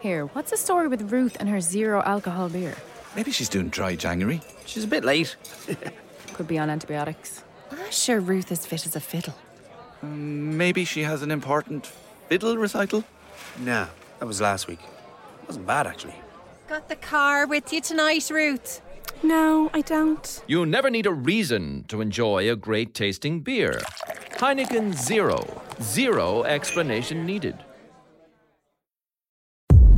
Here, 0.00 0.26
what's 0.26 0.50
the 0.50 0.56
story 0.56 0.86
with 0.88 1.10
Ruth 1.10 1.36
and 1.40 1.48
her 1.48 1.60
zero 1.60 2.02
alcohol 2.02 2.48
beer? 2.48 2.74
Maybe 3.16 3.32
she's 3.32 3.48
doing 3.48 3.68
dry 3.68 3.96
January. 3.96 4.40
She's 4.64 4.84
a 4.84 4.86
bit 4.88 5.04
late. 5.04 5.36
Could 6.34 6.46
be 6.46 6.58
on 6.58 6.70
antibiotics. 6.70 7.42
I'm 7.72 7.90
sure 7.90 8.20
Ruth 8.20 8.52
is 8.52 8.64
fit 8.64 8.86
as 8.86 8.94
a 8.94 9.00
fiddle. 9.00 9.34
Um, 10.02 10.56
maybe 10.56 10.84
she 10.84 11.02
has 11.02 11.22
an 11.22 11.30
important 11.32 11.86
fiddle 12.28 12.56
recital. 12.56 13.02
nah, 13.58 13.86
that 14.20 14.26
was 14.26 14.40
last 14.40 14.68
week. 14.68 14.78
It 14.80 15.48
Wasn't 15.48 15.66
bad, 15.66 15.86
actually. 15.88 16.14
Got 16.68 16.88
the 16.88 16.96
car 16.96 17.46
with 17.46 17.72
you 17.72 17.80
tonight, 17.80 18.30
Ruth? 18.30 18.80
No, 19.24 19.68
I 19.74 19.80
don't. 19.80 20.42
You 20.46 20.64
never 20.64 20.90
need 20.90 21.06
a 21.06 21.12
reason 21.12 21.84
to 21.88 22.00
enjoy 22.00 22.48
a 22.48 22.54
great 22.54 22.94
tasting 22.94 23.40
beer. 23.40 23.80
Heineken 24.36 24.94
Zero. 24.94 25.60
Zero 25.82 26.44
explanation 26.44 27.26
needed. 27.26 27.56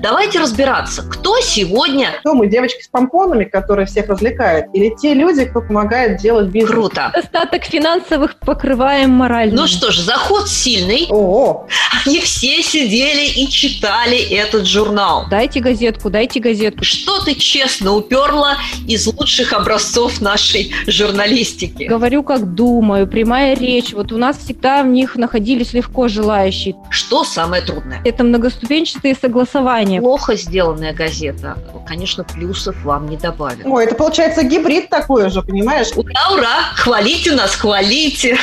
Давайте 0.00 0.38
разбираться, 0.38 1.02
кто 1.02 1.40
сегодня 1.40 2.12
Кто 2.20 2.34
мы, 2.34 2.46
девочки 2.46 2.82
с 2.82 2.88
помпонами, 2.88 3.44
которые 3.44 3.86
всех 3.86 4.08
развлекают? 4.08 4.66
Или 4.72 4.94
те 4.96 5.12
люди, 5.14 5.44
кто 5.44 5.60
помогает 5.60 6.18
делать 6.20 6.48
бизнес? 6.48 6.70
круто. 6.70 7.06
Остаток 7.14 7.64
финансовых 7.64 8.36
покрываем 8.38 9.10
морально. 9.10 9.62
Ну 9.62 9.66
что 9.66 9.90
ж, 9.90 9.98
заход 9.98 10.48
сильный. 10.48 11.06
О, 11.10 11.66
Они 12.06 12.20
все 12.20 12.62
сидели 12.62 13.26
и 13.26 13.48
читали 13.48 14.18
этот 14.18 14.66
журнал. 14.66 15.26
Дайте 15.30 15.60
газетку, 15.60 16.10
дайте 16.10 16.38
газетку. 16.38 16.84
Что 16.84 17.24
ты 17.24 17.34
честно 17.34 17.94
уперла 17.94 18.56
из 18.86 19.06
лучших 19.06 19.52
образцов 19.52 20.20
нашей 20.20 20.72
журналистики? 20.86 21.84
Говорю, 21.84 22.22
как 22.22 22.54
думаю, 22.54 23.06
прямая 23.08 23.56
речь. 23.56 23.92
Вот 23.92 24.12
у 24.12 24.16
нас 24.16 24.36
всегда 24.38 24.82
в 24.82 24.86
них 24.86 25.16
находились 25.16 25.72
легко 25.72 26.06
желающие. 26.08 26.76
Что 26.90 27.24
самое 27.24 27.62
трудное? 27.62 28.00
Это 28.04 28.22
многоступенчатые 28.22 29.16
согласования. 29.20 29.87
Плохо 29.96 30.36
сделанная 30.36 30.92
газета, 30.92 31.58
конечно, 31.86 32.24
плюсов 32.24 32.76
вам 32.84 33.08
не 33.08 33.16
добавит. 33.16 33.64
ой, 33.64 33.84
это 33.86 33.94
получается 33.94 34.42
гибрид 34.42 34.88
такой 34.90 35.30
же, 35.30 35.42
понимаешь? 35.42 35.88
Ура, 35.96 36.32
ура! 36.32 36.72
Хвалите 36.74 37.34
нас, 37.34 37.54
хвалите! 37.54 38.36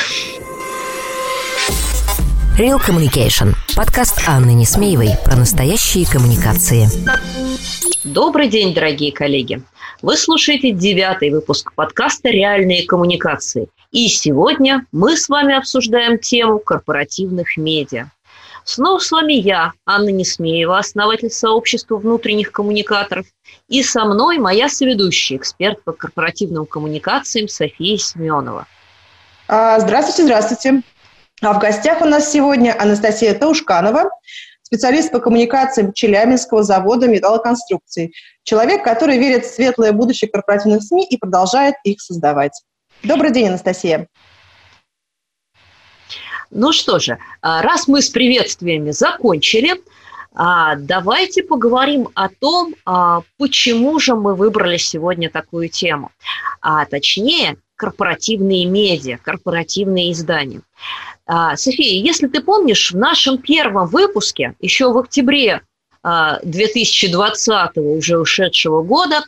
Real 2.58 2.80
Communication. 2.80 3.54
Подкаст 3.76 4.22
Анны 4.26 4.52
Несмеевой 4.52 5.10
про 5.24 5.36
настоящие 5.36 6.06
коммуникации. 6.06 6.88
Добрый 8.02 8.48
день, 8.48 8.72
дорогие 8.72 9.12
коллеги! 9.12 9.62
Вы 10.02 10.16
слушаете 10.16 10.72
девятый 10.72 11.30
выпуск 11.30 11.72
подкаста 11.74 12.28
«Реальные 12.28 12.86
коммуникации». 12.86 13.68
И 13.92 14.08
сегодня 14.08 14.86
мы 14.92 15.16
с 15.16 15.28
вами 15.28 15.54
обсуждаем 15.54 16.18
тему 16.18 16.58
корпоративных 16.58 17.56
медиа. 17.56 18.10
Снова 18.66 18.98
с 18.98 19.12
вами 19.12 19.34
я, 19.34 19.74
Анна 19.86 20.08
Несмеева, 20.08 20.76
основатель 20.76 21.30
сообщества 21.30 21.98
внутренних 21.98 22.50
коммуникаторов, 22.50 23.24
и 23.68 23.80
со 23.84 24.04
мной 24.04 24.38
моя 24.38 24.68
соведущая, 24.68 25.38
эксперт 25.38 25.84
по 25.84 25.92
корпоративным 25.92 26.66
коммуникациям 26.66 27.46
София 27.46 27.96
Семенова. 27.96 28.66
А, 29.46 29.78
здравствуйте, 29.78 30.24
здравствуйте. 30.24 30.82
А 31.42 31.52
в 31.52 31.60
гостях 31.60 32.00
у 32.00 32.06
нас 32.06 32.32
сегодня 32.32 32.74
Анастасия 32.76 33.34
Таушканова, 33.34 34.10
специалист 34.62 35.12
по 35.12 35.20
коммуникациям 35.20 35.92
Челябинского 35.92 36.64
завода 36.64 37.06
металлоконструкций. 37.06 38.14
Человек, 38.42 38.82
который 38.82 39.16
верит 39.16 39.44
в 39.44 39.54
светлое 39.54 39.92
будущее 39.92 40.28
корпоративных 40.28 40.82
СМИ 40.82 41.06
и 41.08 41.16
продолжает 41.18 41.76
их 41.84 42.00
создавать. 42.00 42.60
Добрый 43.04 43.30
день, 43.30 43.46
Анастасия. 43.46 44.08
Ну 46.56 46.72
что 46.72 46.98
же, 46.98 47.18
а, 47.42 47.60
раз 47.60 47.86
мы 47.86 48.00
с 48.00 48.08
приветствиями 48.08 48.90
закончили, 48.90 49.74
а, 50.34 50.76
давайте 50.76 51.42
поговорим 51.42 52.08
о 52.14 52.30
том, 52.30 52.74
а, 52.86 53.20
почему 53.36 53.98
же 54.00 54.14
мы 54.14 54.34
выбрали 54.34 54.78
сегодня 54.78 55.28
такую 55.28 55.68
тему. 55.68 56.12
А 56.62 56.86
точнее, 56.86 57.58
корпоративные 57.76 58.64
медиа, 58.64 59.18
корпоративные 59.22 60.12
издания. 60.12 60.62
София, 61.56 62.02
если 62.02 62.26
ты 62.28 62.40
помнишь, 62.40 62.92
в 62.92 62.96
нашем 62.96 63.36
первом 63.36 63.88
выпуске, 63.88 64.54
еще 64.60 64.90
в 64.90 64.96
октябре 64.96 65.60
а, 66.02 66.38
2020 66.42 67.76
уже 67.76 68.18
ушедшего 68.18 68.82
года, 68.82 69.24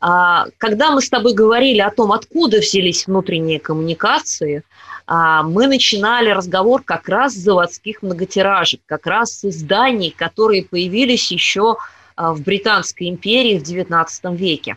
когда 0.00 0.90
мы 0.90 1.00
с 1.00 1.08
тобой 1.08 1.32
говорили 1.32 1.78
о 1.78 1.90
том, 1.92 2.10
откуда 2.10 2.58
взялись 2.58 3.06
внутренние 3.06 3.60
коммуникации, 3.60 4.64
мы 5.06 5.66
начинали 5.66 6.30
разговор 6.30 6.82
как 6.82 7.08
раз 7.08 7.34
с 7.34 7.38
заводских 7.38 8.02
многотиражек, 8.02 8.80
как 8.86 9.06
раз 9.06 9.32
с 9.40 9.44
изданий, 9.44 10.14
которые 10.16 10.64
появились 10.64 11.30
еще 11.30 11.76
а, 12.16 12.32
в 12.32 12.42
Британской 12.42 13.08
империи 13.08 13.58
в 13.58 13.62
XIX 13.62 14.36
веке. 14.36 14.76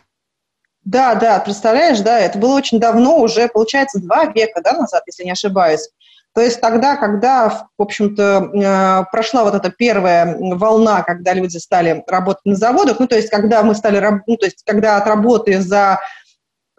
Да, 0.83 1.15
да, 1.15 1.39
представляешь, 1.39 1.99
да, 1.99 2.19
это 2.19 2.37
было 2.37 2.55
очень 2.55 2.79
давно, 2.79 3.19
уже, 3.19 3.47
получается, 3.47 3.99
два 3.99 4.25
века 4.25 4.61
да, 4.61 4.73
назад, 4.73 5.03
если 5.07 5.23
не 5.23 5.31
ошибаюсь. 5.31 5.89
То 6.35 6.41
есть 6.41 6.59
тогда, 6.59 6.97
когда, 6.97 7.49
в 7.77 7.81
общем-то, 7.81 8.51
э, 8.53 9.05
прошла 9.11 9.45
вот 9.45 9.55
эта 9.55 9.71
первая 9.71 10.37
волна, 10.37 11.01
когда 11.01 11.33
люди 11.33 11.57
стали 11.57 12.03
работать 12.07 12.45
на 12.45 12.55
заводах, 12.55 12.99
ну, 12.99 13.07
то 13.07 13.15
есть 13.15 13.29
когда 13.29 13.63
мы 13.63 13.73
стали, 13.73 14.03
ну, 14.27 14.37
то 14.37 14.45
есть 14.45 14.61
когда 14.65 14.97
от 14.97 15.07
работы 15.07 15.61
за, 15.61 15.99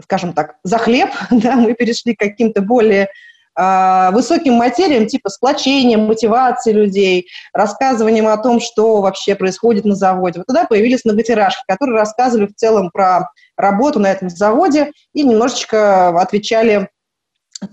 скажем 0.02 0.34
так, 0.34 0.56
за 0.62 0.78
хлеб, 0.78 1.08
да, 1.30 1.56
мы 1.56 1.72
перешли 1.72 2.14
к 2.14 2.20
каким-то 2.20 2.60
более 2.60 3.08
высоким 3.56 4.54
материям, 4.54 5.06
типа 5.06 5.30
сплочения, 5.30 5.96
мотивации 5.96 6.72
людей, 6.72 7.28
рассказыванием 7.54 8.26
о 8.28 8.36
том, 8.36 8.60
что 8.60 9.00
вообще 9.00 9.34
происходит 9.34 9.84
на 9.84 9.94
заводе. 9.94 10.40
Вот 10.40 10.46
тогда 10.46 10.66
появились 10.66 11.04
многотиражки, 11.04 11.62
которые 11.66 11.96
рассказывали 11.98 12.46
в 12.46 12.54
целом 12.54 12.90
про 12.90 13.30
работу 13.56 13.98
на 13.98 14.08
этом 14.08 14.28
заводе 14.28 14.92
и 15.14 15.22
немножечко 15.22 16.08
отвечали 16.20 16.90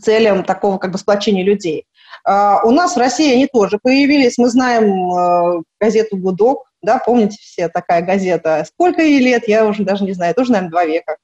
целям 0.02 0.44
такого 0.44 0.78
как 0.78 0.92
бы 0.92 0.98
сплочения 0.98 1.44
людей. 1.44 1.86
А, 2.24 2.62
у 2.64 2.72
нас 2.72 2.96
в 2.96 3.00
России 3.00 3.34
они 3.34 3.48
тоже 3.48 3.80
появились. 3.82 4.38
Мы 4.38 4.50
знаем 4.50 5.12
э, 5.12 5.62
газету 5.80 6.18
«Гудок», 6.18 6.70
да, 6.82 7.00
помните 7.00 7.38
все 7.40 7.70
такая 7.70 8.02
газета. 8.02 8.66
Сколько 8.68 9.02
ей 9.02 9.20
лет, 9.20 9.48
я 9.48 9.66
уже 9.66 9.84
даже 9.84 10.04
не 10.04 10.14
знаю, 10.14 10.36
тоже, 10.36 10.52
наверное, 10.52 10.72
два 10.72 10.86
века. 10.86 11.18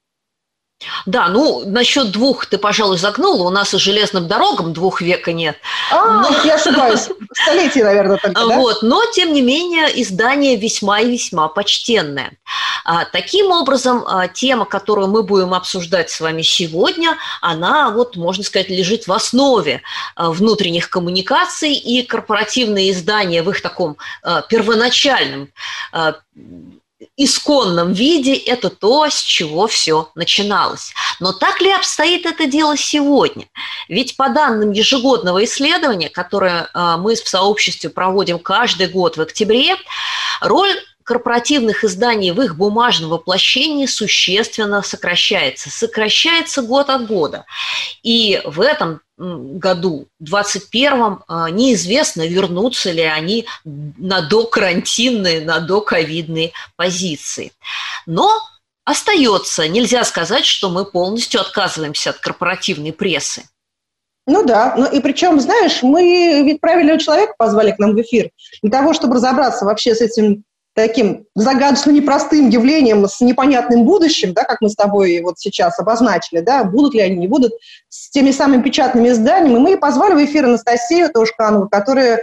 Да, 1.04 1.28
ну, 1.28 1.62
насчет 1.66 2.10
двух 2.10 2.46
ты, 2.46 2.56
пожалуй, 2.56 2.96
загнула. 2.96 3.46
У 3.46 3.50
нас 3.50 3.74
и 3.74 3.78
железным 3.78 4.28
дорогам 4.28 4.72
двух 4.72 5.00
века 5.02 5.32
нет. 5.32 5.56
А, 5.90 6.22
Но- 6.22 6.30
я 6.44 6.54
ошибаюсь. 6.54 7.08
Столетие, 7.32 7.84
наверное, 7.84 8.16
только, 8.16 8.46
да? 8.46 8.56
Вот, 8.56 8.82
но, 8.82 9.04
тем 9.12 9.32
не 9.32 9.42
менее, 9.42 9.88
издание 10.00 10.56
весьма 10.56 11.00
и 11.00 11.10
весьма 11.10 11.48
почтенное. 11.48 12.32
А, 12.84 13.04
таким 13.04 13.50
образом, 13.50 14.04
а, 14.06 14.28
тема, 14.28 14.64
которую 14.64 15.08
мы 15.08 15.22
будем 15.22 15.52
обсуждать 15.52 16.10
с 16.10 16.20
вами 16.20 16.42
сегодня, 16.42 17.16
она, 17.42 17.90
вот, 17.90 18.16
можно 18.16 18.42
сказать, 18.42 18.70
лежит 18.70 19.06
в 19.06 19.12
основе 19.12 19.82
а, 20.16 20.30
внутренних 20.30 20.88
коммуникаций, 20.88 21.74
и 21.74 22.02
корпоративные 22.02 22.90
издания 22.92 23.42
в 23.42 23.50
их 23.50 23.60
таком 23.60 23.96
а, 24.22 24.42
первоначальном 24.42 25.48
а, 25.92 26.14
исконном 27.16 27.92
виде 27.92 28.34
это 28.34 28.70
то, 28.70 29.08
с 29.08 29.20
чего 29.22 29.66
все 29.66 30.10
начиналось. 30.14 30.92
Но 31.18 31.32
так 31.32 31.60
ли 31.60 31.70
обстоит 31.70 32.26
это 32.26 32.46
дело 32.46 32.76
сегодня? 32.76 33.46
Ведь 33.88 34.16
по 34.16 34.28
данным 34.28 34.72
ежегодного 34.72 35.44
исследования, 35.44 36.08
которое 36.08 36.68
а, 36.72 36.96
мы 36.96 37.14
в 37.14 37.28
сообществе 37.28 37.90
проводим 37.90 38.38
каждый 38.38 38.88
год 38.88 39.16
в 39.16 39.20
октябре, 39.20 39.76
роль 40.40 40.72
корпоративных 41.10 41.82
изданий 41.82 42.30
в 42.30 42.40
их 42.40 42.56
бумажном 42.56 43.10
воплощении 43.10 43.86
существенно 43.86 44.80
сокращается. 44.82 45.68
Сокращается 45.68 46.62
год 46.62 46.88
от 46.88 47.08
года. 47.08 47.46
И 48.04 48.40
в 48.44 48.60
этом 48.60 49.00
году, 49.20 50.08
в 50.18 50.24
2021, 50.24 51.54
неизвестно, 51.54 52.26
вернутся 52.26 52.90
ли 52.90 53.02
они 53.02 53.46
на 53.64 54.22
докарантинные, 54.22 55.42
на 55.42 55.60
доковидные 55.60 56.52
позиции. 56.76 57.52
Но 58.06 58.30
остается, 58.84 59.68
нельзя 59.68 60.04
сказать, 60.04 60.46
что 60.46 60.70
мы 60.70 60.86
полностью 60.86 61.40
отказываемся 61.40 62.10
от 62.10 62.18
корпоративной 62.18 62.92
прессы. 62.92 63.44
Ну 64.26 64.44
да, 64.44 64.74
ну 64.76 64.86
и 64.90 65.00
причем, 65.00 65.40
знаешь, 65.40 65.82
мы 65.82 66.42
ведь 66.44 66.60
правильного 66.60 66.98
человека 66.98 67.34
позвали 67.36 67.72
к 67.72 67.78
нам 67.78 67.94
в 67.94 68.00
эфир 68.00 68.30
для 68.62 68.70
того, 68.70 68.94
чтобы 68.94 69.14
разобраться 69.16 69.64
вообще 69.64 69.94
с 69.94 70.00
этим 70.00 70.44
таким 70.74 71.26
загадочно 71.34 71.90
непростым 71.90 72.48
явлением 72.48 73.06
с 73.06 73.20
непонятным 73.20 73.84
будущим, 73.84 74.32
да, 74.32 74.44
как 74.44 74.60
мы 74.60 74.68
с 74.68 74.74
тобой 74.74 75.20
вот 75.20 75.38
сейчас 75.38 75.78
обозначили, 75.78 76.40
да, 76.40 76.64
будут 76.64 76.94
ли 76.94 77.00
они, 77.00 77.16
не 77.16 77.28
будут, 77.28 77.52
с 77.88 78.10
теми 78.10 78.30
самыми 78.30 78.62
печатными 78.62 79.08
изданиями. 79.08 79.58
Мы 79.58 79.78
позвали 79.78 80.14
в 80.14 80.24
эфир 80.24 80.44
Анастасию 80.44 81.10
Таушканову, 81.10 81.68
которая 81.68 82.20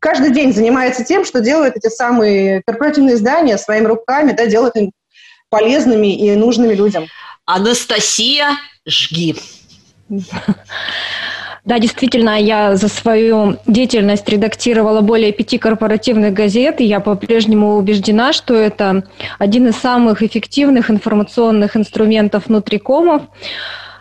каждый 0.00 0.30
день 0.32 0.52
занимается 0.52 1.04
тем, 1.04 1.24
что 1.24 1.40
делает 1.40 1.76
эти 1.76 1.88
самые 1.88 2.62
корпоративные 2.66 3.14
издания 3.16 3.58
своими 3.58 3.86
руками, 3.86 4.32
да, 4.32 4.46
делает 4.46 4.76
им 4.76 4.92
полезными 5.50 6.14
и 6.14 6.34
нужными 6.36 6.74
людям. 6.74 7.06
Анастасия, 7.46 8.50
жги. 8.86 9.36
Да, 11.68 11.78
действительно, 11.78 12.40
я 12.40 12.76
за 12.76 12.88
свою 12.88 13.58
деятельность 13.66 14.26
редактировала 14.26 15.02
более 15.02 15.32
пяти 15.32 15.58
корпоративных 15.58 16.32
газет, 16.32 16.80
и 16.80 16.84
я 16.86 16.98
по-прежнему 16.98 17.76
убеждена, 17.76 18.32
что 18.32 18.54
это 18.54 19.04
один 19.38 19.66
из 19.66 19.76
самых 19.76 20.22
эффективных 20.22 20.90
информационных 20.90 21.76
инструментов 21.76 22.46
внутрикомов. 22.46 23.24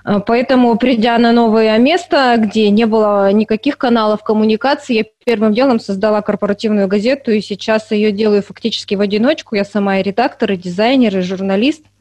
Э, 0.05 0.21
поэтому, 0.25 0.77
придя 0.77 1.17
на 1.17 1.33
новое 1.33 1.77
место, 1.77 2.35
где 2.37 2.69
не 2.69 2.85
было 2.85 3.33
никаких 3.33 3.77
каналов 3.77 4.23
коммуникации, 4.23 4.99
я 4.99 5.03
первым 5.25 5.53
делом 5.53 5.81
создала 5.81 6.21
корпоративную 6.21 6.87
газету, 6.87 7.31
и 7.31 7.41
сейчас 7.41 7.91
ее 7.91 8.13
делаю 8.13 8.43
фактически 8.43 8.95
в 8.95 9.01
одиночку. 9.01 9.57
Я 9.57 9.65
сама 9.65 9.99
и 9.99 10.03
редактор, 10.03 10.53
и 10.53 10.55
дизайнер, 10.55 11.17
и 11.17 11.21
журналист– 11.21 11.83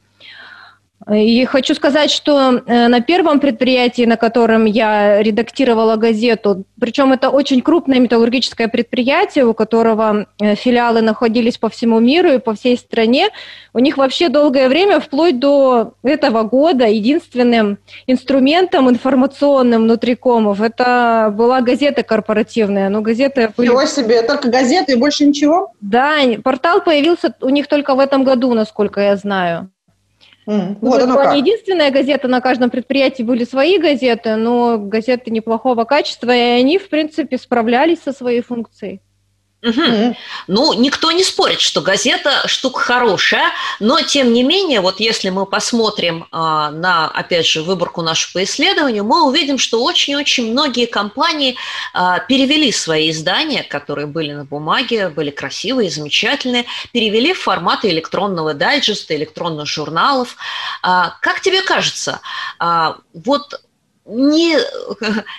и 1.13 1.45
хочу 1.45 1.75
сказать, 1.75 2.11
что 2.11 2.63
э, 2.67 2.89
на 2.89 3.01
первом 3.01 3.39
предприятии, 3.39 4.05
на 4.07 4.17
котором 4.17 4.65
я 4.65 5.23
редактировала 5.23 5.95
газету, 5.97 6.65
причем 6.81 7.13
это 7.13 7.31
очень 7.31 7.63
крупное 7.63 8.01
металлургическое 8.01 8.67
предприятие, 8.67 9.47
у 9.47 9.55
которого 9.55 10.27
э, 10.41 10.57
филиалы 10.57 11.03
находились 11.03 11.59
по 11.59 11.69
всему 11.69 12.01
миру 12.01 12.33
и 12.33 12.39
по 12.39 12.55
всей 12.55 12.77
стране, 12.77 13.29
у 13.73 13.79
них 13.79 13.99
вообще 13.99 14.29
долгое 14.29 14.69
время, 14.69 14.99
вплоть 14.99 15.39
до 15.39 15.93
этого 16.03 16.43
года, 16.43 16.87
единственным 16.87 17.79
инструментом 18.09 18.91
информационным 18.91 19.83
внутрикомов 19.83 20.61
это 20.61 21.33
была 21.33 21.61
газета 21.61 22.03
корпоративная. 22.03 22.89
Но 22.89 23.01
газеты... 23.01 23.53
Ничего 23.59 23.85
себе, 23.85 24.23
только 24.23 24.49
газеты 24.49 24.93
и 24.93 24.97
больше 24.97 25.25
ничего? 25.25 25.73
Да, 25.81 26.17
портал 26.43 26.81
появился 26.81 27.33
у 27.43 27.51
них 27.51 27.69
только 27.69 27.95
в 27.95 28.01
этом 28.01 28.25
году, 28.25 28.55
насколько 28.55 29.01
я 29.01 29.17
знаю. 29.17 29.71
Mm. 30.47 30.79
Вот 30.81 31.03
оно 31.03 31.17
как. 31.17 31.35
Не 31.35 31.41
единственная 31.41 31.91
газета, 31.91 32.29
на 32.29 32.41
каждом 32.41 32.71
предприятии 32.71 33.23
были 33.23 33.45
свои 33.45 33.79
газеты, 33.79 34.37
но 34.37 34.79
газеты 34.79 35.31
неплохого 35.31 35.85
качества, 35.85 36.35
и 36.35 36.61
они, 36.61 36.79
в 36.79 36.89
принципе, 36.89 37.37
справлялись 37.37 38.01
со 38.03 38.13
своей 38.13 38.43
функцией. 38.43 39.01
Угу. 39.67 40.17
Ну, 40.47 40.73
никто 40.75 41.11
не 41.11 41.25
спорит, 41.25 41.61
что 41.61 41.81
газета 41.81 42.47
штука 42.47 42.79
хорошая, 42.81 43.51
но 43.81 44.01
тем 44.01 44.33
не 44.33 44.45
менее, 44.45 44.81
вот 44.81 45.01
если 45.01 45.29
мы 45.31 45.45
посмотрим 45.45 46.27
а, 46.31 46.71
на, 46.71 47.09
опять 47.09 47.47
же, 47.47 47.63
выборку 47.63 48.01
нашу 48.01 48.33
по 48.33 48.45
исследованию, 48.45 49.03
мы 49.03 49.27
увидим, 49.27 49.59
что 49.59 49.83
очень-очень 49.83 50.53
многие 50.53 50.87
компании 50.87 51.57
а, 51.93 52.21
перевели 52.21 52.71
свои 52.71 53.11
издания, 53.11 53.65
которые 53.65 54.07
были 54.07 54.33
на 54.33 54.45
бумаге, 54.45 55.09
были 55.09 55.31
красивые, 55.31 55.91
замечательные, 55.91 56.67
перевели 56.93 57.33
в 57.33 57.41
форматы 57.41 57.91
электронного 57.91 58.55
дайджеста, 58.55 59.17
электронных 59.17 59.67
журналов. 59.67 60.37
А, 60.83 61.17
как 61.21 61.41
тебе 61.41 61.63
кажется, 61.63 62.21
а, 62.61 62.99
вот 63.13 63.61
не, 64.07 64.57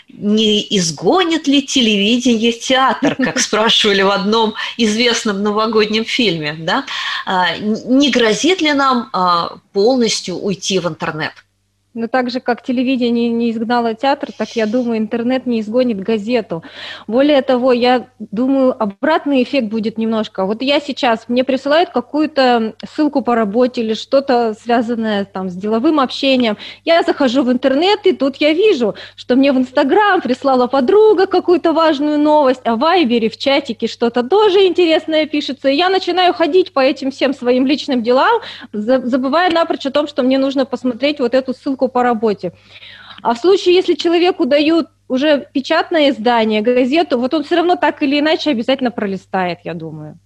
не 0.10 0.78
изгонит 0.78 1.48
ли 1.48 1.66
телевидение 1.66 2.52
театр, 2.52 3.16
как 3.16 3.40
спрашивали 3.40 4.02
в 4.02 4.12
одном 4.12 4.56
известном 4.78 5.42
новогоднем 5.42 6.06
фильме, 6.06 6.54
да? 6.60 6.86
А, 7.26 7.58
не 7.58 8.12
грозит 8.12 8.62
ли 8.62 8.74
нам 8.74 9.10
а, 9.14 9.58
полностью 9.74 10.36
уйти 10.36 10.80
в 10.80 10.88
интернет? 10.88 11.34
Но 11.98 12.08
так 12.08 12.30
же, 12.30 12.40
как 12.40 12.62
телевидение 12.62 13.28
не 13.30 13.50
изгнало 13.50 13.96
театр, 13.96 14.30
так 14.32 14.50
я 14.56 14.68
думаю, 14.68 15.00
интернет 15.00 15.48
не 15.48 15.62
изгонит 15.62 16.00
газету. 16.00 16.62
Более 17.08 17.42
того, 17.42 17.74
я 17.74 18.06
думаю, 18.20 18.76
обратный 18.80 19.42
эффект 19.42 19.70
будет 19.70 19.98
немножко. 19.98 20.46
Вот 20.46 20.62
я 20.62 20.80
сейчас, 20.80 21.28
мне 21.28 21.44
присылают 21.44 21.90
какую-то 21.90 22.76
ссылку 22.88 23.24
по 23.24 23.34
работе 23.34 23.82
или 23.82 23.96
что-то 23.96 24.54
связанное 24.54 25.26
там 25.26 25.50
с 25.50 25.56
деловым 25.56 26.00
общением. 26.00 26.58
Я 26.86 27.02
захожу 27.02 27.42
в 27.42 27.52
интернет, 27.52 28.06
и 28.06 28.12
тут 28.12 28.36
я 28.36 28.54
вижу, 28.54 28.94
что 29.16 29.36
мне 29.36 29.52
в 29.52 29.58
Инстаграм 29.58 30.22
прислала 30.22 30.68
подруга 30.68 31.26
какую-то 31.26 31.74
важную 31.74 32.20
новость, 32.20 32.62
а 32.64 32.76
в 32.76 32.80
Вайбере, 32.80 33.32
в 33.32 33.38
чатике 33.38 33.88
что-то 33.88 34.22
тоже 34.22 34.68
интересное 34.68 35.26
пишется. 35.26 35.70
И 35.70 35.76
я 35.76 35.90
начинаю 35.90 36.36
ходить 36.36 36.74
по 36.74 36.80
этим 36.80 37.10
всем 37.10 37.34
своим 37.34 37.66
личным 37.66 38.04
делам, 38.04 38.40
забывая 38.72 39.50
напрочь 39.50 39.88
о 39.88 39.92
том, 39.92 40.08
что 40.08 40.22
мне 40.22 40.38
нужно 40.38 40.68
посмотреть 40.68 41.20
вот 41.20 41.34
эту 41.34 41.56
ссылку 41.56 41.87
по 41.88 42.04
работе. 42.04 42.54
А 43.22 43.34
в 43.34 43.38
случае, 43.38 43.76
если 43.76 43.96
человеку 43.96 44.46
дают 44.46 44.88
уже 45.08 45.48
печатное 45.54 46.10
издание, 46.10 46.62
газету, 46.62 47.20
вот 47.20 47.34
он 47.34 47.44
все 47.44 47.56
равно 47.56 47.76
так 47.76 48.04
или 48.04 48.20
иначе 48.20 48.52
обязательно 48.52 48.92
пролистает, 48.92 49.60
я 49.64 49.74
думаю. 49.74 50.20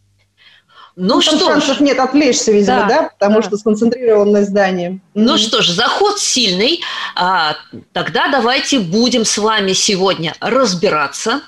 Ну, 0.96 1.16
ну 1.16 1.22
что 1.22 1.40
шансов 1.40 1.78
ж. 1.78 1.80
нет 1.80 2.00
отвлечься, 2.00 2.52
видимо, 2.52 2.82
да, 2.82 2.88
да? 2.88 3.10
потому 3.18 3.36
да. 3.38 3.48
что 3.48 3.58
сконцентрирован 3.58 4.32
на 4.32 4.44
издании. 4.44 5.00
Ну 5.14 5.36
mm-hmm. 5.36 5.38
что 5.38 5.62
ж, 5.62 5.70
заход 5.70 6.20
сильный. 6.20 6.82
А, 7.16 7.56
тогда 7.94 8.28
давайте 8.28 8.80
будем 8.80 9.24
с 9.24 9.38
вами 9.38 9.74
сегодня 9.74 10.36
разбираться, 10.42 11.42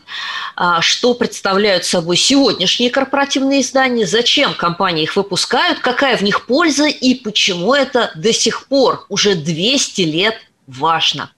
а, 0.56 0.82
что 0.82 1.14
представляют 1.14 1.84
собой 1.84 2.16
сегодняшние 2.16 2.90
корпоративные 2.90 3.62
издания, 3.62 4.08
зачем 4.08 4.54
компании 4.54 5.04
их 5.04 5.16
выпускают, 5.16 5.80
какая 5.80 6.16
в 6.16 6.22
них 6.22 6.46
польза 6.46 6.88
и 6.88 7.16
почему 7.16 7.74
это 7.74 8.12
до 8.16 8.32
сих 8.32 8.68
пор, 8.68 9.06
уже 9.10 9.36
200 9.36 10.02
лет, 10.02 10.36
важно. 10.68 11.32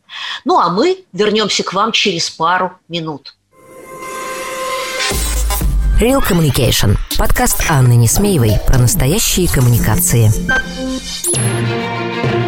Ну 0.43 0.59
а 0.59 0.69
мы 0.69 1.05
вернемся 1.11 1.63
к 1.63 1.73
вам 1.73 1.91
через 1.91 2.29
пару 2.29 2.73
минут. 2.87 3.34
Real 5.99 6.21
Communication. 6.21 6.97
Подкаст 7.17 7.63
Анны 7.69 7.95
Несмеевой 7.95 8.59
про 8.67 8.77
настоящие 8.77 9.47
коммуникации. 9.47 10.29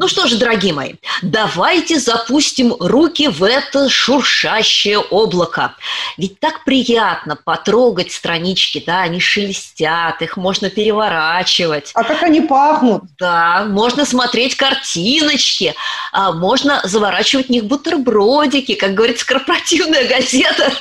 Ну 0.00 0.08
что 0.08 0.26
ж, 0.26 0.36
дорогие 0.36 0.72
мои, 0.72 0.94
давайте 1.20 2.00
запустим 2.00 2.74
руки 2.80 3.28
в 3.28 3.44
это 3.44 3.90
шуршащее 3.90 4.98
облако. 4.98 5.74
Ведь 6.16 6.40
так 6.40 6.64
приятно 6.64 7.36
потрогать 7.36 8.10
странички, 8.10 8.82
да, 8.86 9.02
они 9.02 9.20
шелестят, 9.20 10.22
их 10.22 10.38
можно 10.38 10.70
переворачивать. 10.70 11.90
А 11.92 12.02
как 12.04 12.22
они 12.22 12.40
пахнут? 12.40 13.02
Да, 13.18 13.66
можно 13.68 14.06
смотреть 14.06 14.56
картиночки, 14.56 15.74
а 16.12 16.32
можно 16.32 16.80
заворачивать 16.84 17.48
в 17.48 17.50
них 17.50 17.66
бутербродики, 17.66 18.76
как 18.76 18.94
говорится, 18.94 19.26
корпоративная 19.26 20.08
газета. 20.08 20.72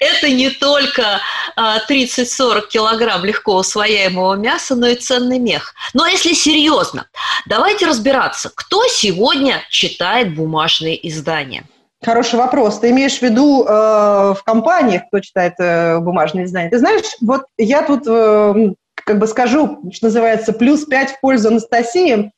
Это 0.00 0.30
не 0.30 0.50
только 0.50 1.20
30-40 1.56 1.56
а, 1.56 2.60
килограмм 2.62 3.24
легко 3.24 3.56
усвояемого 3.56 4.34
мяса, 4.34 4.74
но 4.74 4.88
и 4.88 4.94
ценный 4.94 5.38
мех. 5.38 5.74
Но 5.94 6.06
если 6.06 6.32
серьезно, 6.32 7.06
давайте 7.46 7.86
разбираться, 7.86 8.50
кто 8.54 8.86
сегодня 8.86 9.62
читает 9.70 10.34
бумажные 10.34 11.08
издания. 11.08 11.64
Хороший 12.04 12.36
вопрос. 12.36 12.80
Ты 12.80 12.90
имеешь 12.90 13.18
в 13.18 13.22
виду 13.22 13.64
э, 13.64 13.68
в 13.68 14.42
компаниях, 14.44 15.02
кто 15.06 15.20
читает 15.20 15.54
э, 15.58 15.98
бумажные 16.00 16.46
издания? 16.46 16.68
Ты 16.68 16.78
знаешь, 16.78 17.04
вот 17.20 17.44
я 17.58 17.82
тут 17.82 18.02
э, 18.06 18.74
как 18.94 19.18
бы 19.20 19.26
скажу, 19.28 19.80
что 19.92 20.06
называется, 20.06 20.52
плюс 20.52 20.84
5 20.84 21.10
в 21.10 21.20
пользу 21.20 21.48
Анастасии. 21.48 22.32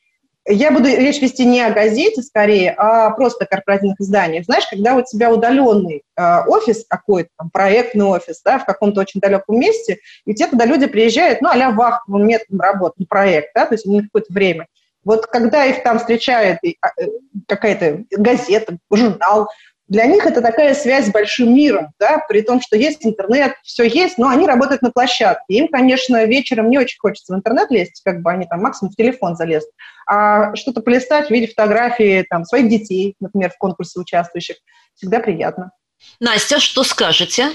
Я 0.46 0.70
буду 0.70 0.88
речь 0.88 1.22
вести 1.22 1.46
не 1.46 1.62
о 1.62 1.72
газете 1.72 2.20
скорее, 2.22 2.72
а 2.76 3.10
просто 3.10 3.44
о 3.44 3.46
корпоративных 3.46 3.98
изданиях. 3.98 4.44
Знаешь, 4.44 4.66
когда 4.68 4.94
у 4.94 5.02
тебя 5.02 5.32
удаленный 5.32 6.02
э, 6.16 6.40
офис 6.46 6.84
какой-то, 6.86 7.30
там, 7.38 7.48
проектный 7.50 8.04
офис, 8.04 8.42
да, 8.44 8.58
в 8.58 8.66
каком-то 8.66 9.00
очень 9.00 9.20
далеком 9.20 9.58
месте, 9.58 10.00
и 10.26 10.32
у 10.32 10.34
тебя 10.34 10.48
туда 10.48 10.66
люди 10.66 10.86
приезжают, 10.86 11.40
ну, 11.40 11.48
а-ля 11.48 11.70
вахтовым 11.70 12.26
методом 12.26 12.60
работы, 12.60 12.96
не 12.98 13.06
проект, 13.06 13.52
да, 13.54 13.64
то 13.64 13.74
есть 13.74 13.86
на 13.86 14.02
какое-то 14.02 14.32
время. 14.32 14.66
Вот 15.02 15.26
когда 15.26 15.64
их 15.64 15.82
там 15.82 15.98
встречает 15.98 16.58
а, 16.82 16.88
э, 17.00 17.08
какая-то 17.46 18.04
газета, 18.10 18.76
журнал, 18.92 19.48
для 19.88 20.06
них 20.06 20.24
это 20.24 20.40
такая 20.40 20.74
связь 20.74 21.06
с 21.06 21.12
большим 21.12 21.54
миром, 21.54 21.92
да, 21.98 22.18
при 22.26 22.40
том, 22.40 22.60
что 22.60 22.76
есть 22.76 23.04
интернет, 23.04 23.54
все 23.62 23.84
есть, 23.84 24.16
но 24.16 24.28
они 24.28 24.46
работают 24.46 24.82
на 24.82 24.90
площадке. 24.90 25.44
Им, 25.48 25.68
конечно, 25.68 26.24
вечером 26.24 26.70
не 26.70 26.78
очень 26.78 26.98
хочется 26.98 27.34
в 27.34 27.36
интернет 27.36 27.70
лезть, 27.70 28.00
как 28.04 28.22
бы 28.22 28.30
они 28.30 28.46
там 28.46 28.60
максимум 28.62 28.92
в 28.92 28.96
телефон 28.96 29.36
залезут, 29.36 29.70
а 30.06 30.54
что-то 30.56 30.80
полистать 30.80 31.28
в 31.28 31.30
виде 31.30 31.48
фотографии 31.48 32.24
там, 32.28 32.44
своих 32.44 32.68
детей, 32.68 33.14
например, 33.20 33.50
в 33.50 33.58
конкурсе 33.58 34.00
участвующих, 34.00 34.56
всегда 34.94 35.20
приятно. 35.20 35.70
Настя, 36.18 36.60
что 36.60 36.82
скажете? 36.82 37.50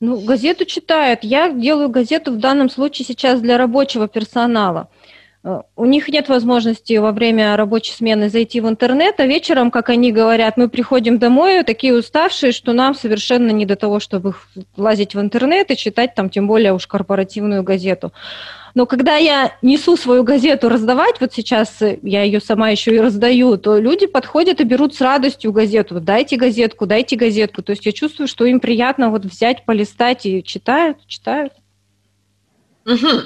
Ну, 0.00 0.20
газету 0.20 0.64
читают. 0.64 1.20
Я 1.22 1.50
делаю 1.50 1.88
газету 1.88 2.32
в 2.32 2.38
данном 2.38 2.70
случае 2.70 3.04
сейчас 3.04 3.40
для 3.40 3.58
рабочего 3.58 4.06
персонала. 4.06 4.88
Э, 5.48 5.62
у 5.76 5.86
них 5.86 6.08
нет 6.08 6.28
возможности 6.28 6.98
во 6.98 7.12
время 7.12 7.56
рабочей 7.56 7.92
смены 7.92 8.28
зайти 8.28 8.60
в 8.60 8.68
интернет, 8.68 9.18
а 9.18 9.26
вечером, 9.26 9.70
как 9.70 9.88
они 9.88 10.12
говорят, 10.12 10.56
мы 10.58 10.68
приходим 10.68 11.18
домой 11.18 11.64
такие 11.64 11.94
уставшие, 11.94 12.52
что 12.52 12.72
нам 12.74 12.94
совершенно 12.94 13.50
не 13.50 13.64
до 13.64 13.76
того, 13.76 13.98
чтобы 13.98 14.34
лазить 14.76 15.14
в 15.14 15.20
интернет 15.20 15.70
и 15.70 15.76
читать 15.76 16.14
там, 16.14 16.28
тем 16.28 16.46
более 16.46 16.74
уж 16.74 16.86
корпоративную 16.86 17.62
газету. 17.62 18.12
Но 18.74 18.84
когда 18.84 19.16
я 19.16 19.52
несу 19.62 19.96
свою 19.96 20.22
газету 20.22 20.68
раздавать, 20.68 21.18
вот 21.20 21.32
сейчас 21.32 21.80
э, 21.80 21.98
я 22.02 22.22
ее 22.22 22.40
сама 22.40 22.68
еще 22.68 22.94
и 22.94 23.00
раздаю, 23.00 23.56
то 23.56 23.78
люди 23.78 24.06
подходят 24.06 24.60
и 24.60 24.64
берут 24.64 24.94
с 24.94 25.00
радостью 25.00 25.52
газету. 25.52 25.98
Дайте 25.98 26.36
газетку, 26.36 26.84
дайте 26.84 27.16
газетку. 27.16 27.62
То 27.62 27.70
есть 27.70 27.86
я 27.86 27.92
чувствую, 27.92 28.28
что 28.28 28.44
им 28.44 28.60
приятно 28.60 29.08
вот 29.08 29.24
взять, 29.24 29.64
полистать 29.64 30.26
и 30.26 30.44
читают, 30.44 30.98
читают. 31.06 31.54
Угу. 32.88 33.22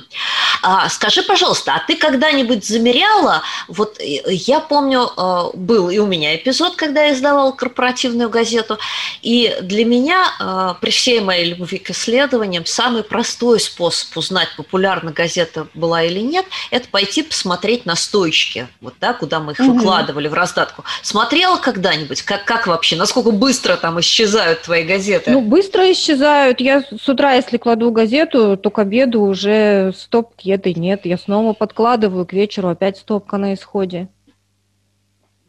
А, 0.63 0.89
скажи, 0.89 1.23
пожалуйста, 1.23 1.75
а 1.75 1.87
ты 1.87 1.97
когда-нибудь 1.97 2.67
замеряла? 2.67 3.43
Вот 3.69 4.01
э, 4.01 4.23
я 4.27 4.59
помню, 4.59 5.09
э, 5.17 5.51
был 5.55 5.89
и 5.89 5.99
у 5.99 6.07
меня 6.07 6.35
эпизод, 6.35 6.75
когда 6.75 7.05
я 7.05 7.15
издавала 7.15 7.53
корпоративную 7.53 8.29
газету, 8.29 8.79
и 9.23 9.57
для 9.63 9.85
меня, 9.85 10.27
э, 10.41 10.75
при 10.81 10.91
всей 10.91 11.21
моей 11.21 11.55
любви 11.55 11.79
к 11.79 11.91
исследованиям, 11.91 12.67
самый 12.67 13.05
простой 13.05 13.61
способ 13.61 14.17
узнать, 14.17 14.49
популярна 14.57 15.13
газета 15.13 15.69
была 15.75 16.03
или 16.03 16.21
нет, 16.21 16.47
это 16.73 16.89
пойти 16.89 17.23
посмотреть 17.23 17.87
на 17.87 17.95
стоечки, 17.95 18.67
вот, 18.81 18.95
да, 19.01 19.15
куда 19.15 19.39
мы 19.39 19.53
их 19.53 19.61
угу. 19.61 19.75
выкладывали 19.75 20.27
в 20.27 20.35
раздатку. 20.35 20.83
Смотрела 21.03 21.57
когда-нибудь, 21.59 22.23
как, 22.23 22.45
как 22.45 22.67
вообще, 22.67 22.97
насколько 22.97 23.31
быстро 23.31 23.77
там 23.77 24.01
исчезают 24.01 24.63
твои 24.63 24.83
газеты? 24.83 25.31
Ну, 25.31 25.41
быстро 25.41 25.91
исчезают. 25.93 26.61
Я 26.61 26.83
с 26.83 27.09
утра, 27.09 27.35
если 27.35 27.59
кладу 27.59 27.93
газету, 27.93 28.57
то 28.57 28.71
к 28.71 28.81
обеду 28.81 29.23
уже 29.23 29.52
уже 29.53 29.93
стопки 29.93 30.51
этой 30.51 30.75
нет. 30.75 31.05
Я 31.05 31.19
снова 31.19 31.53
подкладываю 31.53 32.27
к 32.27 32.33
вечеру, 32.33 32.69
опять 32.69 32.99
стопка 32.99 33.37
на 33.37 33.55
исходе. 33.55 34.09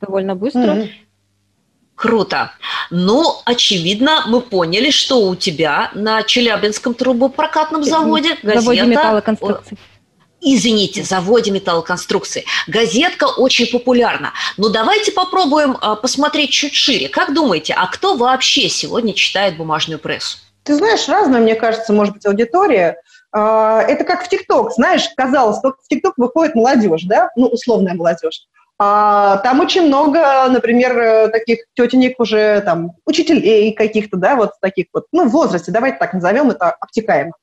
Довольно 0.02 0.36
быстро. 0.36 0.76
Mm-hmm. 0.76 0.90
Круто. 1.96 2.52
Ну, 2.90 3.24
очевидно, 3.46 4.24
мы 4.28 4.42
поняли, 4.42 4.90
что 4.90 5.28
у 5.28 5.36
тебя 5.36 5.92
на 5.94 6.24
Челябинском 6.24 6.94
трубопрокатном 6.94 7.84
заводе 7.84 8.36
газета... 8.42 8.62
Заводе 8.62 8.82
металлоконструкций. 8.82 9.78
Извините, 10.42 11.04
заводе 11.04 11.52
металлоконструкции. 11.52 12.44
Газетка 12.68 13.26
очень 13.26 13.68
популярна. 13.68 14.34
Но 14.58 14.68
давайте 14.68 15.14
попробуем 15.14 15.78
а, 15.80 15.96
посмотреть 15.96 16.50
чуть 16.50 16.74
шире. 16.74 17.08
Как 17.08 17.34
думаете, 17.34 17.74
а 17.74 17.88
кто 17.88 18.18
вообще 18.18 18.68
сегодня 18.68 19.14
читает 19.14 19.56
бумажную 19.56 20.00
прессу? 20.00 20.40
Ты 20.64 20.76
знаешь, 20.76 21.08
разная, 21.08 21.42
мне 21.42 21.56
кажется, 21.56 21.94
может 21.94 22.16
быть, 22.16 22.26
аудитория. 22.26 22.98
А, 23.34 23.82
это 23.82 24.04
как 24.04 24.24
в 24.24 24.30
ТикТок, 24.30 24.72
знаешь, 24.74 25.10
казалось, 25.18 25.60
только 25.60 25.80
в 25.82 25.88
ТикТок 25.88 26.14
выходит 26.18 26.56
молодежь, 26.56 27.04
да, 27.04 27.30
ну, 27.36 27.48
условная 27.48 27.96
молодежь. 27.96 28.48
А 28.80 29.38
там 29.38 29.60
очень 29.60 29.88
много, 29.88 30.48
например, 30.50 31.30
таких 31.32 31.60
тетенек 31.76 32.20
уже, 32.20 32.62
там, 32.62 32.92
учителей 33.06 33.74
каких-то, 33.74 34.18
да, 34.18 34.36
вот 34.36 34.52
таких 34.62 34.88
вот, 34.94 35.06
ну, 35.12 35.28
в 35.28 35.32
возрасте, 35.32 35.72
давайте 35.72 35.98
так 35.98 36.14
назовем 36.14 36.52
это 36.52 36.72
обтекаемо. 36.72 37.34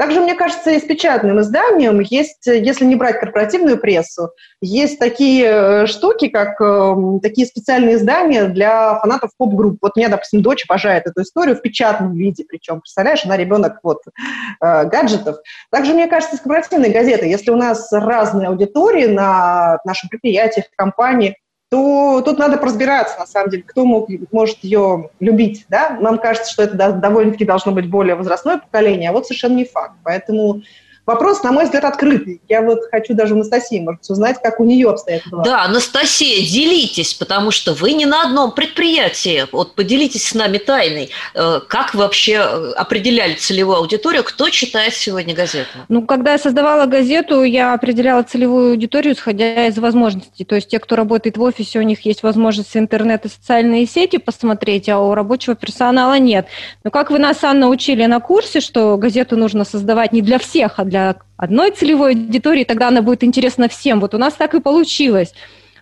Также, 0.00 0.22
мне 0.22 0.34
кажется, 0.34 0.70
и 0.70 0.80
с 0.80 0.84
печатным 0.84 1.42
изданием 1.42 2.00
есть, 2.00 2.46
если 2.46 2.86
не 2.86 2.96
брать 2.96 3.20
корпоративную 3.20 3.76
прессу, 3.76 4.30
есть 4.62 4.98
такие 4.98 5.44
э, 5.44 5.86
штуки, 5.86 6.28
как 6.28 6.58
э, 6.58 7.18
такие 7.20 7.46
специальные 7.46 7.96
издания 7.96 8.46
для 8.46 8.98
фанатов 9.00 9.32
поп-групп. 9.36 9.76
Вот 9.82 9.96
меня, 9.96 10.08
допустим, 10.08 10.40
дочь 10.40 10.64
обожает 10.66 11.06
эту 11.06 11.20
историю 11.20 11.54
в 11.54 11.60
печатном 11.60 12.14
виде, 12.14 12.46
причем, 12.48 12.80
представляешь, 12.80 13.26
она 13.26 13.36
ребенок 13.36 13.80
вот 13.82 13.98
э, 14.06 14.84
гаджетов. 14.86 15.36
Также, 15.70 15.92
мне 15.92 16.06
кажется, 16.06 16.36
с 16.36 16.40
корпоративной 16.40 16.88
газетой, 16.88 17.28
если 17.28 17.50
у 17.50 17.56
нас 17.56 17.92
разные 17.92 18.48
аудитории 18.48 19.04
на 19.04 19.80
нашем 19.84 20.08
предприятии, 20.08 20.62
в 20.62 20.76
компании, 20.76 21.36
то 21.70 22.20
тут 22.24 22.38
надо 22.38 22.58
разбираться, 22.58 23.18
на 23.18 23.26
самом 23.26 23.50
деле, 23.50 23.62
кто 23.62 23.84
мог, 23.84 24.08
может 24.32 24.58
ее 24.64 25.10
любить. 25.20 25.66
Да? 25.68 25.96
Нам 26.00 26.18
кажется, 26.18 26.52
что 26.52 26.64
это 26.64 26.92
довольно-таки 26.92 27.44
должно 27.44 27.70
быть 27.70 27.88
более 27.88 28.16
возрастное 28.16 28.58
поколение, 28.58 29.10
а 29.10 29.12
вот 29.12 29.26
совершенно 29.26 29.54
не 29.54 29.64
факт. 29.64 29.94
Поэтому 30.02 30.62
Вопрос, 31.06 31.42
на 31.42 31.52
мой 31.52 31.64
взгляд, 31.64 31.84
открытый. 31.84 32.40
Я 32.48 32.62
вот 32.62 32.80
хочу 32.90 33.14
даже 33.14 33.34
у 33.34 33.36
Анастасии, 33.36 33.80
может, 33.80 34.02
узнать, 34.08 34.40
как 34.42 34.60
у 34.60 34.64
нее 34.64 34.90
обстоят 34.90 35.22
дела. 35.28 35.42
Да, 35.42 35.64
Анастасия, 35.64 36.46
делитесь, 36.46 37.14
потому 37.14 37.50
что 37.50 37.72
вы 37.74 37.92
не 37.92 38.06
на 38.06 38.22
одном 38.22 38.52
предприятии. 38.52 39.46
Вот 39.52 39.74
поделитесь 39.74 40.28
с 40.28 40.34
нами 40.34 40.58
тайной. 40.58 41.10
Э, 41.34 41.60
как 41.66 41.94
вы 41.94 42.00
вообще 42.00 42.34
э, 42.34 42.72
определяли 42.76 43.34
целевую 43.34 43.78
аудиторию? 43.78 44.22
Кто 44.24 44.50
читает 44.50 44.94
сегодня 44.94 45.34
газету? 45.34 45.70
Ну, 45.88 46.06
когда 46.06 46.32
я 46.32 46.38
создавала 46.38 46.86
газету, 46.86 47.42
я 47.42 47.74
определяла 47.74 48.22
целевую 48.22 48.72
аудиторию, 48.72 49.14
исходя 49.14 49.66
из 49.66 49.78
возможностей. 49.78 50.44
То 50.44 50.54
есть 50.56 50.68
те, 50.68 50.78
кто 50.78 50.96
работает 50.96 51.36
в 51.36 51.42
офисе, 51.42 51.78
у 51.78 51.82
них 51.82 52.04
есть 52.04 52.22
возможность 52.22 52.76
интернет 52.76 53.24
и 53.24 53.28
социальные 53.28 53.86
сети 53.86 54.18
посмотреть, 54.18 54.88
а 54.88 54.98
у 54.98 55.14
рабочего 55.14 55.56
персонала 55.56 56.18
нет. 56.18 56.46
Но 56.84 56.90
как 56.90 57.10
вы 57.10 57.18
нас, 57.18 57.42
Анна, 57.42 57.68
учили 57.68 58.04
на 58.06 58.20
курсе, 58.20 58.60
что 58.60 58.96
газету 58.96 59.36
нужно 59.36 59.64
создавать 59.64 60.12
не 60.12 60.22
для 60.22 60.38
всех, 60.38 60.78
а 60.78 60.84
для 60.90 61.16
одной 61.36 61.70
целевой 61.70 62.12
аудитории, 62.12 62.64
тогда 62.64 62.88
она 62.88 63.00
будет 63.00 63.24
интересна 63.24 63.68
всем. 63.68 64.00
Вот 64.00 64.14
у 64.14 64.18
нас 64.18 64.34
так 64.34 64.54
и 64.54 64.60
получилось 64.60 65.32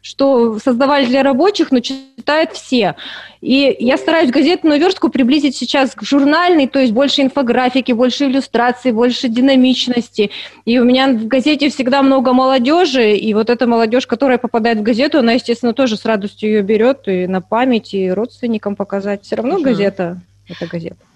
что 0.02 0.58
создавали 0.58 1.06
для 1.06 1.22
рабочих, 1.22 1.70
но 1.70 1.80
читают 1.80 2.52
все. 2.52 2.94
И 3.40 3.76
я 3.78 3.96
стараюсь 3.96 4.30
газетную 4.30 4.80
верстку 4.80 5.08
приблизить 5.08 5.56
сейчас 5.56 5.94
к 5.94 6.02
журнальной, 6.02 6.66
то 6.66 6.78
есть 6.78 6.92
больше 6.92 7.22
инфографики, 7.22 7.92
больше 7.92 8.24
иллюстраций, 8.24 8.92
больше 8.92 9.28
динамичности. 9.28 10.30
И 10.64 10.78
у 10.78 10.84
меня 10.84 11.08
в 11.08 11.26
газете 11.26 11.68
всегда 11.68 12.02
много 12.02 12.32
молодежи, 12.32 13.16
и 13.16 13.34
вот 13.34 13.50
эта 13.50 13.66
молодежь, 13.66 14.06
которая 14.06 14.38
попадает 14.38 14.78
в 14.78 14.82
газету, 14.82 15.18
она, 15.18 15.32
естественно, 15.32 15.72
тоже 15.72 15.96
с 15.96 16.04
радостью 16.04 16.50
ее 16.50 16.62
берет 16.62 17.06
и 17.06 17.26
на 17.26 17.40
память, 17.40 17.94
и 17.94 18.10
родственникам 18.10 18.76
показать. 18.76 19.24
Все 19.24 19.36
равно 19.36 19.56
угу. 19.56 19.64
газета– 19.64 20.20
это 20.48 20.66
газета. 20.66 21.07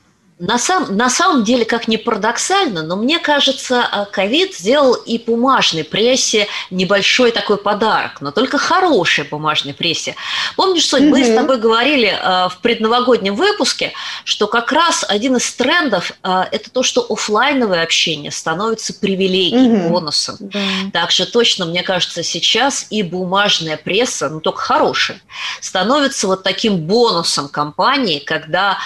На, 0.42 0.58
сам, 0.58 0.96
на 0.96 1.08
самом 1.08 1.44
деле, 1.44 1.64
как 1.64 1.86
ни 1.86 1.96
парадоксально, 1.96 2.82
но 2.82 2.96
мне 2.96 3.20
кажется, 3.20 3.86
а, 3.88 4.06
ковид 4.06 4.56
сделал 4.56 4.94
и 4.94 5.16
бумажной 5.16 5.84
прессе 5.84 6.48
небольшой 6.68 7.30
такой 7.30 7.58
подарок, 7.58 8.20
но 8.20 8.32
только 8.32 8.58
хорошей 8.58 9.22
бумажной 9.22 9.72
прессе. 9.72 10.16
Помнишь, 10.56 10.88
Сонь, 10.88 11.04
mm-hmm. 11.04 11.10
мы 11.10 11.24
с 11.24 11.32
тобой 11.32 11.58
говорили 11.58 12.08
э, 12.08 12.48
в 12.48 12.58
предновогоднем 12.60 13.36
выпуске, 13.36 13.92
что 14.24 14.48
как 14.48 14.72
раз 14.72 15.04
один 15.08 15.36
из 15.36 15.48
трендов 15.54 16.10
э, 16.24 16.42
это 16.50 16.70
то, 16.72 16.82
что 16.82 17.06
офлайновое 17.08 17.84
общение 17.84 18.32
становится 18.32 18.94
привилегией, 18.94 19.68
mm-hmm. 19.68 19.88
бонусом. 19.90 20.36
Mm-hmm. 20.40 20.90
Так 20.92 21.12
же 21.12 21.24
точно, 21.24 21.66
мне 21.66 21.84
кажется, 21.84 22.24
сейчас 22.24 22.88
и 22.90 23.04
бумажная 23.04 23.76
пресса, 23.76 24.28
ну 24.28 24.40
только 24.40 24.60
хорошая, 24.60 25.20
становится 25.60 26.26
вот 26.26 26.42
таким 26.42 26.78
бонусом 26.78 27.48
компании, 27.48 28.18
когда, 28.18 28.78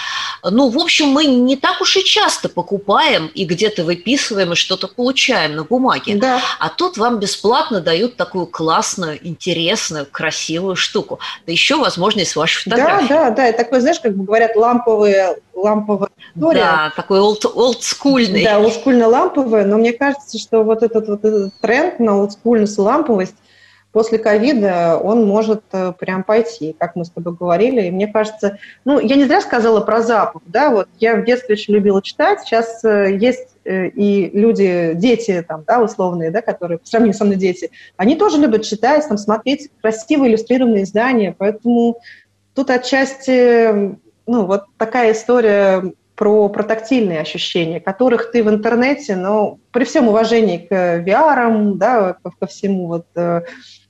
ну, 0.43 0.69
в 0.69 0.77
общем, 0.77 1.07
мы 1.07 1.25
не 1.47 1.55
так 1.55 1.81
уж 1.81 1.97
и 1.97 2.03
часто 2.03 2.49
покупаем 2.49 3.31
и 3.33 3.45
где-то 3.45 3.83
выписываем 3.83 4.53
и 4.53 4.55
что-то 4.55 4.87
получаем 4.87 5.55
на 5.55 5.63
бумаге. 5.63 6.15
Да. 6.15 6.41
А 6.59 6.69
тут 6.69 6.97
вам 6.97 7.19
бесплатно 7.19 7.81
дают 7.81 8.15
такую 8.17 8.45
классную, 8.45 9.25
интересную, 9.25 10.05
красивую 10.05 10.75
штуку. 10.75 11.19
Да 11.45 11.51
еще 11.51 11.77
возможность 11.77 12.35
вашей 12.35 12.63
фотографии. 12.63 13.07
Да, 13.07 13.29
да, 13.29 13.31
да. 13.31 13.47
Это 13.47 13.63
такой, 13.63 13.79
знаешь, 13.81 13.99
как 13.99 14.15
бы 14.15 14.25
говорят, 14.25 14.55
ламповые 14.55 15.37
ламповая 15.57 16.09
история. 16.35 16.59
Да, 16.59 16.93
такой 16.95 17.19
олд, 17.19 17.45
олдскульный. 17.45 18.43
Да, 18.43 18.59
олдскульно-ламповая, 18.59 19.65
но 19.65 19.77
мне 19.77 19.93
кажется, 19.93 20.37
что 20.37 20.63
вот 20.63 20.83
этот, 20.83 21.07
вот 21.07 21.25
этот 21.25 21.53
тренд 21.59 21.99
на 21.99 22.19
олдскульность 22.19 22.77
и 22.77 22.81
ламповость, 22.81 23.35
после 23.91 24.17
ковида 24.17 24.97
он 24.97 25.25
может 25.25 25.63
э, 25.71 25.93
прям 25.97 26.23
пойти, 26.23 26.75
как 26.77 26.95
мы 26.95 27.05
с 27.05 27.09
тобой 27.09 27.33
говорили. 27.33 27.87
И 27.87 27.91
мне 27.91 28.07
кажется, 28.07 28.59
ну, 28.85 28.99
я 28.99 29.15
не 29.15 29.25
зря 29.25 29.41
сказала 29.41 29.81
про 29.81 30.01
Запад, 30.01 30.43
да, 30.45 30.69
вот 30.69 30.87
я 30.99 31.15
в 31.15 31.25
детстве 31.25 31.53
очень 31.53 31.73
любила 31.73 32.01
читать, 32.01 32.41
сейчас 32.41 32.83
э, 32.83 33.17
есть 33.19 33.49
э, 33.65 33.87
и 33.87 34.29
люди, 34.37 34.91
дети 34.95 35.43
там, 35.47 35.63
да, 35.65 35.81
условные, 35.81 36.31
да, 36.31 36.41
которые, 36.41 36.77
по 36.79 36.87
сравнению 36.87 37.17
со 37.17 37.25
мной 37.25 37.37
дети, 37.37 37.71
они 37.95 38.15
тоже 38.15 38.37
любят 38.37 38.63
читать, 38.63 39.07
там, 39.07 39.17
смотреть 39.17 39.69
красивые 39.81 40.31
иллюстрированные 40.31 40.83
издания, 40.83 41.35
поэтому 41.37 41.97
тут 42.53 42.69
отчасти, 42.69 43.97
ну, 44.25 44.45
вот 44.45 44.65
такая 44.77 45.13
история 45.13 45.93
про, 46.17 46.49
про 46.49 46.63
тактильные 46.63 47.21
ощущения, 47.21 47.79
которых 47.79 48.31
ты 48.31 48.43
в 48.43 48.49
интернете, 48.49 49.15
но 49.15 49.59
при 49.71 49.85
всем 49.85 50.09
уважении 50.09 50.57
к 50.57 50.71
VR, 50.73 51.73
да, 51.75 52.17
ко, 52.39 52.47
всему 52.47 52.87
вот 52.87 53.05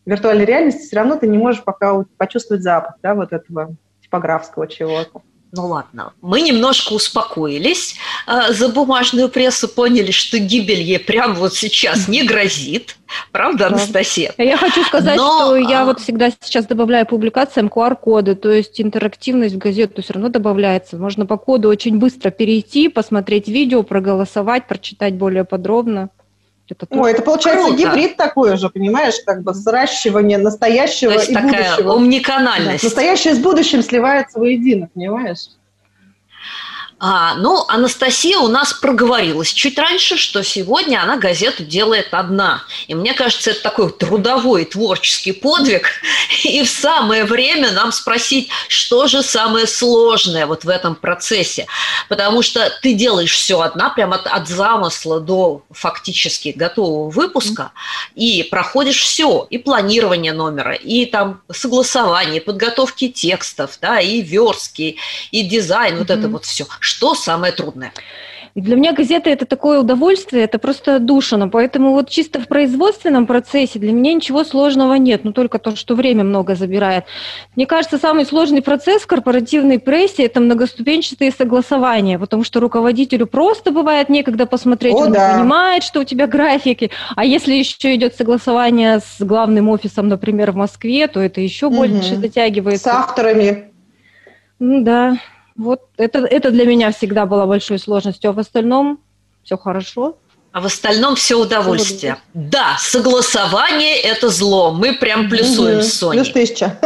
виртуальной 0.05 0.45
реальности 0.45 0.85
все 0.85 0.97
равно 0.97 1.15
ты 1.15 1.27
не 1.27 1.37
можешь 1.37 1.63
пока 1.63 2.03
почувствовать 2.17 2.63
запах 2.63 2.95
да, 3.01 3.15
вот 3.15 3.33
этого 3.33 3.75
типографского 4.01 4.67
чего-то. 4.67 5.21
Ну 5.53 5.67
ладно, 5.67 6.13
мы 6.21 6.41
немножко 6.41 6.93
успокоились 6.93 7.95
э, 8.27 8.51
за 8.53 8.67
бумажную 8.67 9.29
прессу, 9.29 9.69
поняли, 9.69 10.11
что 10.11 10.37
гибель 10.39 10.81
ей 10.81 10.99
прямо 10.99 11.33
вот 11.35 11.53
сейчас 11.53 12.07
не 12.07 12.23
грозит. 12.23 12.97
Правда, 13.31 13.67
Анастасия? 13.67 14.33
Я 14.37 14.57
хочу 14.57 14.83
сказать, 14.83 15.17
Но... 15.17 15.39
что 15.39 15.55
я 15.55 15.85
вот 15.85 15.99
всегда 15.99 16.31
сейчас 16.31 16.65
добавляю 16.65 17.05
публикациям 17.05 17.67
QR-коды, 17.67 18.35
то 18.35 18.51
есть 18.51 18.79
интерактивность 18.81 19.55
в 19.55 19.57
газету 19.57 20.01
все 20.01 20.13
равно 20.13 20.29
добавляется. 20.29 20.97
Можно 20.97 21.25
по 21.25 21.37
коду 21.37 21.69
очень 21.69 21.99
быстро 21.99 22.29
перейти, 22.29 22.89
посмотреть 22.89 23.47
видео, 23.47 23.83
проголосовать, 23.83 24.67
прочитать 24.67 25.15
более 25.15 25.43
подробно. 25.43 26.09
Это 26.69 26.85
Ой, 26.89 27.11
это 27.11 27.21
получается 27.21 27.67
круто. 27.67 27.81
гибрид 27.81 28.17
такой 28.17 28.57
же, 28.57 28.69
понимаешь, 28.69 29.15
как 29.25 29.41
бы 29.41 29.53
сращивание 29.53 30.37
настоящего 30.37 31.13
То 31.13 31.19
есть 31.19 31.31
и 31.31 31.33
такая 31.33 31.75
будущего. 31.75 31.95
Омниканальность. 31.95 32.83
Да, 32.83 32.87
настоящее 32.87 33.35
с 33.35 33.39
будущим 33.39 33.81
сливается 33.81 34.37
воедино, 34.37 34.89
понимаешь? 34.93 35.47
А, 36.99 37.35
ну, 37.35 37.63
Анастасия 37.67 38.39
у 38.39 38.47
нас 38.47 38.73
проговорилась 38.73 39.53
чуть 39.53 39.77
раньше, 39.77 40.17
что 40.17 40.43
сегодня 40.43 41.03
она 41.03 41.17
газету 41.17 41.63
делает 41.63 42.07
одна. 42.11 42.63
И 42.87 42.95
мне 42.95 43.13
кажется, 43.13 43.51
это 43.51 43.61
такой 43.61 43.91
трудовой 43.91 44.65
творческий 44.65 45.31
подвиг. 45.31 45.87
И 46.43 46.63
в 46.63 46.69
самое 46.69 47.25
время 47.25 47.71
нам 47.71 47.91
спросить, 47.91 48.49
что 48.67 49.05
же 49.05 49.21
самое 49.21 49.67
сложное 49.67 50.47
вот 50.47 50.63
в 50.63 50.69
этом 50.69 50.95
процессе. 50.95 51.67
Потому 52.09 52.41
что 52.41 52.71
ты 52.81 52.93
делаешь 52.93 53.33
все 53.33 53.61
одна, 53.61 53.89
прямо 53.89 54.15
от, 54.15 54.25
от 54.25 54.47
замысла 54.47 55.19
до 55.19 55.61
фактически 55.69 56.49
готового 56.55 57.11
выпуска, 57.11 57.73
и 58.15 58.41
проходишь 58.49 59.01
все, 59.01 59.45
и 59.51 59.59
планирование 59.59 60.33
номера, 60.33 60.73
и 60.73 61.05
там 61.05 61.41
согласование, 61.51 62.37
и 62.37 62.43
подготовки 62.43 63.09
текстов, 63.09 63.77
да, 63.81 63.99
и 63.99 64.21
верстки, 64.21 64.97
и 65.31 65.43
дизайн, 65.43 65.95
mm-hmm. 65.95 65.99
вот 65.99 66.09
это 66.09 66.27
вот 66.27 66.45
все 66.45 66.65
что 66.87 67.15
самое 67.15 67.53
трудное? 67.53 67.91
Для 68.55 68.75
меня 68.75 68.91
газета 68.91 69.29
это 69.29 69.45
такое 69.45 69.79
удовольствие, 69.79 70.43
это 70.43 70.57
просто 70.57 70.97
душено. 70.97 71.47
Поэтому 71.47 71.91
вот 71.91 72.09
чисто 72.09 72.39
в 72.39 72.47
производственном 72.47 73.27
процессе 73.27 73.77
для 73.77 73.91
меня 73.91 74.13
ничего 74.13 74.43
сложного 74.43 74.95
нет, 74.95 75.23
но 75.23 75.31
только 75.31 75.59
то, 75.59 75.75
что 75.75 75.93
время 75.93 76.23
много 76.23 76.55
забирает. 76.55 77.05
Мне 77.55 77.67
кажется, 77.67 77.99
самый 77.99 78.25
сложный 78.25 78.63
процесс 78.63 79.03
в 79.03 79.07
корпоративной 79.07 79.77
прессе 79.77 80.25
это 80.25 80.39
многоступенчатые 80.39 81.31
согласования, 81.31 82.17
потому 82.17 82.43
что 82.43 82.59
руководителю 82.59 83.27
просто 83.27 83.71
бывает 83.71 84.09
некогда 84.09 84.47
посмотреть, 84.47 84.95
О, 84.95 85.05
он 85.05 85.11
да. 85.11 85.35
понимает, 85.35 85.83
что 85.83 85.99
у 85.99 86.03
тебя 86.03 86.25
графики. 86.25 86.89
А 87.15 87.25
если 87.25 87.53
еще 87.53 87.93
идет 87.93 88.15
согласование 88.15 89.01
с 89.01 89.23
главным 89.23 89.69
офисом, 89.69 90.07
например, 90.07 90.51
в 90.51 90.55
Москве, 90.55 91.07
то 91.07 91.19
это 91.19 91.41
еще 91.41 91.67
угу. 91.67 91.75
больше 91.75 92.15
затягивается. 92.15 92.89
С 92.89 92.91
авторами. 92.91 93.65
Ну 94.57 94.81
да. 94.81 95.19
Вот 95.57 95.81
это, 95.97 96.19
это 96.19 96.51
для 96.51 96.65
меня 96.65 96.91
всегда 96.91 97.25
было 97.25 97.45
большой 97.45 97.79
сложностью, 97.79 98.29
а 98.29 98.33
в 98.33 98.39
остальном 98.39 98.99
все 99.43 99.57
хорошо. 99.57 100.17
А 100.51 100.61
в 100.61 100.65
остальном 100.65 101.15
все 101.15 101.35
удовольствие. 101.35 102.17
Да, 102.33 102.77
согласование– 102.79 103.99
это 104.03 104.29
зло. 104.29 104.71
Мы 104.71 104.93
прям 104.93 105.29
плюсуем 105.29 105.77
угу. 105.77 105.83
с 105.83 105.93
Соней. 105.93 106.21
Плюс 106.21 106.33
тысяча. 106.33 106.79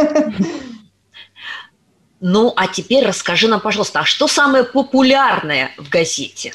Ну, 2.24 2.52
а 2.54 2.68
теперь 2.68 3.04
расскажи 3.04 3.48
нам, 3.48 3.60
пожалуйста, 3.60 4.00
а 4.00 4.04
что 4.04 4.28
самое 4.28 4.62
популярное 4.62 5.72
в 5.76 5.88
газете? 5.88 6.54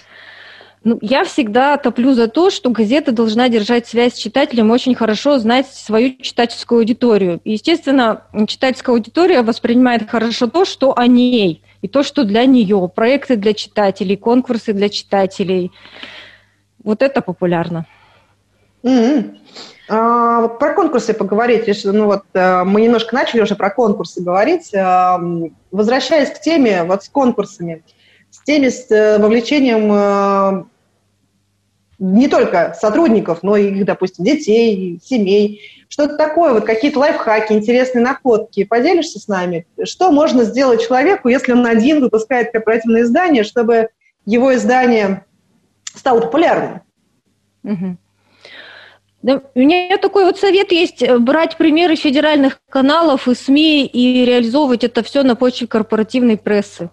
Ну, 0.84 0.98
я 1.02 1.26
всегда 1.26 1.76
топлю 1.76 2.14
за 2.14 2.30
то, 2.30 2.50
что 2.50 2.70
газета 2.70 3.12
должна 3.12 3.50
держать 3.50 3.86
связь 3.86 4.14
с 4.14 4.18
читателем, 4.18 4.72
очень 4.72 4.96
хорошо 4.96 5.40
знать 5.40 5.68
свою 5.68 6.16
читательскую 6.22 6.80
аудиторию. 6.80 7.42
И, 7.44 7.52
естественно, 7.52 8.22
читательская 8.48 8.96
аудитория 8.96 9.42
воспринимает 9.42 10.10
хорошо 10.10 10.48
то, 10.48 10.64
что 10.64 10.98
о 10.98 11.06
ней 11.06 11.62
и 11.82 11.88
то, 11.88 12.04
что 12.04 12.24
для 12.24 12.46
нее, 12.46 12.90
проекты 12.94 13.36
для 13.36 13.54
читателей, 13.54 14.18
конкурсы 14.18 14.74
для 14.74 14.90
читателей. 14.90 15.72
Вот 16.84 17.02
это 17.02 17.22
популярно. 17.22 17.86
Mm-hmm. 18.84 19.38
А, 19.90 20.48
про 20.48 20.74
конкурсы 20.74 21.14
поговорить. 21.14 21.84
Ну 21.86 22.06
вот 22.06 22.24
э, 22.34 22.64
мы 22.64 22.82
немножко 22.82 23.16
начали 23.16 23.42
уже 23.42 23.56
про 23.56 23.70
конкурсы 23.70 24.22
говорить. 24.22 24.74
А, 24.76 25.20
возвращаясь 25.72 26.30
к 26.30 26.42
теме 26.42 26.84
вот 26.84 27.04
с 27.04 27.10
конкурсами, 27.10 27.84
с 28.30 28.44
теми 28.44 28.70
с 28.70 28.92
э, 28.92 29.18
вовлечением 29.18 29.92
э, 29.92 30.66
не 32.00 32.28
только 32.28 32.76
сотрудников, 32.80 33.40
но 33.42 33.58
и, 33.58 33.84
допустим, 33.84 34.26
детей, 34.26 35.00
семей. 35.04 35.62
Что-то 35.90 36.18
такое, 36.18 36.54
вот 36.54 36.66
какие-то 36.66 37.00
лайфхаки, 37.00 37.54
интересные 37.54 38.04
находки. 38.04 38.64
Поделишься 38.66 39.20
с 39.20 39.28
нами? 39.28 39.66
Что 39.84 40.12
можно 40.12 40.44
сделать 40.44 40.86
человеку, 40.86 41.30
если 41.30 41.54
он 41.54 41.66
один 41.66 42.02
выпускает 42.02 42.52
корпоративное 42.52 43.04
издание, 43.04 43.44
чтобы 43.44 43.90
его 44.26 44.54
издание 44.54 45.26
стало 45.96 46.22
популярным? 46.22 46.82
Да, 49.24 49.42
у 49.56 49.60
меня 49.60 49.98
такой 49.98 50.26
вот 50.26 50.38
совет 50.38 50.72
есть, 50.72 51.02
э, 51.02 51.18
брать 51.18 51.58
примеры 51.58 51.96
федеральных 51.96 52.62
каналов 52.70 53.28
и 53.28 53.34
СМИ 53.34 53.88
и 53.88 54.24
реализовывать 54.24 54.84
это 54.84 55.04
все 55.04 55.24
на 55.24 55.36
почве 55.36 55.68
корпоративной 55.68 56.38
прессы. 56.38 56.92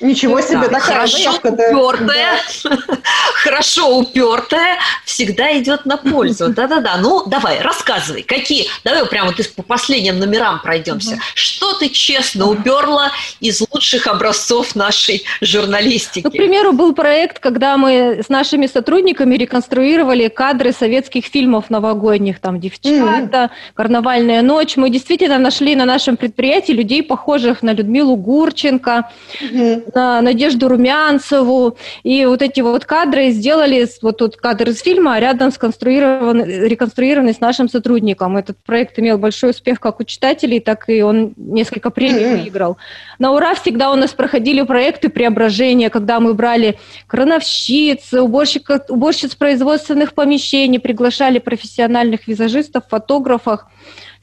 Ничего 0.00 0.40
себе, 0.40 0.68
да, 0.68 0.80
такая 0.80 0.80
хорошо 0.80 1.36
упертая, 1.36 2.40
да. 2.64 2.78
хорошо 3.42 3.98
упертая 3.98 4.78
всегда 5.04 5.56
идет 5.58 5.86
на 5.86 5.96
пользу. 5.96 6.48
Да-да-да. 6.54 6.96
Ну, 6.96 7.24
давай, 7.26 7.60
рассказывай, 7.60 8.22
какие. 8.22 8.66
Давай 8.82 9.06
прямо 9.06 9.32
вот 9.36 9.54
по 9.54 9.62
последним 9.62 10.18
номерам 10.18 10.60
пройдемся. 10.60 11.14
Угу. 11.14 11.20
Что 11.34 11.72
ты 11.74 11.88
честно 11.90 12.50
уперла 12.50 13.12
из 13.40 13.60
лучших 13.60 14.08
образцов 14.08 14.74
нашей 14.74 15.24
журналистики? 15.40 16.24
Ну, 16.24 16.30
к 16.30 16.32
примеру, 16.32 16.72
был 16.72 16.92
проект, 16.92 17.38
когда 17.38 17.76
мы 17.76 18.22
с 18.24 18.28
нашими 18.28 18.66
сотрудниками 18.66 19.36
реконструировали 19.36 20.28
кадры 20.28 20.72
советских 20.72 21.26
фильмов 21.26 21.70
новогодних, 21.70 22.40
там 22.40 22.58
«Девчата», 22.58 23.50
«Карнавальная 23.74 24.42
ночь». 24.42 24.76
Мы 24.76 24.90
действительно 24.90 25.38
нашли 25.38 25.76
на 25.76 25.84
нашем 25.84 26.16
предприятии 26.16 26.72
людей, 26.72 27.02
похожих 27.02 27.62
на 27.62 27.72
Людмилу 27.72 28.16
Гурченко, 28.16 29.10
на 29.94 30.20
Надежду 30.20 30.68
Румянцеву. 30.68 31.76
И 32.02 32.24
вот 32.26 32.42
эти 32.42 32.60
вот 32.60 32.84
кадры 32.84 33.30
сделали, 33.30 33.86
вот 34.02 34.18
тут 34.18 34.36
кадр 34.36 34.70
из 34.70 34.80
фильма, 34.80 35.14
а 35.14 35.20
рядом 35.20 35.50
сконструированный, 35.50 36.68
реконструированный 36.68 37.34
с 37.34 37.40
нашим 37.40 37.68
сотрудником. 37.68 38.36
Этот 38.36 38.56
проект 38.64 38.98
имел 38.98 39.18
большой 39.18 39.50
успех 39.50 39.80
как 39.80 40.00
у 40.00 40.04
читателей, 40.04 40.60
так 40.60 40.88
и 40.88 41.02
он 41.02 41.34
несколько 41.36 41.90
премий 41.90 42.30
выиграл. 42.30 42.76
На 43.18 43.32
ура 43.32 43.54
всегда 43.54 43.90
у 43.90 43.96
нас 43.96 44.12
проходили 44.12 44.62
проекты 44.62 45.08
преображения, 45.08 45.90
когда 45.90 46.20
мы 46.20 46.34
брали 46.34 46.78
крановщиц, 47.06 48.12
уборщиков, 48.12 48.82
уборщиц 48.88 49.34
производственных 49.34 50.14
помещений, 50.14 50.78
приглашали 50.78 51.38
профессиональных 51.38 52.26
визажистов, 52.26 52.84
фотографов, 52.88 53.60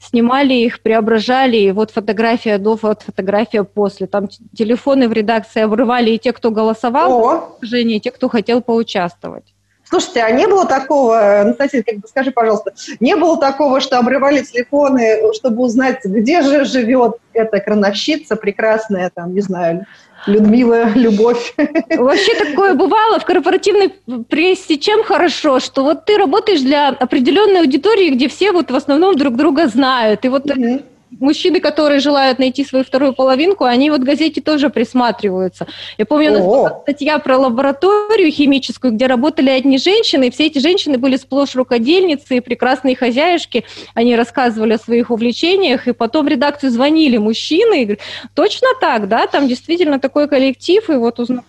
снимали 0.02 0.54
их, 0.54 0.80
преображали, 0.80 1.56
и 1.56 1.72
вот 1.72 1.90
фотография 1.90 2.58
до, 2.58 2.78
вот 2.80 3.02
фотография 3.02 3.64
после. 3.64 4.06
Там 4.06 4.28
телефоны 4.28 5.08
в 5.08 5.12
редакции 5.12 5.62
обрывали 5.62 6.10
и 6.10 6.18
те, 6.18 6.32
кто 6.32 6.50
голосовал, 6.50 7.24
О. 7.24 7.58
и 7.62 8.00
те, 8.00 8.10
кто 8.10 8.28
хотел 8.28 8.62
поучаствовать. 8.62 9.51
Слушайте, 9.92 10.22
а 10.22 10.30
не 10.30 10.46
было 10.48 10.64
такого, 10.64 11.42
Анастасия, 11.42 11.82
как 11.82 11.96
бы 11.98 12.08
скажи, 12.08 12.30
пожалуйста, 12.30 12.72
не 12.98 13.14
было 13.14 13.38
такого, 13.38 13.78
что 13.78 13.98
обрывали 13.98 14.42
телефоны, 14.42 15.20
чтобы 15.34 15.62
узнать, 15.62 15.98
где 16.02 16.40
же 16.40 16.64
живет 16.64 17.18
эта 17.34 17.60
крановщица 17.60 18.36
прекрасная, 18.36 19.10
там, 19.14 19.34
не 19.34 19.42
знаю, 19.42 19.84
Людмила, 20.24 20.88
любовь. 20.94 21.52
Вообще 21.90 22.34
такое 22.42 22.72
бывало 22.72 23.18
в 23.18 23.26
корпоративной 23.26 23.92
прессе. 24.30 24.78
Чем 24.78 25.02
хорошо, 25.02 25.60
что 25.60 25.82
вот 25.82 26.06
ты 26.06 26.16
работаешь 26.16 26.60
для 26.60 26.88
определенной 26.88 27.60
аудитории, 27.60 28.08
где 28.10 28.28
все 28.28 28.52
вот 28.52 28.70
в 28.70 28.74
основном 28.74 29.16
друг 29.16 29.36
друга 29.36 29.66
знают. 29.66 30.24
И 30.24 30.28
вот 30.28 30.46
mm-hmm 30.46 30.84
мужчины, 31.20 31.60
которые 31.60 32.00
желают 32.00 32.38
найти 32.38 32.64
свою 32.64 32.84
вторую 32.84 33.14
половинку, 33.14 33.64
они 33.64 33.90
вот 33.90 34.00
в 34.00 34.04
газете 34.04 34.40
тоже 34.40 34.70
присматриваются. 34.70 35.66
Я 35.98 36.06
помню, 36.06 36.30
у 36.30 36.34
нас 36.34 36.44
была 36.44 36.80
статья 36.82 37.18
про 37.18 37.38
лабораторию 37.38 38.30
химическую, 38.30 38.92
где 38.92 39.06
работали 39.06 39.50
одни 39.50 39.78
женщины, 39.78 40.28
и 40.28 40.30
все 40.30 40.46
эти 40.46 40.58
женщины 40.58 40.98
были 40.98 41.16
сплошь 41.16 41.54
рукодельницы 41.54 42.36
и 42.36 42.40
прекрасные 42.40 42.96
хозяюшки. 42.96 43.64
Они 43.94 44.16
рассказывали 44.16 44.74
о 44.74 44.78
своих 44.78 45.10
увлечениях, 45.10 45.88
и 45.88 45.92
потом 45.92 46.26
в 46.26 46.28
редакцию 46.28 46.70
звонили 46.70 47.16
мужчины 47.16 47.82
и 47.82 47.84
говорят, 47.84 48.00
точно 48.34 48.68
так, 48.80 49.08
да, 49.08 49.26
там 49.26 49.48
действительно 49.48 49.98
такой 49.98 50.28
коллектив, 50.28 50.88
и 50.90 50.94
вот 50.94 51.20
узнали 51.20 51.42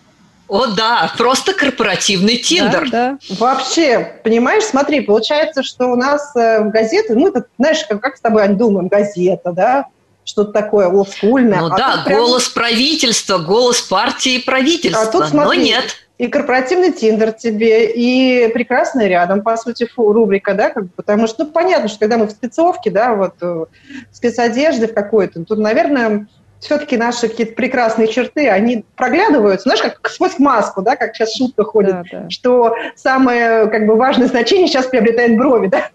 о, 0.54 0.66
да, 0.68 1.12
просто 1.18 1.52
корпоративный 1.52 2.36
тиндер. 2.36 2.88
Да, 2.88 3.18
да. 3.28 3.36
Вообще, 3.38 4.20
понимаешь, 4.22 4.62
смотри, 4.62 5.00
получается, 5.00 5.64
что 5.64 5.86
у 5.86 5.96
нас 5.96 6.30
э, 6.36 6.60
в 6.60 6.70
газеты, 6.70 7.16
ну, 7.16 7.28
это, 7.28 7.46
знаешь, 7.58 7.84
как, 7.88 8.00
как 8.00 8.16
с 8.16 8.20
тобой 8.20 8.46
думаем, 8.48 8.86
газета, 8.86 9.50
да, 9.50 9.86
что-то 10.24 10.52
такое 10.52 10.86
олдскульное. 10.86 11.58
Ну 11.58 11.66
а 11.72 11.76
да, 11.76 12.04
голос 12.06 12.48
прям... 12.48 12.66
правительства, 12.66 13.38
голос 13.38 13.80
партии 13.82 14.38
правительства, 14.38 15.02
а 15.02 15.06
тут, 15.06 15.26
смотри, 15.26 15.44
но 15.44 15.54
нет. 15.54 15.96
И 16.18 16.28
корпоративный 16.28 16.92
тиндер 16.92 17.32
тебе, 17.32 17.90
и 17.90 18.48
прекрасный 18.52 19.08
рядом, 19.08 19.42
по 19.42 19.56
сути, 19.56 19.86
фу, 19.86 20.12
рубрика, 20.12 20.54
да, 20.54 20.70
как, 20.70 20.84
потому 20.94 21.26
что, 21.26 21.44
ну, 21.44 21.50
понятно, 21.50 21.88
что 21.88 21.98
когда 21.98 22.16
мы 22.16 22.28
в 22.28 22.30
спецовке, 22.30 22.92
да, 22.92 23.14
вот, 23.14 23.34
в 23.40 23.62
э, 23.62 23.66
спецодежде 24.12 24.86
в 24.86 24.94
какой-то, 24.94 25.44
тут, 25.44 25.58
наверное, 25.58 26.28
все-таки 26.64 26.96
наши 26.96 27.28
какие-то 27.28 27.54
прекрасные 27.54 28.08
черты, 28.08 28.48
они 28.48 28.86
проглядываются, 28.96 29.64
знаешь, 29.68 29.82
как 29.82 30.08
сквозь 30.08 30.38
маску, 30.38 30.80
да, 30.80 30.96
как 30.96 31.14
сейчас 31.14 31.36
шутка 31.36 31.62
ходит, 31.62 31.90
да, 31.90 32.02
да. 32.10 32.30
что 32.30 32.74
самое 32.96 33.68
как 33.68 33.86
бы 33.86 33.96
важное 33.96 34.28
значение 34.28 34.66
сейчас 34.66 34.86
приобретает 34.86 35.36
брови, 35.36 35.68
да, 35.68 35.90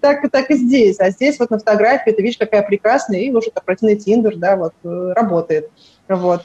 так, 0.00 0.30
так 0.30 0.50
и 0.50 0.54
здесь, 0.54 1.00
а 1.00 1.10
здесь 1.10 1.40
вот 1.40 1.50
на 1.50 1.58
фотографии 1.58 2.12
ты 2.12 2.22
видишь, 2.22 2.38
какая 2.38 2.62
прекрасная, 2.62 3.18
и 3.18 3.32
уже 3.32 3.50
корпоративный 3.50 3.96
тиндер, 3.96 4.36
да, 4.36 4.54
вот, 4.54 4.72
э, 4.84 5.12
работает. 5.16 5.68
Вот. 6.08 6.42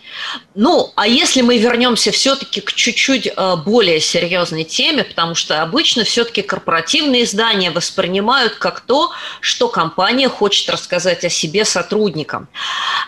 Ну, 0.56 0.92
а 0.96 1.08
если 1.08 1.42
мы 1.42 1.60
вернемся 1.60 2.12
все-таки 2.12 2.62
к 2.62 2.74
чуть-чуть 2.74 3.28
э, 3.28 3.56
более 3.58 4.00
серьезной 4.00 4.64
теме, 4.64 5.04
потому 5.04 5.36
что 5.36 5.62
обычно 5.62 6.04
все-таки 6.04 6.42
корпоративные 6.42 7.26
издания 7.26 7.70
воспринимают 7.70 8.56
как 8.56 8.80
то, 8.80 9.12
что 9.40 9.68
компания 9.70 10.30
хочет 10.30 10.68
рассказать 10.70 11.24
о 11.26 11.30
себе 11.30 11.64
сотрудникам. 11.64 12.48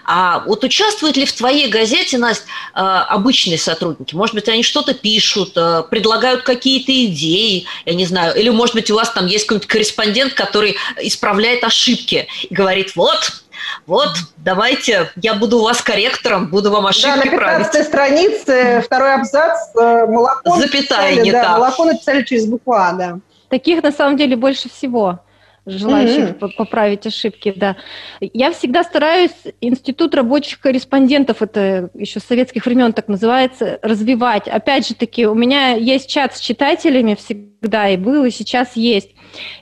А 0.06 0.44
вот 0.46 0.64
участвуют 0.64 1.18
ли 1.18 1.26
в 1.26 1.34
твоей 1.34 1.70
газете, 1.70 2.20
Настя, 2.20 2.46
э, 2.76 2.80
обычные 2.80 3.58
сотрудники? 3.58 4.14
Может 4.14 4.36
быть, 4.36 4.48
они 4.48 4.62
что-то 4.62 4.94
пишут, 4.94 5.54
э, 5.56 5.84
предлагают 5.90 6.44
какие-то 6.44 6.92
идеи, 7.06 7.66
я 7.86 7.94
не 7.96 8.06
знаю, 8.06 8.40
или, 8.40 8.50
может 8.50 8.76
быть, 8.76 8.92
у 8.92 8.96
вас 8.96 9.10
там 9.10 9.26
есть 9.26 9.46
какой-нибудь 9.46 9.68
корреспондент, 9.68 10.34
который 10.34 10.78
исправляет 11.02 11.64
ошибки 11.64 12.28
и 12.44 12.54
говорит, 12.54 12.96
вот, 12.96 13.43
вот, 13.88 14.10
давайте, 14.38 15.12
я 15.16 15.34
буду 15.34 15.60
у 15.60 15.64
вас 15.64 15.82
корректором, 15.82 16.48
буду 16.48 16.72
вам 16.72 16.88
ошибки 16.88 17.10
да, 17.10 17.16
на 17.18 17.32
15 17.32 17.72
править. 17.72 17.88
странице 17.88 18.82
второй 18.86 19.16
абзац 19.16 19.76
э, 19.76 20.06
молоко 20.06 20.58
Запятая 20.58 21.12
написали, 21.12 21.22
не 21.22 21.32
да, 21.32 21.44
та. 21.44 21.58
молоко 21.58 21.86
написали 21.86 22.24
через 22.24 22.46
букву 22.46 22.74
А, 22.74 22.94
да. 22.94 23.20
Таких 23.50 23.84
на 23.84 23.92
самом 23.92 24.18
деле 24.18 24.36
больше 24.36 24.70
всего 24.70 25.20
желающих 25.66 26.36
mm-hmm. 26.36 26.56
поправить 26.58 27.08
ошибки, 27.08 27.54
да. 27.56 27.78
Я 28.20 28.52
всегда 28.52 28.84
стараюсь 28.84 29.32
институт 29.62 30.14
рабочих 30.14 30.60
корреспондентов, 30.60 31.42
это 31.42 31.90
еще 31.94 32.20
с 32.20 32.24
советских 32.24 32.66
времен 32.66 32.94
так 32.94 33.08
называется, 33.08 33.80
развивать. 33.82 34.48
Опять 34.48 34.88
же 34.88 34.96
таки, 34.96 35.26
у 35.26 35.36
меня 35.36 35.74
есть 35.76 36.10
чат 36.10 36.36
с 36.36 36.40
читателями 36.40 37.16
всегда, 37.16 37.90
и 37.90 37.98
был, 37.98 38.26
и 38.26 38.32
сейчас 38.32 38.76
есть. 38.76 39.12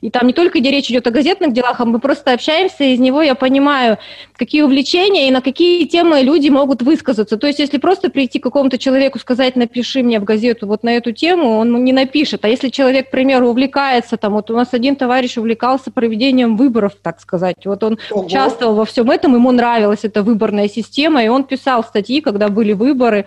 И 0.01 0.09
там 0.09 0.27
не 0.27 0.33
только 0.33 0.59
где 0.59 0.71
речь 0.71 0.89
идет 0.89 1.07
о 1.07 1.11
газетных 1.11 1.53
делах, 1.53 1.79
а 1.79 1.85
мы 1.85 1.99
просто 1.99 2.33
общаемся, 2.33 2.83
и 2.83 2.93
из 2.93 2.99
него 2.99 3.21
я 3.21 3.35
понимаю, 3.35 3.97
какие 4.35 4.61
увлечения 4.61 5.27
и 5.27 5.31
на 5.31 5.41
какие 5.41 5.85
темы 5.85 6.21
люди 6.21 6.49
могут 6.49 6.81
высказаться. 6.81 7.37
То 7.37 7.47
есть, 7.47 7.59
если 7.59 7.77
просто 7.77 8.09
прийти 8.09 8.39
к 8.39 8.43
какому-то 8.43 8.77
человеку, 8.77 9.19
сказать, 9.19 9.55
напиши 9.55 10.03
мне 10.03 10.19
в 10.19 10.23
газету 10.23 10.67
вот 10.67 10.83
на 10.83 10.89
эту 10.89 11.11
тему, 11.11 11.57
он 11.57 11.83
не 11.83 11.93
напишет. 11.93 12.45
А 12.45 12.47
если 12.47 12.69
человек, 12.69 13.07
к 13.07 13.11
примеру, 13.11 13.49
увлекается, 13.49 14.17
там, 14.17 14.33
вот 14.33 14.51
у 14.51 14.55
нас 14.55 14.69
один 14.73 14.95
товарищ 14.95 15.37
увлекался 15.37 15.91
проведением 15.91 16.57
выборов, 16.57 16.93
так 17.01 17.19
сказать, 17.19 17.65
вот 17.65 17.83
он 17.83 17.99
Ого. 18.09 18.25
участвовал 18.25 18.75
во 18.75 18.85
всем 18.85 19.09
этом, 19.09 19.35
ему 19.35 19.51
нравилась 19.51 20.03
эта 20.03 20.23
выборная 20.23 20.67
система, 20.67 21.23
и 21.23 21.27
он 21.27 21.43
писал 21.43 21.83
статьи, 21.83 22.21
когда 22.21 22.49
были 22.49 22.73
выборы, 22.73 23.25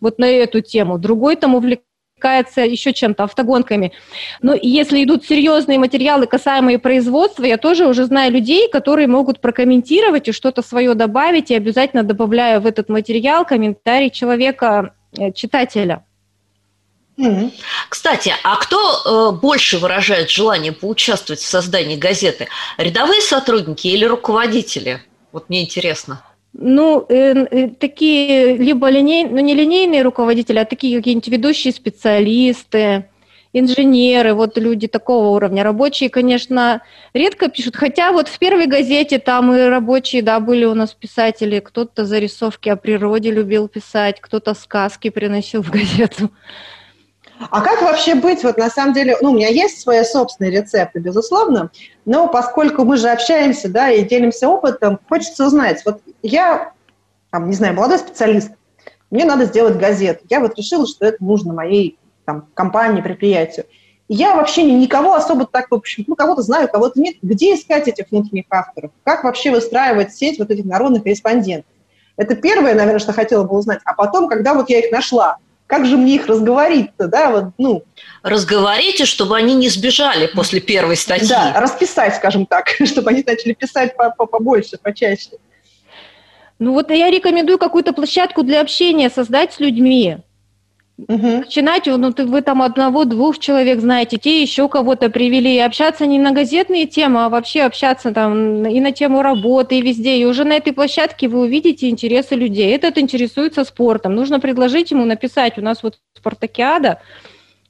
вот 0.00 0.18
на 0.18 0.26
эту 0.26 0.60
тему. 0.60 0.98
Другой 0.98 1.36
там 1.36 1.54
увлекался 1.54 1.95
увлекается 2.16 2.62
еще 2.62 2.92
чем-то, 2.92 3.24
автогонками. 3.24 3.92
Но 4.40 4.54
если 4.54 5.04
идут 5.04 5.24
серьезные 5.24 5.78
материалы, 5.78 6.26
касаемые 6.26 6.78
производства, 6.78 7.44
я 7.44 7.58
тоже 7.58 7.86
уже 7.86 8.06
знаю 8.06 8.32
людей, 8.32 8.68
которые 8.70 9.06
могут 9.06 9.40
прокомментировать 9.40 10.28
и 10.28 10.32
что-то 10.32 10.62
свое 10.62 10.94
добавить, 10.94 11.50
и 11.50 11.54
обязательно 11.54 12.02
добавляю 12.02 12.60
в 12.60 12.66
этот 12.66 12.88
материал 12.88 13.44
комментарий 13.44 14.10
человека, 14.10 14.94
э, 15.18 15.32
читателя. 15.32 16.04
Кстати, 17.88 18.34
а 18.42 18.56
кто 18.56 19.32
э, 19.34 19.40
больше 19.40 19.78
выражает 19.78 20.30
желание 20.30 20.72
поучаствовать 20.72 21.40
в 21.40 21.48
создании 21.48 21.96
газеты? 21.96 22.48
Рядовые 22.78 23.20
сотрудники 23.20 23.88
или 23.88 24.04
руководители? 24.04 25.02
Вот 25.32 25.48
мне 25.48 25.62
интересно. 25.62 26.22
Ну, 26.58 27.04
э, 27.10 27.34
э, 27.50 27.68
такие 27.68 28.56
либо 28.56 28.88
линейные, 28.88 29.34
ну 29.34 29.40
не 29.40 29.54
линейные 29.54 30.00
руководители, 30.02 30.58
а 30.58 30.64
такие 30.64 30.96
какие-нибудь 30.96 31.28
ведущие 31.28 31.70
специалисты, 31.70 33.10
инженеры, 33.52 34.32
вот 34.32 34.56
люди 34.56 34.88
такого 34.88 35.36
уровня. 35.36 35.62
Рабочие, 35.62 36.08
конечно, 36.08 36.80
редко 37.12 37.48
пишут, 37.48 37.76
хотя 37.76 38.10
вот 38.10 38.28
в 38.28 38.38
первой 38.38 38.66
газете 38.66 39.18
там 39.18 39.54
и 39.54 39.60
рабочие, 39.64 40.22
да, 40.22 40.40
были 40.40 40.64
у 40.64 40.74
нас 40.74 40.94
писатели, 40.94 41.60
кто-то 41.60 42.06
зарисовки 42.06 42.70
о 42.70 42.76
природе 42.76 43.30
любил 43.30 43.68
писать, 43.68 44.22
кто-то 44.22 44.54
сказки 44.54 45.10
приносил 45.10 45.62
в 45.62 45.70
газету. 45.70 46.30
А 47.38 47.60
как 47.60 47.82
вообще 47.82 48.14
быть, 48.14 48.42
вот 48.42 48.56
на 48.56 48.70
самом 48.70 48.94
деле, 48.94 49.16
ну, 49.20 49.30
у 49.30 49.34
меня 49.34 49.48
есть 49.48 49.80
свои 49.80 50.02
собственные 50.04 50.52
рецепты, 50.52 51.00
безусловно, 51.00 51.70
но 52.04 52.28
поскольку 52.28 52.84
мы 52.84 52.96
же 52.96 53.08
общаемся, 53.08 53.68
да, 53.68 53.90
и 53.90 54.04
делимся 54.04 54.48
опытом, 54.48 54.98
хочется 55.08 55.46
узнать, 55.46 55.82
вот 55.84 56.00
я, 56.22 56.72
там, 57.30 57.48
не 57.48 57.54
знаю, 57.54 57.74
молодой 57.74 57.98
специалист, 57.98 58.50
мне 59.10 59.24
надо 59.24 59.44
сделать 59.44 59.76
газету, 59.76 60.24
я 60.30 60.40
вот 60.40 60.56
решила, 60.56 60.86
что 60.86 61.06
это 61.06 61.22
нужно 61.22 61.52
моей 61.52 61.98
там, 62.24 62.48
компании, 62.54 63.00
предприятию. 63.00 63.66
Я 64.08 64.36
вообще 64.36 64.62
никого 64.62 65.14
особо 65.14 65.46
так, 65.46 65.70
в 65.70 65.74
общем, 65.74 66.04
ну, 66.06 66.14
кого-то 66.14 66.42
знаю, 66.42 66.68
кого-то 66.68 67.00
нет. 67.00 67.16
Где 67.22 67.54
искать 67.54 67.88
этих 67.88 68.10
внутренних 68.10 68.44
авторов? 68.50 68.92
Как 69.02 69.24
вообще 69.24 69.50
выстраивать 69.50 70.14
сеть 70.14 70.38
вот 70.38 70.50
этих 70.50 70.64
народных 70.64 71.02
корреспондентов? 71.02 71.72
Это 72.16 72.36
первое, 72.36 72.74
наверное, 72.74 73.00
что 73.00 73.12
хотела 73.12 73.42
бы 73.42 73.56
узнать. 73.56 73.80
А 73.84 73.94
потом, 73.94 74.28
когда 74.28 74.54
вот 74.54 74.70
я 74.70 74.78
их 74.78 74.92
нашла, 74.92 75.38
как 75.66 75.86
же 75.86 75.96
мне 75.96 76.16
их 76.16 76.26
разговорить-то, 76.26 77.08
да, 77.08 77.30
вот, 77.30 77.44
ну. 77.58 77.82
Разговорите, 78.22 79.04
чтобы 79.04 79.36
они 79.36 79.54
не 79.54 79.68
сбежали 79.68 80.26
после 80.26 80.60
первой 80.60 80.96
статьи. 80.96 81.28
Да, 81.28 81.54
расписать, 81.60 82.16
скажем 82.16 82.46
так, 82.46 82.68
чтобы 82.84 83.10
они 83.10 83.24
начали 83.26 83.52
писать 83.52 83.94
побольше, 84.16 84.78
почаще. 84.80 85.30
Ну 86.58 86.72
вот 86.72 86.90
я 86.90 87.10
рекомендую 87.10 87.58
какую-то 87.58 87.92
площадку 87.92 88.42
для 88.42 88.60
общения 88.60 89.10
создать 89.10 89.52
с 89.52 89.60
людьми. 89.60 90.18
Угу. 90.98 91.26
Начинать, 91.26 91.86
ну 91.86 92.12
ты, 92.12 92.24
вы 92.24 92.40
там 92.40 92.62
одного-двух 92.62 93.38
человек 93.38 93.80
знаете, 93.80 94.16
те 94.16 94.40
еще 94.40 94.66
кого-то 94.68 95.10
привели, 95.10 95.56
и 95.56 95.60
общаться 95.60 96.06
не 96.06 96.18
на 96.18 96.32
газетные 96.32 96.86
темы, 96.86 97.24
а 97.24 97.28
вообще 97.28 97.62
общаться 97.62 98.12
там 98.12 98.66
и 98.66 98.80
на 98.80 98.92
тему 98.92 99.20
работы, 99.20 99.78
и 99.78 99.82
везде. 99.82 100.16
И 100.16 100.24
уже 100.24 100.44
на 100.44 100.54
этой 100.54 100.72
площадке 100.72 101.28
вы 101.28 101.40
увидите 101.40 101.90
интересы 101.90 102.34
людей. 102.34 102.74
Этот 102.74 102.96
интересуется 102.96 103.64
спортом. 103.64 104.14
Нужно 104.14 104.40
предложить 104.40 104.90
ему 104.90 105.04
написать. 105.04 105.58
У 105.58 105.62
нас 105.62 105.82
вот 105.82 105.98
спартакиада, 106.16 107.02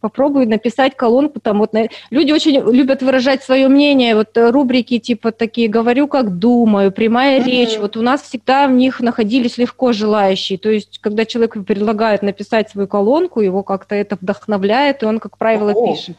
попробуй 0.07 0.47
написать 0.47 0.97
колонку 0.97 1.41
там 1.41 1.59
вот 1.59 1.73
на... 1.73 1.89
люди 2.11 2.31
очень 2.31 2.61
любят 2.71 3.03
выражать 3.03 3.43
свое 3.43 3.67
мнение 3.67 4.15
вот 4.15 4.37
э, 4.37 4.51
рубрики 4.51 5.01
типа 5.01 5.33
такие 5.33 5.67
говорю 5.67 6.07
как 6.07 6.39
думаю 6.39 6.93
прямая 6.93 7.41
mm-hmm. 7.41 7.45
речь 7.45 7.77
вот 7.77 7.97
у 7.97 8.03
нас 8.03 8.23
всегда 8.23 8.69
в 8.69 8.71
них 8.71 9.01
находились 9.01 9.59
легко 9.59 9.93
желающие. 9.93 10.59
То 10.59 10.71
есть 10.71 11.01
когда 11.01 11.25
человек 11.25 11.57
предлагает 11.67 12.23
написать 12.23 12.71
свою 12.71 12.87
колонку 12.87 13.41
его 13.41 13.65
как-то 13.65 13.97
это 13.97 14.17
вдохновляет 14.21 15.03
и 15.03 15.07
он 15.07 15.19
как 15.19 15.39
правило 15.39 15.73
О, 15.73 15.93
пишет. 15.93 16.17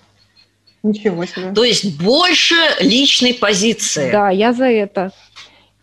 Ничего 0.83 1.23
себе. 1.25 1.53
То 1.55 1.63
есть 1.63 1.97
больше 2.03 2.55
личной 2.81 3.33
позиции. 3.33 4.11
Да 4.11 4.31
я 4.31 4.51
за 4.51 4.65
это. 4.65 5.13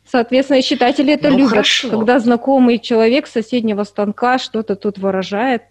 Соответственно, 0.04 0.60
читатели 0.60 1.14
это 1.14 1.30
ну, 1.30 1.38
любят, 1.38 1.50
хорошо. 1.50 1.88
когда 1.88 2.18
знакомый 2.20 2.78
человек 2.78 3.26
с 3.26 3.32
соседнего 3.32 3.84
станка 3.84 4.38
что-то 4.38 4.76
тут 4.76 4.98
выражает. 4.98 5.62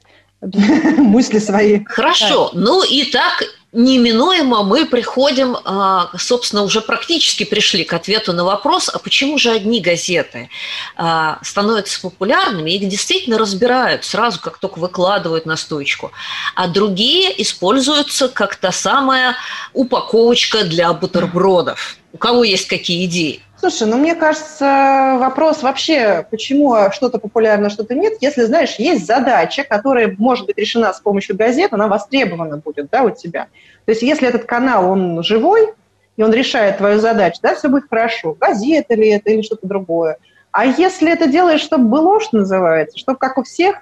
Мысли 0.97 1.39
свои. 1.39 1.83
Хорошо. 1.85 2.51
Ну 2.53 2.83
и 2.83 3.05
так 3.05 3.43
неминуемо 3.73 4.63
мы 4.63 4.85
приходим, 4.85 5.57
а, 5.65 6.11
собственно, 6.17 6.63
уже 6.63 6.79
практически 6.81 7.43
пришли 7.43 7.83
к 7.83 7.93
ответу 7.93 8.31
на 8.31 8.45
вопрос, 8.45 8.89
а 8.93 8.99
почему 8.99 9.37
же 9.37 9.51
одни 9.51 9.81
газеты 9.81 10.49
а, 10.95 11.39
становятся 11.41 11.99
популярными, 11.99 12.71
их 12.71 12.87
действительно 12.87 13.37
разбирают 13.37 14.05
сразу, 14.05 14.39
как 14.39 14.59
только 14.59 14.79
выкладывают 14.79 15.45
на 15.45 15.57
стойку, 15.57 16.11
а 16.55 16.67
другие 16.67 17.41
используются 17.41 18.29
как 18.29 18.55
та 18.55 18.71
самая 18.71 19.35
упаковочка 19.73 20.63
для 20.63 20.93
бутербродов. 20.93 21.97
У 22.11 22.17
кого 22.17 22.43
есть 22.43 22.67
какие 22.67 23.05
идеи? 23.05 23.41
Слушай, 23.63 23.87
ну 23.87 23.97
мне 23.97 24.13
кажется, 24.13 25.15
вопрос 25.21 25.63
вообще, 25.63 26.27
почему 26.29 26.91
что-то 26.91 27.17
популярно, 27.17 27.69
что-то 27.69 27.95
нет, 27.95 28.15
если, 28.19 28.43
знаешь, 28.43 28.75
есть 28.77 29.05
задача, 29.05 29.63
которая 29.63 30.13
может 30.17 30.47
быть 30.47 30.57
решена 30.57 30.91
с 30.91 30.99
помощью 30.99 31.37
газет, 31.37 31.71
она 31.71 31.87
востребована 31.87 32.57
будет, 32.57 32.89
да, 32.91 33.03
у 33.03 33.09
тебя. 33.11 33.47
То 33.85 33.91
есть 33.93 34.01
если 34.01 34.27
этот 34.27 34.43
канал, 34.43 34.91
он 34.91 35.23
живой, 35.23 35.69
и 36.17 36.23
он 36.23 36.33
решает 36.33 36.79
твою 36.79 36.99
задачу, 36.99 37.39
да, 37.41 37.55
все 37.55 37.69
будет 37.69 37.85
хорошо. 37.89 38.35
Газета 38.37 38.95
ли 38.95 39.07
это 39.11 39.29
или 39.29 39.41
что-то 39.43 39.65
другое. 39.65 40.17
А 40.51 40.65
если 40.65 41.09
это 41.09 41.27
делаешь, 41.27 41.61
чтобы 41.61 41.85
было, 41.85 42.19
что 42.19 42.39
называется, 42.39 42.99
чтобы 42.99 43.17
как 43.17 43.37
у 43.37 43.43
всех, 43.43 43.77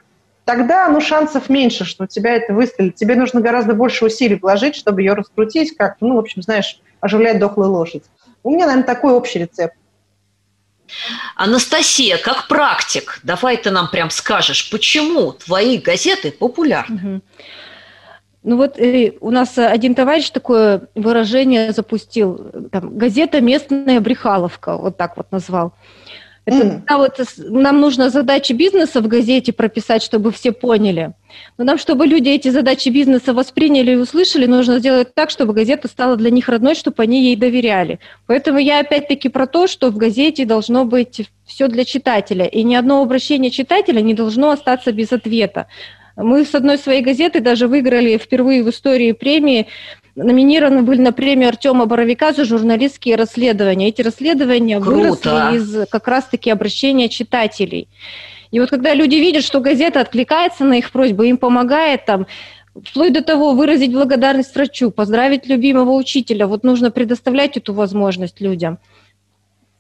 тогда, 0.46 0.90
ну, 0.90 1.02
шансов 1.02 1.50
меньше, 1.50 1.86
что 1.86 2.04
у 2.04 2.08
тебя 2.08 2.36
это 2.36 2.54
выстрелит. 2.54 2.94
Тебе 2.94 3.16
нужно 3.16 3.42
гораздо 3.42 3.74
больше 3.74 4.06
усилий 4.06 4.36
вложить, 4.36 4.76
чтобы 4.76 5.02
ее 5.02 5.14
раскрутить 5.14 5.76
как-то, 5.76 6.06
ну, 6.06 6.18
в 6.18 6.20
общем, 6.20 6.44
знаешь, 6.44 6.80
оживлять 7.00 7.40
дохлую 7.40 7.72
лошадь. 7.72 8.04
У 8.44 8.52
меня, 8.52 8.66
наверное, 8.66 8.86
такой 8.86 9.14
общий 9.14 9.40
рецепт. 9.40 9.76
Анастасия, 11.36 12.18
как 12.18 12.48
практик, 12.48 13.20
давай 13.24 13.58
ты 13.58 13.72
нам 13.72 13.90
прям 13.90 14.10
скажешь, 14.10 14.70
почему 14.70 15.32
твои 15.32 15.78
газеты 15.78 16.32
популярны? 16.32 16.96
Угу. 16.96 17.22
Ну 18.44 18.58
вот 18.58 18.80
э, 18.80 19.14
у 19.22 19.30
нас 19.30 19.58
один 19.58 19.94
товарищ 19.94 20.32
такое 20.32 20.88
выражение 20.96 21.72
запустил, 21.74 22.70
там, 22.72 22.98
газета 22.98 23.40
«Местная 23.40 24.00
брехаловка», 24.00 24.78
вот 24.78 24.98
так 24.98 25.16
вот 25.16 25.32
назвал. 25.32 25.74
Это 26.46 26.58
mm. 26.58 26.70
когда 26.72 26.98
вот 26.98 27.20
нам 27.38 27.80
нужно 27.80 28.10
задачи 28.10 28.54
бизнеса 28.54 29.02
в 29.02 29.08
газете 29.08 29.54
прописать, 29.54 30.02
чтобы 30.02 30.32
все 30.32 30.52
поняли. 30.52 31.14
Но 31.58 31.64
нам, 31.64 31.78
чтобы 31.78 32.08
люди 32.08 32.30
эти 32.30 32.50
задачи 32.50 32.90
бизнеса 32.90 33.34
восприняли 33.34 33.92
и 33.92 33.96
услышали, 33.96 34.48
нужно 34.48 34.80
сделать 34.80 35.14
так, 35.14 35.30
чтобы 35.30 35.54
газета 35.54 35.88
стала 35.88 36.16
для 36.16 36.32
них 36.32 36.50
родной, 36.50 36.74
чтобы 36.74 37.04
они 37.04 37.26
ей 37.26 37.36
доверяли. 37.36 38.00
Поэтому 38.26 38.58
я 38.58 38.80
опять-таки 38.80 39.30
про 39.30 39.46
то, 39.46 39.68
что 39.68 39.92
в 39.92 39.98
газете 39.98 40.46
должно 40.46 40.84
быть 40.84 41.30
все 41.46 41.68
для 41.68 41.86
читателя, 41.86 42.46
и 42.46 42.64
ни 42.64 42.74
одно 42.74 43.02
обращение 43.02 43.52
читателя 43.52 44.02
не 44.02 44.16
должно 44.16 44.50
остаться 44.50 44.92
без 44.92 45.12
ответа. 45.12 45.68
Мы 46.16 46.44
с 46.44 46.56
одной 46.56 46.78
своей 46.78 47.02
газеты 47.02 47.40
даже 47.40 47.68
выиграли 47.68 48.18
впервые 48.18 48.64
в 48.64 48.70
истории 48.70 49.12
премии 49.12 49.68
номинированы 50.16 50.84
были 50.84 51.02
на 51.02 51.12
премию 51.12 51.50
Артема 51.50 51.86
Боровика 51.86 52.34
за 52.34 52.46
журналистские 52.46 53.16
расследования. 53.16 53.90
Эти 53.90 54.02
расследования 54.02 54.80
Круто. 54.80 54.96
выросли 54.96 55.58
из 55.58 55.90
как 55.90 56.08
раз-таки 56.08 56.50
обращения 56.50 57.10
читателей. 57.10 57.88
И 58.52 58.60
вот 58.60 58.70
когда 58.70 58.94
люди 58.94 59.16
видят, 59.16 59.44
что 59.44 59.62
газета 59.62 60.02
откликается 60.02 60.66
на 60.66 60.74
их 60.74 60.92
просьбы, 60.92 61.30
им 61.30 61.38
помогает 61.38 62.06
там, 62.06 62.28
вплоть 62.84 63.14
до 63.14 63.24
того 63.24 63.54
выразить 63.54 63.94
благодарность 63.94 64.54
врачу, 64.56 64.92
поздравить 64.92 65.48
любимого 65.48 65.92
учителя, 65.92 66.48
вот 66.48 66.64
нужно 66.64 66.92
предоставлять 66.92 67.58
эту 67.58 67.74
возможность 67.74 68.42
людям. 68.42 68.78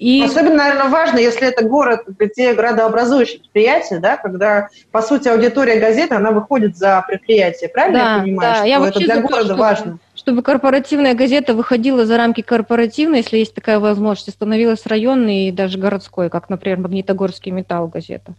И... 0.01 0.23
Особенно, 0.23 0.55
наверное, 0.55 0.89
важно, 0.89 1.19
если 1.19 1.47
это 1.47 1.63
город, 1.63 2.07
те 2.35 2.55
градообразующие 2.55 3.39
предприятия, 3.39 3.99
да, 3.99 4.17
когда, 4.17 4.69
по 4.91 5.03
сути, 5.03 5.27
аудитория 5.27 5.79
газеты, 5.79 6.15
она 6.15 6.31
выходит 6.31 6.75
за 6.75 7.05
предприятие, 7.07 7.69
правильно 7.69 7.99
да, 7.99 8.15
я 8.15 8.21
понимаю, 8.23 8.51
да. 8.51 8.55
что 8.55 8.65
я 8.65 8.87
это 8.87 8.99
для 8.99 9.21
города 9.21 9.45
чтобы, 9.45 9.59
важно? 9.59 9.99
Чтобы 10.15 10.41
корпоративная 10.41 11.13
газета 11.13 11.53
выходила 11.53 12.03
за 12.07 12.17
рамки 12.17 12.41
корпоративной, 12.41 13.19
если 13.19 13.37
есть 13.37 13.53
такая 13.53 13.77
возможность, 13.77 14.31
становилась 14.31 14.87
районной 14.87 15.49
и 15.49 15.51
даже 15.51 15.77
городской, 15.77 16.31
как, 16.31 16.49
например, 16.49 16.79
Магнитогорский 16.79 17.51
металл 17.51 17.87
газета. 17.87 18.33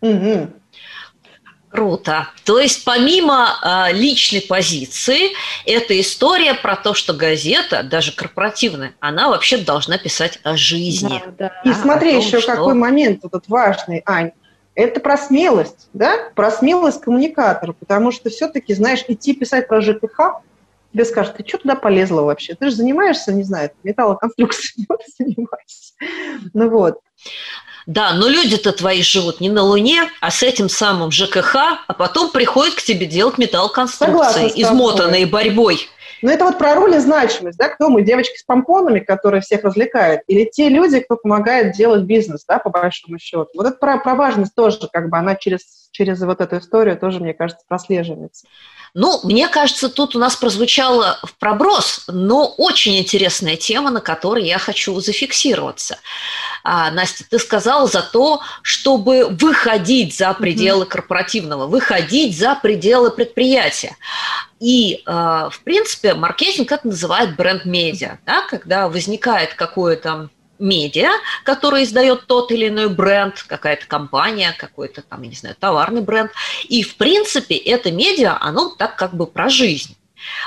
Угу. 0.00 0.46
Круто. 1.74 2.28
То 2.44 2.60
есть 2.60 2.84
помимо 2.84 3.48
э, 3.60 3.92
личной 3.92 4.40
позиции, 4.40 5.32
эта 5.66 6.00
история 6.00 6.54
про 6.54 6.76
то, 6.76 6.94
что 6.94 7.12
газета, 7.14 7.82
даже 7.82 8.12
корпоративная, 8.12 8.94
она 9.00 9.28
вообще 9.28 9.56
должна 9.56 9.98
писать 9.98 10.38
о 10.44 10.56
жизни. 10.56 11.20
Да, 11.26 11.32
да. 11.36 11.62
И 11.64 11.70
а, 11.70 11.74
смотри, 11.74 12.12
том, 12.12 12.20
еще 12.20 12.40
что... 12.40 12.52
какой 12.52 12.74
момент 12.74 13.22
тут 13.22 13.48
важный, 13.48 14.04
Ань. 14.06 14.30
Это 14.76 15.00
про 15.00 15.16
смелость, 15.16 15.88
да? 15.92 16.30
Про 16.36 16.52
смелость 16.52 17.00
коммуникатора, 17.00 17.72
потому 17.72 18.12
что 18.12 18.30
все-таки, 18.30 18.72
знаешь, 18.72 19.04
идти 19.08 19.34
писать 19.34 19.66
про 19.66 19.80
ЖКХ, 19.80 20.42
тебе 20.92 21.04
скажут, 21.04 21.38
ты 21.38 21.44
что 21.44 21.58
туда 21.58 21.74
полезла 21.74 22.22
вообще? 22.22 22.54
Ты 22.54 22.70
же 22.70 22.76
занимаешься, 22.76 23.32
не 23.32 23.42
знаю, 23.42 23.72
металлоконструкцией, 23.82 24.86
занимаешься. 25.18 25.94
Ну 26.52 26.70
вот. 26.70 27.00
Да, 27.86 28.14
но 28.14 28.28
люди-то 28.28 28.72
твои 28.72 29.02
живут 29.02 29.40
не 29.40 29.50
на 29.50 29.62
Луне, 29.62 30.08
а 30.20 30.30
с 30.30 30.42
этим 30.42 30.68
самым 30.68 31.10
ЖКХ, 31.10 31.56
а 31.86 31.92
потом 31.94 32.30
приходят 32.30 32.74
к 32.74 32.82
тебе 32.82 33.06
делать 33.06 33.36
металлоконструкции, 33.38 34.50
измотанные 34.54 35.26
борьбой. 35.26 35.88
Ну, 36.22 36.30
это 36.30 36.46
вот 36.46 36.56
про 36.56 36.74
роль 36.74 36.94
и 36.94 36.98
значимость, 37.00 37.58
да, 37.58 37.68
кто 37.68 37.90
мы, 37.90 38.00
девочки 38.00 38.38
с 38.38 38.44
помпонами, 38.44 39.00
которые 39.00 39.42
всех 39.42 39.62
развлекают, 39.62 40.22
или 40.26 40.48
те 40.50 40.70
люди, 40.70 41.00
кто 41.00 41.16
помогает 41.16 41.76
делать 41.76 42.04
бизнес, 42.04 42.46
да, 42.48 42.58
по 42.58 42.70
большому 42.70 43.18
счету. 43.18 43.48
Вот 43.54 43.66
это 43.66 43.76
про, 43.76 43.98
про 43.98 44.14
важность 44.14 44.54
тоже, 44.54 44.78
как 44.90 45.10
бы 45.10 45.18
она 45.18 45.34
через, 45.34 45.90
через 45.90 46.22
вот 46.22 46.40
эту 46.40 46.56
историю 46.56 46.96
тоже, 46.96 47.20
мне 47.20 47.34
кажется, 47.34 47.62
прослеживается. 47.68 48.46
Ну, 48.96 49.20
мне 49.24 49.48
кажется, 49.48 49.88
тут 49.88 50.14
у 50.14 50.20
нас 50.20 50.36
прозвучало 50.36 51.18
в 51.24 51.36
проброс, 51.36 52.04
но 52.06 52.46
очень 52.46 52.96
интересная 52.96 53.56
тема, 53.56 53.90
на 53.90 54.00
которой 54.00 54.46
я 54.46 54.58
хочу 54.58 55.00
зафиксироваться. 55.00 55.98
А, 56.62 56.92
Настя, 56.92 57.24
ты 57.28 57.40
сказала 57.40 57.88
за 57.88 58.02
то, 58.02 58.40
чтобы 58.62 59.26
выходить 59.30 60.16
за 60.16 60.32
пределы 60.32 60.86
корпоративного, 60.86 61.66
выходить 61.66 62.38
за 62.38 62.54
пределы 62.54 63.10
предприятия. 63.10 63.96
И, 64.60 65.02
а, 65.06 65.50
в 65.50 65.60
принципе, 65.64 66.14
маркетинг 66.14 66.70
это 66.70 66.86
называет 66.86 67.34
бренд-медиа, 67.34 68.18
да, 68.24 68.46
когда 68.48 68.88
возникает 68.88 69.54
какое-то 69.54 70.30
медиа, 70.58 71.10
который 71.44 71.84
издает 71.84 72.26
тот 72.26 72.50
или 72.52 72.68
иной 72.68 72.88
бренд, 72.88 73.42
какая-то 73.46 73.86
компания, 73.86 74.54
какой-то 74.58 75.02
там, 75.02 75.22
я 75.22 75.28
не 75.28 75.36
знаю, 75.36 75.56
товарный 75.58 76.02
бренд. 76.02 76.30
И, 76.68 76.82
в 76.82 76.96
принципе, 76.96 77.56
это 77.56 77.92
медиа, 77.92 78.38
оно 78.40 78.70
так 78.70 78.96
как 78.96 79.14
бы 79.14 79.26
про 79.26 79.48
жизнь 79.48 79.96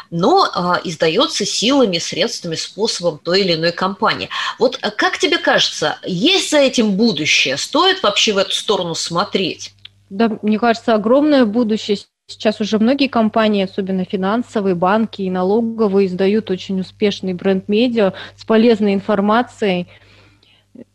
но 0.10 0.50
а, 0.54 0.82
издается 0.84 1.46
силами, 1.46 1.98
средствами, 2.00 2.56
способом 2.56 3.20
той 3.20 3.42
или 3.42 3.54
иной 3.54 3.72
компании. 3.72 4.30
Вот 4.60 4.80
а 4.82 4.92
как 4.92 5.18
тебе 5.18 5.38
кажется, 5.38 6.00
есть 6.04 6.52
за 6.52 6.58
этим 6.58 6.94
будущее? 6.94 7.58
Стоит 7.58 8.04
вообще 8.04 8.34
в 8.34 8.38
эту 8.38 8.52
сторону 8.56 8.96
смотреть? 8.96 9.74
Да, 10.10 10.32
мне 10.42 10.58
кажется, 10.58 10.94
огромное 10.94 11.46
будущее. 11.46 11.98
Сейчас 12.30 12.60
уже 12.60 12.78
многие 12.78 13.08
компании, 13.08 13.64
особенно 13.64 14.04
финансовые, 14.04 14.76
банки 14.76 15.22
и 15.22 15.30
налоговые, 15.30 16.08
издают 16.08 16.52
очень 16.52 16.82
успешный 16.82 17.34
бренд-медиа 17.34 18.12
с 18.36 18.44
полезной 18.44 18.94
информацией. 18.94 19.88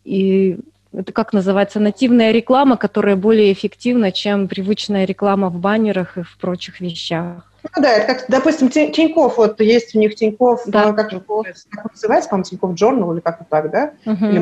И 0.04 0.58
это 0.92 1.10
как 1.12 1.32
называется, 1.32 1.80
нативная 1.80 2.32
реклама, 2.32 2.76
которая 2.76 3.16
более 3.16 3.50
эффективна, 3.50 4.12
чем 4.12 4.46
привычная 4.46 5.06
реклама 5.06 5.48
в 5.48 5.58
баннерах 5.58 6.18
и 6.18 6.22
в 6.22 6.36
прочих 6.36 6.80
вещах. 6.82 7.50
Ну 7.62 7.82
да, 7.82 7.92
это 7.92 8.12
как, 8.12 8.24
допустим, 8.28 8.68
Тиньков, 8.68 9.38
вот 9.38 9.58
есть 9.62 9.94
у 9.94 9.98
них 9.98 10.14
Тиньков, 10.16 10.64
да. 10.66 10.92
Как, 10.92 11.12
как 11.12 11.92
называется, 11.92 12.28
по-моему, 12.28 12.44
Тиньков 12.44 12.72
Journal 12.72 13.14
или 13.14 13.20
как-то 13.20 13.46
так, 13.48 13.70
да? 13.70 13.92
Угу. 14.04 14.26
Или 14.26 14.38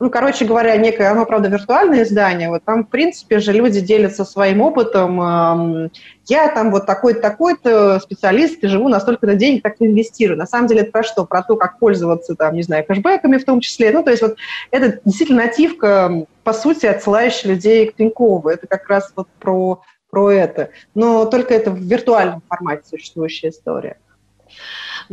ну, 0.00 0.08
короче 0.08 0.46
говоря, 0.46 0.74
некое, 0.78 1.10
оно, 1.10 1.26
правда, 1.26 1.50
виртуальное 1.50 2.04
издание, 2.04 2.48
вот 2.48 2.64
там, 2.64 2.86
в 2.86 2.88
принципе 2.88 3.38
же, 3.38 3.52
люди 3.52 3.80
делятся 3.80 4.24
своим 4.24 4.62
опытом. 4.62 5.90
Я 6.26 6.48
там 6.48 6.70
вот 6.70 6.86
такой-то, 6.86 7.20
такой-то 7.20 8.00
специалист, 8.00 8.64
и 8.64 8.66
живу 8.66 8.88
настолько 8.88 9.26
на 9.26 9.34
денег, 9.34 9.62
так 9.62 9.74
инвестирую. 9.78 10.38
На 10.38 10.46
самом 10.46 10.68
деле 10.68 10.82
это 10.82 10.90
про 10.90 11.02
что? 11.02 11.26
Про 11.26 11.42
то, 11.42 11.56
как 11.56 11.78
пользоваться, 11.78 12.34
там, 12.34 12.54
не 12.54 12.62
знаю, 12.62 12.86
кэшбэками 12.86 13.36
в 13.36 13.44
том 13.44 13.60
числе. 13.60 13.92
Ну, 13.92 14.02
то 14.02 14.10
есть 14.10 14.22
вот 14.22 14.36
это 14.70 15.00
действительно 15.04 15.44
нативка, 15.44 16.24
по 16.44 16.54
сути, 16.54 16.86
отсылающая 16.86 17.50
людей 17.50 17.86
к 17.86 17.96
Тинькову. 17.96 18.48
Это 18.48 18.66
как 18.66 18.88
раз 18.88 19.12
вот 19.14 19.28
про, 19.38 19.82
про 20.08 20.30
это. 20.30 20.70
Но 20.94 21.26
только 21.26 21.52
это 21.52 21.70
в 21.70 21.78
виртуальном 21.78 22.42
формате 22.48 22.84
существующая 22.88 23.50
история. 23.50 23.98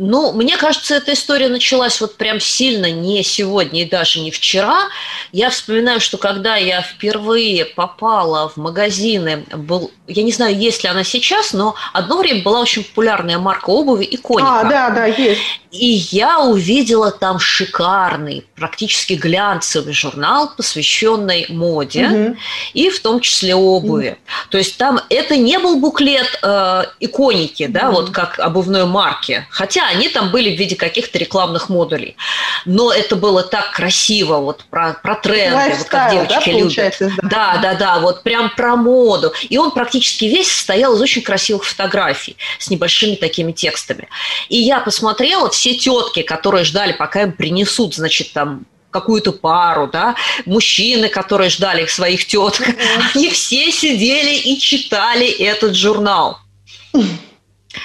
Ну, 0.00 0.32
мне 0.32 0.56
кажется, 0.56 0.94
эта 0.94 1.12
история 1.12 1.48
началась 1.48 2.00
вот 2.00 2.16
прям 2.16 2.38
сильно 2.38 2.88
не 2.88 3.24
сегодня 3.24 3.82
и 3.82 3.84
даже 3.84 4.20
не 4.20 4.30
вчера. 4.30 4.88
Я 5.32 5.50
вспоминаю, 5.50 5.98
что 5.98 6.18
когда 6.18 6.54
я 6.54 6.82
впервые 6.82 7.64
попала 7.64 8.48
в 8.48 8.56
магазины, 8.56 9.44
был, 9.52 9.90
я 10.06 10.22
не 10.22 10.30
знаю, 10.30 10.56
есть 10.56 10.84
ли 10.84 10.88
она 10.88 11.02
сейчас, 11.02 11.52
но 11.52 11.74
одно 11.92 12.18
время 12.18 12.44
была 12.44 12.60
очень 12.60 12.84
популярная 12.84 13.38
марка 13.38 13.70
обуви 13.70 14.06
«Иконика». 14.08 14.60
А, 14.60 14.64
да, 14.64 14.90
да, 14.90 15.06
есть. 15.06 15.40
И 15.72 15.86
я 16.12 16.40
увидела 16.40 17.10
там 17.10 17.38
шикарный, 17.38 18.46
практически 18.54 19.14
глянцевый 19.14 19.92
журнал, 19.92 20.52
посвященный 20.56 21.46
моде, 21.50 22.06
угу. 22.06 22.36
и 22.72 22.88
в 22.88 23.00
том 23.00 23.20
числе 23.20 23.54
обуви. 23.54 24.10
Угу. 24.10 24.50
То 24.50 24.58
есть 24.58 24.78
там 24.78 25.00
это 25.10 25.36
не 25.36 25.58
был 25.58 25.76
буклет 25.76 26.38
э, 26.42 26.84
иконики, 27.00 27.66
да, 27.66 27.88
угу. 27.88 27.96
вот 27.96 28.10
как 28.10 28.38
обувной 28.38 28.86
марки, 28.86 29.46
хотя 29.50 29.87
они 29.88 30.08
там 30.08 30.30
были 30.30 30.54
в 30.54 30.58
виде 30.58 30.76
каких-то 30.76 31.18
рекламных 31.18 31.68
модулей. 31.68 32.16
Но 32.64 32.92
это 32.92 33.16
было 33.16 33.42
так 33.42 33.72
красиво, 33.72 34.38
вот 34.38 34.64
про, 34.70 34.94
про 34.94 35.14
тренды, 35.14 35.76
вот 35.76 35.88
как 35.88 36.10
девочки 36.10 36.50
да, 36.50 36.58
любят. 36.58 36.96
Да. 36.98 37.18
да, 37.22 37.58
да, 37.62 37.74
да, 37.74 37.98
вот 38.00 38.22
прям 38.22 38.50
про 38.54 38.76
моду. 38.76 39.32
И 39.48 39.58
он 39.58 39.70
практически 39.70 40.24
весь 40.24 40.50
состоял 40.50 40.94
из 40.94 41.00
очень 41.00 41.22
красивых 41.22 41.64
фотографий 41.64 42.36
с 42.58 42.70
небольшими 42.70 43.14
такими 43.14 43.52
текстами. 43.52 44.08
И 44.48 44.58
я 44.58 44.80
посмотрела, 44.80 45.50
все 45.50 45.74
тетки, 45.74 46.22
которые 46.22 46.64
ждали, 46.64 46.92
пока 46.92 47.22
им 47.22 47.32
принесут, 47.32 47.94
значит, 47.94 48.32
там 48.32 48.66
какую-то 48.90 49.32
пару, 49.32 49.86
да, 49.86 50.14
мужчины, 50.46 51.08
которые 51.08 51.50
ждали 51.50 51.86
своих 51.86 52.26
теток, 52.26 52.68
mm-hmm. 52.68 53.02
они 53.14 53.30
все 53.30 53.70
сидели 53.70 54.34
и 54.34 54.58
читали 54.58 55.28
этот 55.28 55.74
журнал. 55.74 56.38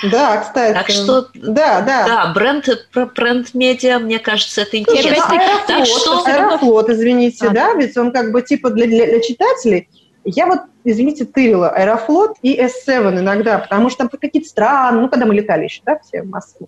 Да, 0.03 0.37
кстати. 0.37 0.73
Так 0.73 0.89
что, 0.89 1.27
да, 1.33 1.81
да. 1.81 2.05
Да, 2.05 2.33
бренд, 2.33 2.67
бренд 3.15 3.53
медиа, 3.53 3.99
мне 3.99 4.19
кажется, 4.19 4.61
это 4.61 4.77
интересно. 4.77 5.25
Ну, 5.29 5.35
Аэрофлот, 5.35 5.67
так 5.67 5.85
что... 5.85 6.23
Аэрофлот, 6.25 6.89
извините, 6.89 7.47
а. 7.47 7.49
да, 7.51 7.73
ведь 7.73 7.97
он 7.97 8.11
как 8.11 8.31
бы 8.31 8.41
типа 8.41 8.69
для, 8.69 8.87
для, 8.87 9.05
для 9.05 9.21
читателей. 9.21 9.89
Я 10.25 10.47
вот 10.47 10.61
извините, 10.83 11.25
тырила 11.25 11.69
Аэрофлот 11.69 12.37
и 12.41 12.59
S7 12.59 13.19
иногда, 13.19 13.59
потому 13.59 13.89
что 13.89 13.99
там 13.99 14.09
какие-то 14.09 14.47
страны, 14.47 15.01
ну, 15.01 15.09
когда 15.09 15.25
мы 15.25 15.35
летали 15.35 15.65
еще, 15.65 15.81
да, 15.85 15.99
все 15.99 16.23
массово. 16.23 16.67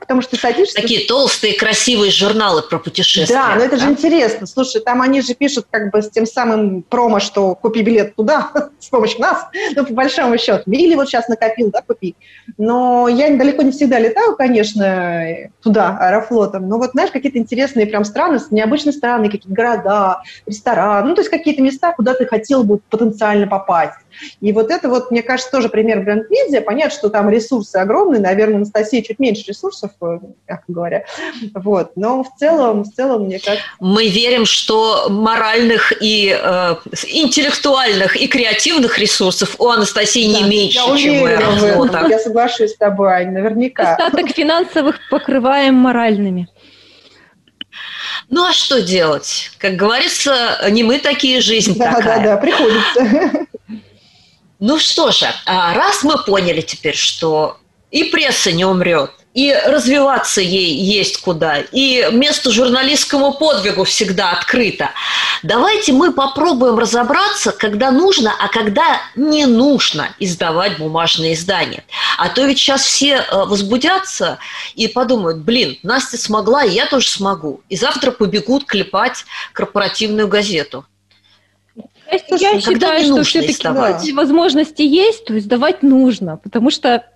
Потому 0.00 0.22
что 0.22 0.36
садишься... 0.36 0.80
Такие 0.80 1.06
толстые, 1.06 1.54
красивые 1.58 2.10
журналы 2.10 2.62
про 2.62 2.78
путешествия. 2.78 3.34
Да, 3.34 3.54
но 3.56 3.62
это 3.62 3.76
же 3.76 3.86
интересно. 3.86 4.46
Слушай, 4.46 4.80
там 4.82 5.02
они 5.02 5.20
же 5.20 5.34
пишут 5.34 5.66
как 5.70 5.90
бы 5.90 6.02
с 6.02 6.10
тем 6.10 6.26
самым 6.26 6.82
промо, 6.82 7.20
что 7.20 7.54
купи 7.54 7.82
билет 7.82 8.14
туда 8.14 8.50
с 8.78 8.88
помощью 8.88 9.20
нас, 9.20 9.46
ну, 9.74 9.84
по 9.84 9.92
большому 9.92 10.38
счету. 10.38 10.70
Или 10.70 10.94
вот 10.94 11.08
сейчас 11.08 11.28
накопил, 11.28 11.70
да, 11.70 11.82
купи. 11.82 12.14
Но 12.58 13.08
я 13.08 13.34
далеко 13.36 13.62
не 13.62 13.72
всегда 13.72 13.98
летаю, 13.98 14.36
конечно, 14.36 15.50
туда, 15.62 15.96
аэрофлотом. 16.00 16.68
Но 16.68 16.78
вот, 16.78 16.92
знаешь, 16.92 17.10
какие-то 17.10 17.38
интересные 17.38 17.86
прям 17.86 18.04
страны, 18.04 18.38
необычные 18.50 18.92
страны, 18.92 19.26
какие-то 19.26 19.48
города, 19.48 20.22
рестораны, 20.46 21.08
ну, 21.08 21.14
то 21.14 21.20
есть 21.20 21.30
какие-то 21.30 21.62
места, 21.62 21.92
куда 21.92 22.14
ты 22.14 22.26
хотел 22.26 22.64
бы 22.64 22.78
потенциально 22.78 23.31
попасть. 23.46 23.98
И 24.40 24.52
вот 24.52 24.70
это 24.70 24.88
вот, 24.88 25.10
мне 25.10 25.22
кажется, 25.22 25.50
тоже 25.50 25.68
пример 25.68 26.00
бренд-медиа. 26.00 26.60
Понятно, 26.60 26.96
что 26.96 27.08
там 27.08 27.30
ресурсы 27.30 27.76
огромные, 27.76 28.20
наверное, 28.20 28.56
Анастасия 28.56 29.02
чуть 29.02 29.18
меньше 29.18 29.44
ресурсов, 29.46 29.92
э, 30.00 30.18
мягко 30.48 30.64
говоря. 30.68 31.04
Вот. 31.54 31.92
Но 31.96 32.22
в 32.22 32.34
целом, 32.38 32.84
в 32.84 32.92
целом, 32.92 33.24
мне 33.24 33.38
кажется... 33.38 33.64
Мы 33.80 34.08
верим, 34.08 34.44
что 34.44 35.06
моральных 35.08 35.92
и 36.00 36.36
э, 36.38 36.74
интеллектуальных 37.08 38.16
и 38.16 38.28
креативных 38.28 38.98
ресурсов 38.98 39.56
у 39.58 39.68
Анастасии 39.68 40.32
да, 40.32 40.40
не 40.40 40.48
меньше, 40.48 40.78
я 40.78 40.96
чем 40.96 41.22
у 41.22 41.26
Аэрофлота. 41.26 42.06
Я 42.08 42.18
соглашусь 42.18 42.72
с 42.72 42.76
тобой, 42.76 43.12
Ань, 43.12 43.32
наверняка. 43.32 43.94
Остаток 43.94 44.30
финансовых 44.30 44.96
покрываем 45.10 45.74
моральными. 45.74 46.48
Ну 48.32 48.46
а 48.46 48.52
что 48.54 48.80
делать? 48.80 49.50
Как 49.58 49.76
говорится, 49.76 50.58
не 50.70 50.82
мы 50.82 50.98
такие, 50.98 51.42
жизнь 51.42 51.76
да, 51.76 51.92
такая. 51.92 52.24
Да, 52.24 52.24
да, 52.24 52.36
приходится. 52.38 53.46
Ну 54.58 54.78
что 54.78 55.10
же, 55.10 55.26
а 55.44 55.74
раз 55.74 56.02
мы 56.02 56.16
поняли 56.24 56.62
теперь, 56.62 56.94
что 56.94 57.58
и 57.90 58.04
пресса 58.04 58.52
не 58.52 58.64
умрет, 58.64 59.10
и 59.34 59.52
развиваться 59.52 60.40
ей 60.40 60.74
есть 60.74 61.20
куда, 61.22 61.58
и 61.58 62.06
место 62.12 62.50
журналистскому 62.50 63.32
подвигу 63.32 63.84
всегда 63.84 64.32
открыто. 64.32 64.90
Давайте 65.42 65.92
мы 65.92 66.12
попробуем 66.12 66.78
разобраться, 66.78 67.52
когда 67.52 67.90
нужно, 67.90 68.32
а 68.38 68.48
когда 68.48 69.00
не 69.16 69.46
нужно 69.46 70.14
издавать 70.18 70.78
бумажные 70.78 71.32
издания. 71.32 71.84
А 72.18 72.28
то 72.28 72.44
ведь 72.44 72.58
сейчас 72.58 72.82
все 72.82 73.16
э, 73.16 73.24
возбудятся 73.30 74.38
и 74.74 74.86
подумают, 74.86 75.38
блин, 75.38 75.78
Настя 75.82 76.18
смогла, 76.18 76.64
и 76.64 76.70
я 76.70 76.86
тоже 76.86 77.08
смогу. 77.08 77.62
И 77.68 77.76
завтра 77.76 78.10
побегут 78.10 78.64
клепать 78.64 79.24
корпоративную 79.52 80.28
газету. 80.28 80.84
Я 82.28 82.60
считаю, 82.60 83.04
что 83.04 83.22
все-таки 83.22 83.62
да. 83.62 83.98
возможности 84.12 84.82
есть, 84.82 85.24
то 85.24 85.32
есть 85.32 85.48
давать 85.48 85.82
нужно, 85.82 86.36
потому 86.36 86.70
что 86.70 87.06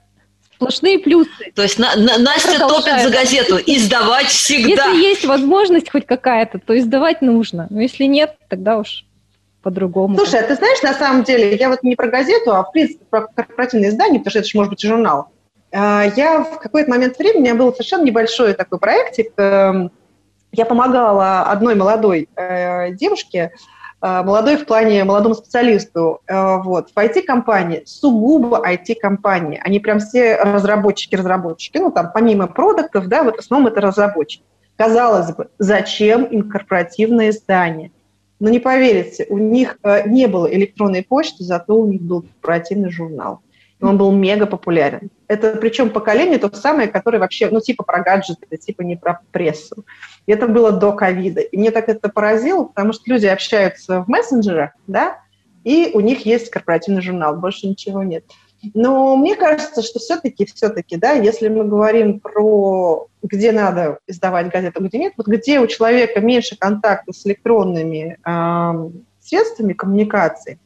сплошные 0.57 0.99
плюсы. 0.99 1.53
То 1.55 1.63
есть 1.63 1.79
на, 1.79 1.95
на, 1.97 2.19
Настя 2.19 2.59
топит 2.59 3.03
за 3.03 3.11
газету, 3.11 3.59
издавать 3.67 4.27
всегда. 4.27 4.87
Если 4.87 5.03
есть 5.03 5.25
возможность 5.25 5.91
хоть 5.91 6.07
какая-то, 6.07 6.59
то 6.59 6.77
издавать 6.79 7.23
нужно. 7.23 7.67
Но 7.71 7.81
если 7.81 8.05
нет, 8.05 8.37
тогда 8.49 8.79
уж 8.79 9.05
по-другому. 9.63 10.17
Слушай, 10.17 10.41
а 10.41 10.43
ты 10.45 10.55
знаешь, 10.55 10.83
на 10.83 10.95
самом 10.95 11.25
деле, 11.25 11.57
я 11.57 11.69
вот 11.69 11.83
не 11.83 11.97
про 11.97 12.09
газету, 12.09 12.55
а 12.55 12.63
в 12.63 12.73
принципе 12.73 13.05
про 13.11 13.27
корпоративное 13.27 13.91
издание, 13.91 14.21
потому 14.21 14.31
что 14.31 14.39
это 14.39 14.49
же 14.49 14.57
может 14.57 14.71
быть 14.71 14.85
и 14.85 14.89
журнал. 14.89 15.29
А, 15.73 16.05
я 16.17 16.43
в 16.43 16.59
какой-то 16.59 16.89
момент 16.89 17.19
времени, 17.19 17.39
у 17.39 17.43
меня 17.43 17.55
был 17.55 17.73
совершенно 17.73 18.05
небольшой 18.05 18.55
такой 18.55 18.79
проектик, 18.79 19.33
эм, 19.37 19.91
я 20.53 20.65
помогала 20.65 21.43
одной 21.43 21.75
молодой 21.75 22.29
э, 22.37 22.93
девушке, 22.93 23.53
молодой 24.23 24.57
в 24.57 24.67
плане 24.67 25.05
молодому 25.05 25.35
специалисту 25.35 26.21
э, 26.27 26.57
вот, 26.63 26.91
в 26.91 26.97
IT-компании, 26.97 27.83
сугубо 27.87 28.63
IT-компании. 28.67 29.61
Они 29.65 29.81
прям 29.81 29.99
все 29.99 30.37
разработчики-разработчики. 30.37 31.79
Ну, 31.79 31.91
там, 31.91 32.11
помимо 32.13 32.47
продуктов, 32.47 33.09
да, 33.09 33.23
вот 33.23 33.37
в 33.37 33.39
основном 33.41 33.73
это 33.73 33.81
разработчики. 33.81 34.45
Казалось 34.77 35.35
бы, 35.35 35.49
зачем 35.59 36.25
им 36.25 36.51
корпоративное 36.51 37.31
издание? 37.31 37.91
Но 38.39 38.51
не 38.51 38.59
поверите, 38.59 39.27
у 39.31 39.39
них 39.39 39.79
э, 39.83 40.09
не 40.09 40.27
было 40.27 40.47
электронной 40.53 41.03
почты, 41.03 41.43
зато 41.45 41.75
у 41.75 41.87
них 41.87 42.03
был 42.03 42.23
корпоративный 42.23 42.91
журнал. 42.91 43.41
И 43.81 43.85
он 43.85 43.99
был 43.99 44.13
мега 44.13 44.47
популярен. 44.47 45.11
Это 45.29 45.57
причем 45.57 45.91
поколение 45.91 46.39
то 46.39 46.55
самое, 46.55 46.89
которое 46.89 47.19
вообще, 47.19 47.49
ну, 47.51 47.61
типа 47.61 47.83
про 47.83 48.03
гаджеты, 48.03 48.57
типа 48.57 48.83
не 48.83 48.97
про 48.97 49.21
прессу. 49.33 49.85
И 50.27 50.33
это 50.33 50.47
было 50.49 50.73
до 50.73 50.93
ковида. 50.93 51.41
И 51.41 51.57
мне 51.57 51.71
так 51.71 51.89
это 51.89 52.09
поразило, 52.09 52.65
потому 52.65 52.93
что 52.93 53.03
люди 53.07 53.27
общаются 53.27 54.03
в 54.03 54.09
мессенджерах, 54.09 54.73
да, 54.87 55.19
и 55.65 55.91
у 55.95 56.01
них 56.01 56.27
есть 56.27 56.51
корпоративный 56.51 57.03
журнал, 57.03 57.37
больше 57.37 57.67
ничего 57.67 58.03
нет. 58.03 58.25
Но 58.75 59.17
мне 59.17 59.37
кажется, 59.37 59.83
что 59.83 59.99
все-таки, 59.99 60.47
все-таки, 60.47 60.97
да, 60.97 61.13
если 61.13 61.49
мы 61.49 61.65
говорим 61.65 62.21
про 62.21 63.09
где 63.23 63.53
надо 63.53 63.99
издавать 64.07 64.51
газету, 64.51 64.83
где 64.85 64.99
нет, 64.99 65.15
вот 65.17 65.27
где 65.27 65.61
у 65.61 65.67
человека 65.67 66.21
меньше 66.21 66.57
контакта 66.57 67.13
с 67.13 67.27
электронными 67.27 68.19
э, 68.25 68.91
средствами 69.21 69.73
коммуникации, 69.73 70.59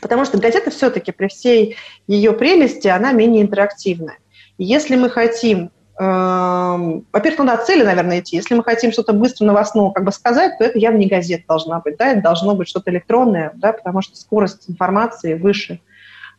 потому 0.00 0.24
что 0.24 0.38
газета 0.38 0.70
все-таки 0.70 1.12
при 1.12 1.28
всей 1.28 1.76
ее 2.06 2.32
прелести, 2.32 2.88
она 2.88 3.12
менее 3.12 3.42
интерактивная. 3.42 4.18
Если 4.58 4.96
мы 4.96 5.10
хотим 5.10 5.70
во-первых, 6.02 7.46
надо 7.46 7.64
цели, 7.64 7.82
наверное, 7.82 8.20
идти. 8.20 8.36
Если 8.36 8.54
мы 8.54 8.64
хотим 8.64 8.92
что-то 8.92 9.12
быстро 9.12 9.44
новостного 9.44 9.92
как 9.92 10.04
бы 10.04 10.12
сказать, 10.12 10.58
то 10.58 10.64
это 10.64 10.78
явно 10.78 10.98
не 10.98 11.06
газета 11.06 11.44
должна 11.46 11.80
быть, 11.80 11.96
да, 11.96 12.12
это 12.12 12.22
должно 12.22 12.54
быть 12.54 12.68
что-то 12.68 12.90
электронное, 12.90 13.52
да, 13.54 13.72
потому 13.72 14.02
что 14.02 14.16
скорость 14.16 14.68
информации 14.68 15.34
выше– 15.34 15.80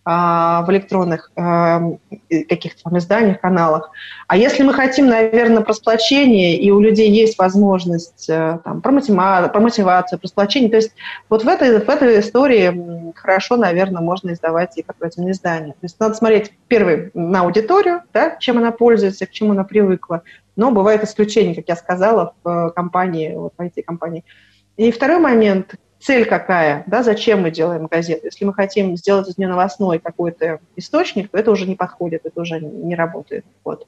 в 0.05 0.65
электронных 0.67 1.31
эм, 1.37 1.99
каких-то 2.49 2.83
там 2.83 2.97
изданиях, 2.97 3.39
каналах. 3.39 3.91
А 4.27 4.35
если 4.35 4.63
мы 4.63 4.73
хотим, 4.73 5.07
наверное, 5.07 5.61
про 5.61 5.73
сплочение, 5.73 6.57
и 6.57 6.71
у 6.71 6.81
людей 6.81 7.09
есть 7.09 7.37
возможность 7.37 8.29
э, 8.29 8.59
там, 8.65 8.81
про, 8.81 8.91
мотива- 8.91 9.49
про 9.49 9.61
мотивацию, 9.61 10.19
про 10.19 10.27
сплочение, 10.27 10.69
то 10.69 10.75
есть 10.75 10.91
вот 11.29 11.45
в 11.45 11.47
этой, 11.47 11.79
в 11.79 11.87
этой 11.87 12.19
истории 12.19 13.13
хорошо, 13.15 13.55
наверное, 13.55 14.01
можно 14.01 14.33
издавать 14.33 14.77
и 14.77 14.83
корпоративные 14.83 15.31
издания. 15.31 15.71
То 15.71 15.83
есть 15.83 15.97
надо 15.99 16.15
смотреть, 16.15 16.51
первый, 16.67 17.11
на 17.13 17.41
аудиторию, 17.41 18.01
да, 18.11 18.35
чем 18.39 18.57
она 18.57 18.71
пользуется, 18.71 19.25
к 19.25 19.31
чему 19.31 19.51
она 19.51 19.63
привыкла. 19.63 20.23
Но 20.57 20.71
бывают 20.71 21.03
исключения, 21.03 21.55
как 21.55 21.69
я 21.69 21.77
сказала, 21.77 22.33
в 22.43 22.49
э, 22.49 22.71
компании, 22.71 23.33
вот 23.35 23.53
в 23.57 23.61
IT-компании. 23.61 24.25
И 24.75 24.91
второй 24.91 25.19
момент, 25.19 25.75
цель 26.03 26.25
какая, 26.25 26.83
да, 26.87 27.03
зачем 27.03 27.41
мы 27.41 27.51
делаем 27.51 27.87
газету. 27.87 28.25
Если 28.25 28.45
мы 28.45 28.53
хотим 28.53 28.95
сделать 28.97 29.29
из 29.29 29.37
нее 29.37 29.47
новостной 29.47 29.99
какой-то 29.99 30.59
источник, 30.75 31.31
то 31.31 31.37
это 31.37 31.51
уже 31.51 31.65
не 31.65 31.75
подходит, 31.75 32.21
это 32.25 32.41
уже 32.41 32.59
не 32.59 32.95
работает. 32.95 33.45
Вот. 33.63 33.87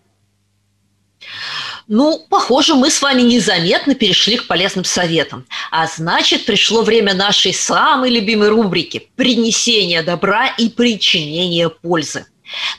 Ну, 1.88 2.26
похоже, 2.30 2.74
мы 2.74 2.90
с 2.90 3.02
вами 3.02 3.22
незаметно 3.22 3.94
перешли 3.94 4.38
к 4.38 4.48
полезным 4.48 4.86
советам. 4.86 5.46
А 5.72 5.86
значит, 5.86 6.46
пришло 6.46 6.82
время 6.82 7.14
нашей 7.14 7.54
самой 7.54 8.10
любимой 8.10 8.50
рубрики 8.50 9.08
«Принесение 9.16 10.02
добра 10.02 10.48
и 10.48 10.70
причинение 10.70 11.70
пользы». 11.70 12.26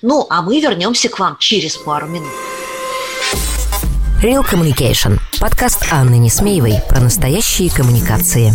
Ну, 0.02 0.26
а 0.28 0.42
мы 0.42 0.60
вернемся 0.60 1.08
к 1.08 1.18
вам 1.18 1.36
через 1.38 1.76
пару 1.76 2.08
минут. 2.08 2.32
Real 4.22 4.44
Communication. 4.44 5.18
Подкаст 5.40 5.86
Анны 5.90 6.16
Несмеевой 6.16 6.74
про 6.88 7.00
настоящие 7.00 7.70
коммуникации. 7.70 8.54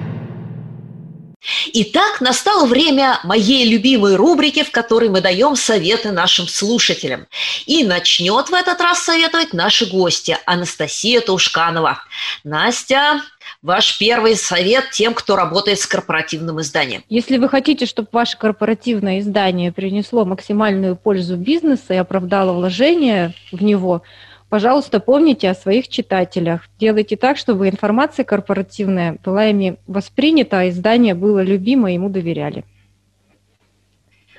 Итак, 1.73 2.19
настало 2.19 2.65
время 2.65 3.19
моей 3.23 3.69
любимой 3.69 4.15
рубрики, 4.15 4.63
в 4.63 4.71
которой 4.71 5.09
мы 5.09 5.21
даем 5.21 5.55
советы 5.55 6.11
нашим 6.11 6.47
слушателям. 6.47 7.27
И 7.65 7.83
начнет 7.85 8.49
в 8.49 8.53
этот 8.53 8.81
раз 8.81 8.99
советовать 8.99 9.53
наши 9.53 9.85
гости 9.85 10.37
Анастасия 10.45 11.21
Таушканова. 11.21 11.99
Настя, 12.43 13.21
ваш 13.61 13.97
первый 13.97 14.35
совет 14.35 14.91
тем, 14.91 15.13
кто 15.13 15.35
работает 15.35 15.79
с 15.79 15.85
корпоративным 15.85 16.59
изданием. 16.61 17.03
Если 17.07 17.37
вы 17.37 17.47
хотите, 17.47 17.85
чтобы 17.85 18.09
ваше 18.11 18.37
корпоративное 18.37 19.19
издание 19.19 19.71
принесло 19.71 20.25
максимальную 20.25 20.97
пользу 20.97 21.37
бизнесу 21.37 21.93
и 21.93 21.95
оправдало 21.95 22.53
вложение 22.53 23.33
в 23.51 23.63
него, 23.63 24.03
Пожалуйста, 24.51 24.99
помните 24.99 25.49
о 25.49 25.55
своих 25.55 25.87
читателях. 25.87 26.67
Делайте 26.77 27.15
так, 27.15 27.37
чтобы 27.37 27.69
информация 27.69 28.25
корпоративная 28.25 29.17
была 29.23 29.45
ими 29.45 29.77
воспринята, 29.87 30.59
а 30.59 30.69
издание 30.69 31.15
было 31.15 31.41
любимо, 31.41 31.93
ему 31.93 32.09
доверяли. 32.09 32.65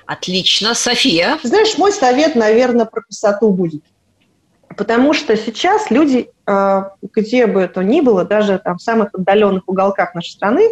Отлично. 0.05 0.75
София? 0.75 1.39
Знаешь, 1.41 1.79
мой 1.79 1.91
совет, 1.91 2.35
наверное, 2.35 2.85
про 2.85 3.01
красоту 3.01 3.49
будет. 3.49 3.81
Потому 4.77 5.13
что 5.13 5.35
сейчас 5.35 5.89
люди, 5.89 6.29
а, 6.45 6.91
где 7.01 7.47
бы 7.47 7.67
то 7.67 7.81
ни 7.81 8.01
было, 8.01 8.23
даже 8.23 8.61
там 8.63 8.77
в 8.77 8.83
самых 8.83 9.09
отдаленных 9.15 9.63
уголках 9.65 10.13
нашей 10.13 10.33
страны, 10.33 10.69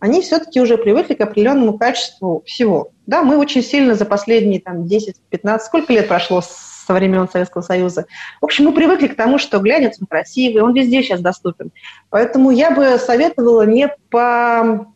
они 0.00 0.20
все-таки 0.20 0.60
уже 0.60 0.76
привыкли 0.76 1.14
к 1.14 1.20
определенному 1.20 1.78
качеству 1.78 2.42
всего. 2.44 2.90
Да, 3.06 3.22
мы 3.22 3.36
очень 3.38 3.62
сильно 3.62 3.94
за 3.94 4.04
последние 4.04 4.60
там, 4.60 4.82
10-15, 4.82 5.60
сколько 5.60 5.92
лет 5.92 6.08
прошло 6.08 6.42
со 6.90 6.94
времен 6.94 7.28
Советского 7.28 7.62
Союза. 7.62 8.06
В 8.40 8.46
общем, 8.46 8.64
мы 8.64 8.72
привыкли 8.72 9.06
к 9.06 9.14
тому, 9.14 9.38
что 9.38 9.60
глянец 9.60 9.98
он 10.00 10.08
красивый, 10.08 10.62
он 10.62 10.74
везде 10.74 11.04
сейчас 11.04 11.20
доступен. 11.20 11.70
Поэтому 12.08 12.50
я 12.50 12.72
бы 12.72 12.98
советовала 12.98 13.64
не 13.64 13.88
по... 14.10 14.88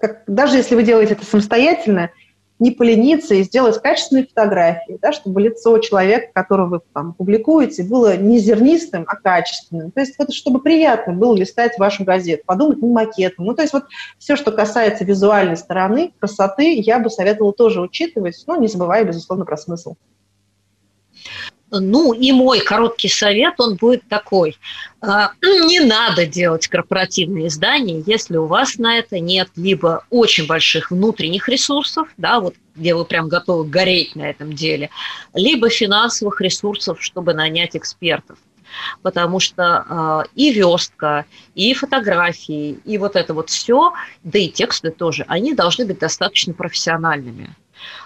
Как, 0.00 0.22
даже 0.28 0.58
если 0.58 0.76
вы 0.76 0.84
делаете 0.84 1.14
это 1.14 1.26
самостоятельно, 1.26 2.10
не 2.60 2.70
полениться 2.70 3.34
и 3.34 3.42
сделать 3.42 3.82
качественные 3.82 4.26
фотографии, 4.26 5.00
да, 5.02 5.10
чтобы 5.10 5.40
лицо 5.40 5.76
человека, 5.78 6.28
которого 6.32 6.66
вы 6.66 6.80
там, 6.94 7.12
публикуете, 7.12 7.82
было 7.82 8.16
не 8.16 8.38
зернистым, 8.38 9.04
а 9.08 9.16
качественным. 9.16 9.90
То 9.90 9.98
есть 9.98 10.14
вот, 10.18 10.32
чтобы 10.32 10.60
приятно 10.60 11.12
было 11.12 11.34
листать 11.34 11.76
вашу 11.76 12.04
газету, 12.04 12.44
подумать 12.46 12.80
над 12.80 12.92
макетом. 12.92 13.46
Ну, 13.46 13.54
то 13.54 13.62
есть 13.62 13.72
вот 13.72 13.86
все, 14.20 14.36
что 14.36 14.52
касается 14.52 15.02
визуальной 15.02 15.56
стороны, 15.56 16.12
красоты, 16.20 16.74
я 16.78 17.00
бы 17.00 17.10
советовала 17.10 17.52
тоже 17.52 17.80
учитывать, 17.80 18.40
но 18.46 18.54
не 18.54 18.68
забывая, 18.68 19.02
безусловно, 19.02 19.44
про 19.44 19.56
смысл. 19.56 19.96
Ну 21.80 22.12
и 22.12 22.32
мой 22.32 22.60
короткий 22.60 23.08
совет, 23.08 23.54
он 23.58 23.76
будет 23.76 24.06
такой. 24.08 24.58
А, 25.00 25.32
не 25.42 25.80
надо 25.80 26.26
делать 26.26 26.68
корпоративные 26.68 27.48
издания, 27.48 28.02
если 28.06 28.36
у 28.36 28.46
вас 28.46 28.76
на 28.76 28.98
это 28.98 29.18
нет 29.18 29.48
либо 29.56 30.04
очень 30.10 30.46
больших 30.46 30.90
внутренних 30.90 31.48
ресурсов, 31.48 32.08
да, 32.18 32.40
вот 32.40 32.54
где 32.76 32.94
вы 32.94 33.04
прям 33.04 33.28
готовы 33.28 33.64
гореть 33.64 34.14
на 34.16 34.28
этом 34.28 34.52
деле, 34.52 34.90
либо 35.34 35.70
финансовых 35.70 36.40
ресурсов, 36.40 37.02
чтобы 37.02 37.34
нанять 37.34 37.74
экспертов 37.74 38.38
потому 39.02 39.40
что 39.40 40.24
э, 40.26 40.30
и 40.34 40.52
верстка, 40.52 41.26
и 41.54 41.74
фотографии, 41.74 42.78
и 42.84 42.98
вот 42.98 43.16
это 43.16 43.34
вот 43.34 43.50
все, 43.50 43.92
да 44.22 44.38
и 44.38 44.48
тексты 44.48 44.90
тоже, 44.90 45.24
они 45.28 45.52
должны 45.54 45.84
быть 45.84 45.98
достаточно 45.98 46.54
профессиональными. 46.54 47.54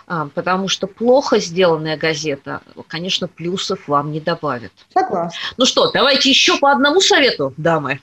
А, 0.07 0.29
потому 0.35 0.68
что 0.68 0.87
плохо 0.87 1.39
сделанная 1.39 1.97
газета, 1.97 2.61
конечно, 2.89 3.29
плюсов 3.29 3.89
вам 3.89 4.12
не 4.12 4.20
добавит. 4.20 4.72
Согласна. 4.93 5.39
Ну 5.57 5.64
что, 5.64 5.91
давайте 5.91 6.31
еще 6.31 6.59
по 6.59 6.70
одному 6.70 7.01
совету, 7.01 7.55
дамы. 7.57 8.01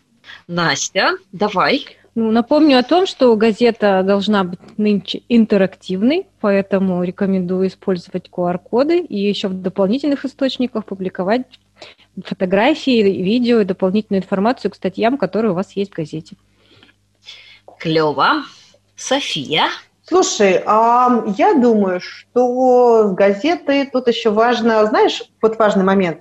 Настя, 0.48 1.18
давай. 1.32 1.86
Ну, 2.16 2.30
напомню 2.30 2.78
о 2.78 2.84
том, 2.84 3.08
что 3.08 3.36
газета 3.36 4.04
должна 4.04 4.44
быть 4.44 4.78
нынче 4.78 5.24
интерактивной, 5.30 6.28
поэтому 6.42 7.04
рекомендую 7.04 7.68
использовать 7.68 8.30
QR-коды 8.30 9.00
и 9.00 9.18
еще 9.18 9.48
в 9.48 9.54
дополнительных 9.54 10.24
источниках 10.24 10.86
публиковать 10.86 11.48
фотографии, 12.24 13.02
видео 13.02 13.62
и 13.62 13.66
дополнительную 13.66 14.22
информацию 14.22 14.70
к 14.70 14.76
статьям, 14.76 15.18
которые 15.18 15.54
у 15.54 15.56
вас 15.56 15.76
есть 15.76 15.92
в 15.92 15.96
газете. 15.96 16.36
Клево. 17.80 18.44
София. 18.96 19.66
Слушай, 20.06 20.62
а 20.66 21.24
я 21.38 21.54
думаю, 21.54 22.02
что 22.02 23.08
с 23.08 23.14
газетой 23.14 23.86
тут 23.86 24.08
еще 24.08 24.32
важно, 24.32 24.86
знаешь, 24.86 25.24
вот 25.42 25.58
важный 25.58 25.86
момент, 25.86 26.20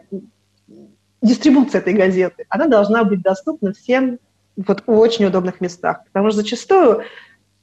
дистрибуция 1.21 1.81
этой 1.81 1.93
газеты, 1.93 2.47
она 2.49 2.67
должна 2.69 3.03
быть 3.03 3.23
доступна 3.23 3.73
всем 3.73 4.19
вот 4.57 4.85
в 4.87 4.93
очень 4.93 5.25
удобных 5.25 5.61
местах, 5.61 6.05
потому 6.05 6.31
что 6.31 6.43
зачастую 6.43 7.03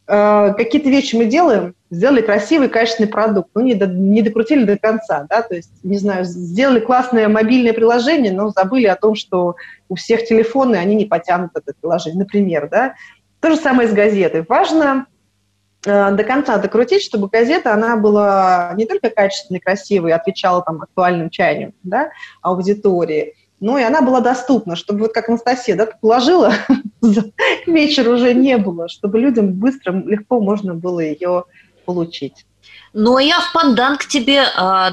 э, 0.08 0.54
какие-то 0.58 0.90
вещи 0.90 1.16
мы 1.16 1.26
делаем, 1.26 1.74
сделали 1.90 2.22
красивый, 2.22 2.68
качественный 2.68 3.10
продукт, 3.10 3.52
ну, 3.54 3.62
не, 3.62 3.76
до, 3.76 3.88
не 3.88 4.22
докрутили 4.22 4.66
до 4.66 4.78
конца, 4.78 5.26
да, 5.30 5.42
то 5.42 5.56
есть, 5.56 5.72
не 5.84 5.98
знаю, 5.98 6.26
сделали 6.26 6.82
классное 6.82 7.30
мобильное 7.30 7.74
приложение, 7.74 8.34
но 8.34 8.50
забыли 8.50 8.88
о 8.88 8.98
том, 8.98 9.16
что 9.16 9.56
у 9.88 9.96
всех 9.96 10.26
телефоны, 10.26 10.76
они 10.76 10.96
не 10.96 11.06
потянут 11.06 11.52
это 11.56 11.74
приложение, 11.80 12.20
например, 12.20 12.68
да. 12.70 12.96
То 13.40 13.52
же 13.52 13.56
самое 13.56 13.88
с 13.88 13.94
газетой. 13.94 14.44
Важно 14.48 15.06
до 15.84 16.24
конца 16.28 16.58
докрутить, 16.58 17.04
чтобы 17.04 17.30
газета, 17.30 17.74
она 17.74 17.96
была 17.96 18.74
не 18.76 18.86
только 18.86 19.10
качественной, 19.10 19.60
красивой, 19.60 20.14
отвечала 20.14 20.62
там 20.62 20.82
актуальным 20.82 21.30
чаяниям 21.30 21.74
да, 21.84 22.12
аудитории, 22.42 23.36
но 23.60 23.78
и 23.78 23.84
она 23.84 24.02
была 24.02 24.22
доступна, 24.22 24.76
чтобы 24.76 25.02
вот 25.02 25.14
как 25.14 25.30
Анастасия, 25.30 25.76
да, 25.76 25.86
положила, 25.86 26.54
к 27.02 27.68
вечеру 27.68 28.14
уже 28.14 28.34
не 28.34 28.58
было, 28.58 28.88
чтобы 28.88 29.20
людям 29.20 29.54
быстро, 29.54 29.94
легко 29.94 30.40
можно 30.40 30.76
было 30.76 31.00
ее 31.00 31.46
получить. 31.86 32.46
Ну, 32.94 33.18
а 33.18 33.22
я 33.22 33.40
в 33.40 33.54
пандан 33.54 33.98
к 33.98 34.06
тебе 34.08 34.42
э, 34.42 34.48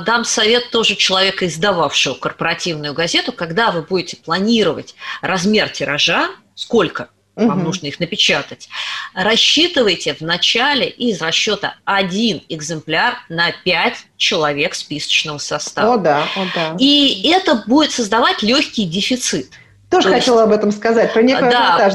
дам 0.04 0.24
совет 0.24 0.70
тоже 0.70 0.96
человека, 0.96 1.46
издававшего 1.46 2.14
корпоративную 2.14 2.92
газету, 2.92 3.32
когда 3.32 3.70
вы 3.70 3.82
будете 3.82 4.18
планировать 4.18 4.94
размер 5.22 5.70
тиража, 5.70 6.28
сколько 6.54 7.08
вам 7.36 7.58
угу. 7.58 7.66
нужно 7.66 7.86
их 7.86 8.00
напечатать. 8.00 8.68
Рассчитывайте 9.14 10.14
в 10.14 10.22
начале 10.22 10.88
из 10.88 11.20
расчета 11.20 11.76
один 11.84 12.42
экземпляр 12.48 13.18
на 13.28 13.52
5 13.52 13.94
человек 14.16 14.74
списочного 14.74 15.38
состава. 15.38 15.94
О 15.94 15.96
да, 15.98 16.28
о 16.34 16.46
да. 16.54 16.76
И 16.78 17.28
это 17.30 17.62
будет 17.66 17.92
создавать 17.92 18.42
легкий 18.42 18.84
дефицит. 18.84 19.50
Тоже 19.90 20.08
то 20.08 20.14
хотела 20.14 20.40
есть, 20.40 20.48
об 20.48 20.58
этом 20.58 20.72
сказать, 20.72 21.12
про 21.12 21.22
некую 21.22 21.48
да, 21.48 21.90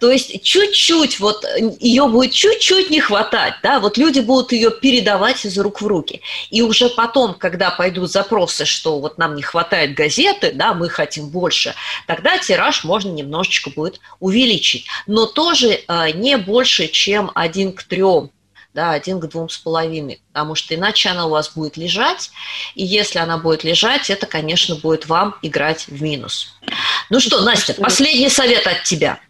То 0.00 0.10
есть 0.10 0.42
чуть-чуть, 0.42 1.20
вот 1.20 1.44
ее 1.80 2.08
будет 2.08 2.32
чуть-чуть 2.32 2.88
не 2.88 3.00
хватать, 3.00 3.54
да, 3.62 3.78
вот 3.78 3.98
люди 3.98 4.20
будут 4.20 4.52
ее 4.52 4.70
передавать 4.70 5.44
из 5.44 5.58
рук 5.58 5.82
в 5.82 5.86
руки. 5.86 6.22
И 6.50 6.62
уже 6.62 6.88
потом, 6.88 7.34
когда 7.34 7.70
пойдут 7.70 8.10
запросы, 8.10 8.64
что 8.64 9.00
вот 9.00 9.18
нам 9.18 9.34
не 9.34 9.42
хватает 9.42 9.94
газеты, 9.94 10.52
да, 10.54 10.72
мы 10.72 10.88
хотим 10.88 11.28
больше, 11.28 11.74
тогда 12.06 12.38
тираж 12.38 12.84
можно 12.84 13.10
немножечко 13.10 13.68
будет 13.68 14.00
увеличить. 14.18 14.86
Но 15.06 15.26
тоже 15.26 15.80
э, 15.86 16.10
не 16.12 16.38
больше, 16.38 16.88
чем 16.88 17.30
один 17.34 17.74
к 17.74 17.82
трем 17.82 18.30
да, 18.76 18.92
один 18.92 19.18
к 19.18 19.26
двум 19.26 19.48
с 19.48 19.56
половиной, 19.56 20.20
потому 20.32 20.54
что 20.54 20.74
иначе 20.74 21.08
она 21.08 21.26
у 21.26 21.30
вас 21.30 21.50
будет 21.54 21.78
лежать, 21.78 22.30
и 22.74 22.84
если 22.84 23.18
она 23.18 23.38
будет 23.38 23.64
лежать, 23.64 24.10
это, 24.10 24.26
конечно, 24.26 24.76
будет 24.76 25.06
вам 25.06 25.34
играть 25.40 25.88
в 25.88 26.02
минус. 26.02 26.54
Ну 27.10 27.20
что, 27.20 27.42
Настя, 27.42 27.74
последний 27.74 28.28
совет 28.28 28.66
от 28.66 28.82
тебя. 28.84 29.20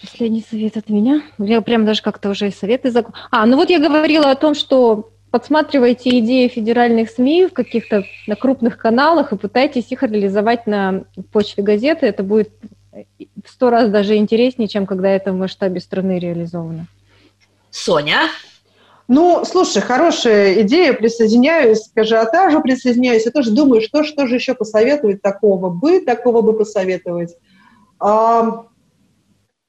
Последний 0.00 0.44
совет 0.48 0.76
от 0.76 0.88
меня? 0.88 1.22
Я 1.38 1.60
прям 1.60 1.84
даже 1.84 2.02
как-то 2.02 2.30
уже 2.30 2.50
советы... 2.50 2.90
Зак... 2.90 3.06
А, 3.30 3.44
ну 3.46 3.56
вот 3.56 3.70
я 3.70 3.78
говорила 3.78 4.30
о 4.30 4.34
том, 4.34 4.54
что 4.54 5.10
подсматривайте 5.30 6.18
идеи 6.18 6.48
федеральных 6.48 7.10
СМИ 7.10 7.46
в 7.46 7.52
каких-то 7.52 8.04
на 8.26 8.34
крупных 8.34 8.78
каналах 8.78 9.32
и 9.32 9.36
пытайтесь 9.36 9.92
их 9.92 10.02
реализовать 10.02 10.66
на 10.66 11.04
почве 11.32 11.62
газеты. 11.62 12.06
Это 12.06 12.22
будет 12.22 12.50
в 12.92 13.48
сто 13.48 13.70
раз 13.70 13.90
даже 13.90 14.16
интереснее, 14.16 14.68
чем 14.68 14.86
когда 14.86 15.08
это 15.08 15.32
в 15.32 15.36
масштабе 15.36 15.80
страны 15.80 16.18
реализовано. 16.18 16.86
Соня? 17.70 18.28
Ну, 19.12 19.44
слушай, 19.44 19.82
хорошая 19.82 20.62
идея, 20.62 20.92
присоединяюсь 20.92 21.90
к 21.92 21.98
ажиотажу, 21.98 22.62
присоединяюсь. 22.62 23.26
Я 23.26 23.32
тоже 23.32 23.50
думаю, 23.50 23.80
что, 23.80 24.04
что 24.04 24.28
же 24.28 24.36
еще 24.36 24.54
посоветовать 24.54 25.20
такого 25.20 25.68
бы, 25.68 25.98
такого 25.98 26.42
бы 26.42 26.56
посоветовать. 26.56 27.34
А, 27.98 28.66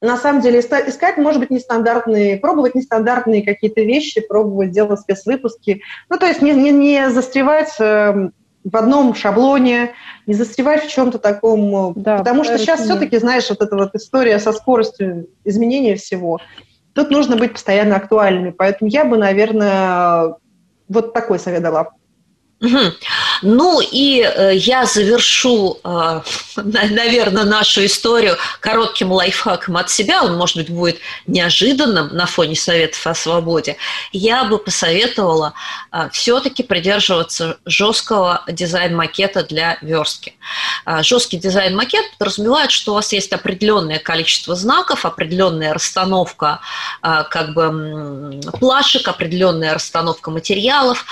на 0.00 0.16
самом 0.16 0.42
деле 0.42 0.60
искать, 0.60 1.18
может 1.18 1.40
быть, 1.40 1.50
нестандартные, 1.50 2.36
пробовать 2.36 2.76
нестандартные 2.76 3.42
какие-то 3.42 3.80
вещи, 3.80 4.20
пробовать 4.20 4.70
делать 4.70 5.00
спецвыпуски. 5.00 5.82
Ну, 6.08 6.18
то 6.18 6.26
есть 6.26 6.40
не, 6.40 6.52
не, 6.52 6.70
не 6.70 7.10
застревать 7.10 7.74
э, 7.80 8.30
в 8.62 8.76
одном 8.76 9.12
шаблоне, 9.12 9.90
не 10.28 10.34
застревать 10.34 10.84
в 10.84 10.88
чем-то 10.88 11.18
таком. 11.18 11.94
Да, 11.96 12.18
потому 12.18 12.44
что 12.44 12.58
сейчас 12.58 12.82
все-таки, 12.82 13.18
знаешь, 13.18 13.50
вот 13.50 13.60
эта 13.60 13.74
вот 13.74 13.92
история 13.96 14.38
со 14.38 14.52
скоростью 14.52 15.26
изменения 15.42 15.96
всего– 15.96 16.38
Тут 16.94 17.10
нужно 17.10 17.36
быть 17.36 17.52
постоянно 17.52 17.96
актуальными. 17.96 18.50
Поэтому 18.50 18.90
я 18.90 19.04
бы, 19.04 19.16
наверное, 19.16 20.34
вот 20.88 21.12
такой 21.14 21.38
совет 21.38 21.62
дала. 21.62 21.90
Угу. 22.60 22.78
Ну 23.42 23.80
и 23.80 24.20
э, 24.22 24.54
я 24.54 24.86
завершу, 24.86 25.78
э, 25.82 26.20
наверное, 26.56 27.44
нашу 27.44 27.84
историю 27.84 28.36
коротким 28.60 29.10
лайфхаком 29.10 29.76
от 29.76 29.90
себя. 29.90 30.22
Он, 30.22 30.36
может 30.36 30.56
быть, 30.56 30.70
будет 30.70 30.98
неожиданным 31.26 32.08
на 32.14 32.26
фоне 32.26 32.54
советов 32.54 33.04
о 33.06 33.14
свободе. 33.14 33.76
Я 34.12 34.44
бы 34.44 34.58
посоветовала 34.58 35.54
э, 35.90 36.08
все-таки 36.12 36.62
придерживаться 36.62 37.58
жесткого 37.66 38.44
дизайн-макета 38.46 39.42
для 39.42 39.78
верстки. 39.82 40.34
Жесткий 41.00 41.36
дизайн-макет 41.36 42.04
подразумевает, 42.18 42.70
что 42.70 42.92
у 42.92 42.94
вас 42.94 43.12
есть 43.12 43.32
определенное 43.32 43.98
количество 43.98 44.54
знаков, 44.54 45.04
определенная 45.04 45.74
расстановка 45.74 46.60
как 47.00 47.54
бы 47.54 48.40
плашек, 48.58 49.06
определенная 49.08 49.74
расстановка 49.74 50.30
материалов. 50.30 51.04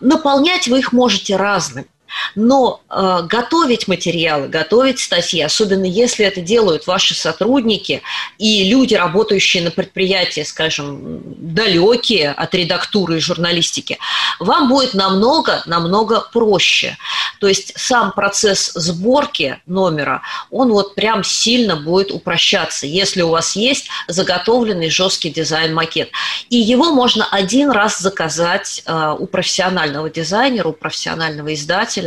Наполнять 0.00 0.68
вы 0.68 0.78
их 0.78 0.92
можете 0.92 1.19
разным. 1.28 1.86
Но 2.34 2.80
э, 2.88 3.20
готовить 3.28 3.88
материалы, 3.88 4.48
готовить 4.48 5.00
статьи, 5.00 5.40
особенно 5.42 5.84
если 5.84 6.24
это 6.24 6.40
делают 6.40 6.86
ваши 6.86 7.14
сотрудники 7.14 8.02
и 8.38 8.68
люди, 8.68 8.94
работающие 8.94 9.62
на 9.62 9.70
предприятии, 9.70 10.42
скажем, 10.42 11.22
далекие 11.54 12.30
от 12.30 12.54
редактуры 12.54 13.18
и 13.18 13.20
журналистики, 13.20 13.98
вам 14.38 14.68
будет 14.68 14.94
намного, 14.94 15.62
намного 15.66 16.20
проще. 16.32 16.96
То 17.40 17.48
есть 17.48 17.72
сам 17.76 18.12
процесс 18.12 18.72
сборки 18.74 19.60
номера, 19.66 20.22
он 20.50 20.70
вот 20.70 20.94
прям 20.94 21.24
сильно 21.24 21.76
будет 21.76 22.10
упрощаться, 22.10 22.86
если 22.86 23.22
у 23.22 23.28
вас 23.28 23.56
есть 23.56 23.88
заготовленный 24.08 24.90
жесткий 24.90 25.30
дизайн-макет. 25.30 26.10
И 26.48 26.56
его 26.56 26.92
можно 26.92 27.26
один 27.30 27.70
раз 27.70 27.98
заказать 27.98 28.82
э, 28.86 29.16
у 29.18 29.26
профессионального 29.26 30.10
дизайнера, 30.10 30.68
у 30.68 30.72
профессионального 30.72 31.52
издателя, 31.54 31.99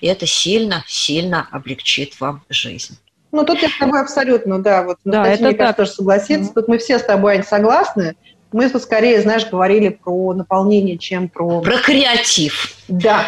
и 0.00 0.06
это 0.06 0.26
сильно-сильно 0.26 1.48
облегчит 1.50 2.18
вам 2.20 2.42
жизнь. 2.48 2.98
Ну, 3.32 3.44
тут 3.44 3.60
я 3.62 3.68
с 3.68 3.76
тобой 3.78 4.00
абсолютно, 4.00 4.62
да, 4.62 4.82
вот 4.82 4.98
Да, 5.04 5.18
Настасья, 5.20 5.34
это 5.34 5.44
мне 5.44 5.54
кажется, 5.54 5.66
так. 5.66 5.76
тоже 5.76 5.90
согласится. 5.90 6.54
Тут 6.54 6.68
мы 6.68 6.78
все 6.78 6.98
с 6.98 7.02
тобой, 7.02 7.34
Ань, 7.34 7.44
согласны. 7.44 8.14
Мы 8.52 8.70
тут 8.70 8.82
скорее, 8.82 9.20
знаешь, 9.20 9.46
говорили 9.46 9.88
про 9.90 10.32
наполнение, 10.32 10.96
чем 10.96 11.28
про... 11.28 11.60
Про 11.60 11.78
креатив. 11.78 12.72
Да. 12.88 13.26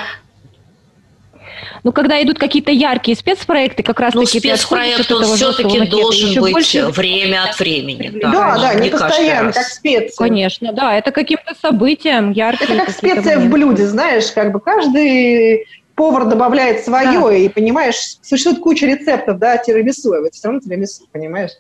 Ну, 1.85 1.93
когда 1.93 2.23
идут 2.23 2.39
какие-то 2.39 2.71
яркие 2.71 3.17
спецпроекты, 3.17 3.83
как 3.83 4.01
раз 4.01 4.15
Ну, 4.15 4.25
таки 4.25 4.39
спецпроект, 4.39 5.11
он 5.13 5.25
все-таки 5.25 5.81
должен 5.87 6.31
еще 6.31 6.41
быть 6.41 6.53
больше- 6.53 6.89
время 6.89 7.45
от 7.45 7.59
времени. 7.59 8.11
Да, 8.21 8.57
да, 8.59 8.75
не 8.75 8.91
каждый 8.91 9.09
постоянно, 9.09 9.53
как 9.53 9.65
специя. 9.67 10.17
Конечно, 10.17 10.73
да, 10.73 10.97
это 10.97 11.11
каким-то 11.13 11.55
событием 11.61 12.31
яркие 12.33 12.71
Это 12.75 12.87
как 12.87 12.95
специя 12.95 13.39
в 13.39 13.49
блюде, 13.49 13.87
знаешь, 13.87 14.31
как 14.33 14.53
бы 14.53 14.61
каждый 14.61 15.67
повар 15.99 16.27
добавляет 16.27 16.85
свое, 16.85 17.45
и, 17.45 17.49
понимаешь, 17.49 18.19
существует 18.23 18.61
куча 18.61 18.87
рецептов, 18.87 19.39
да, 19.39 19.59
тирамису, 19.59 20.13
а 20.13 20.21
вот 20.21 20.33
все 20.33 20.47
равно 20.47 20.61
тирамису, 20.61 21.03
понимаешь? 21.11 21.51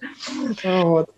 Вот. 0.62 1.11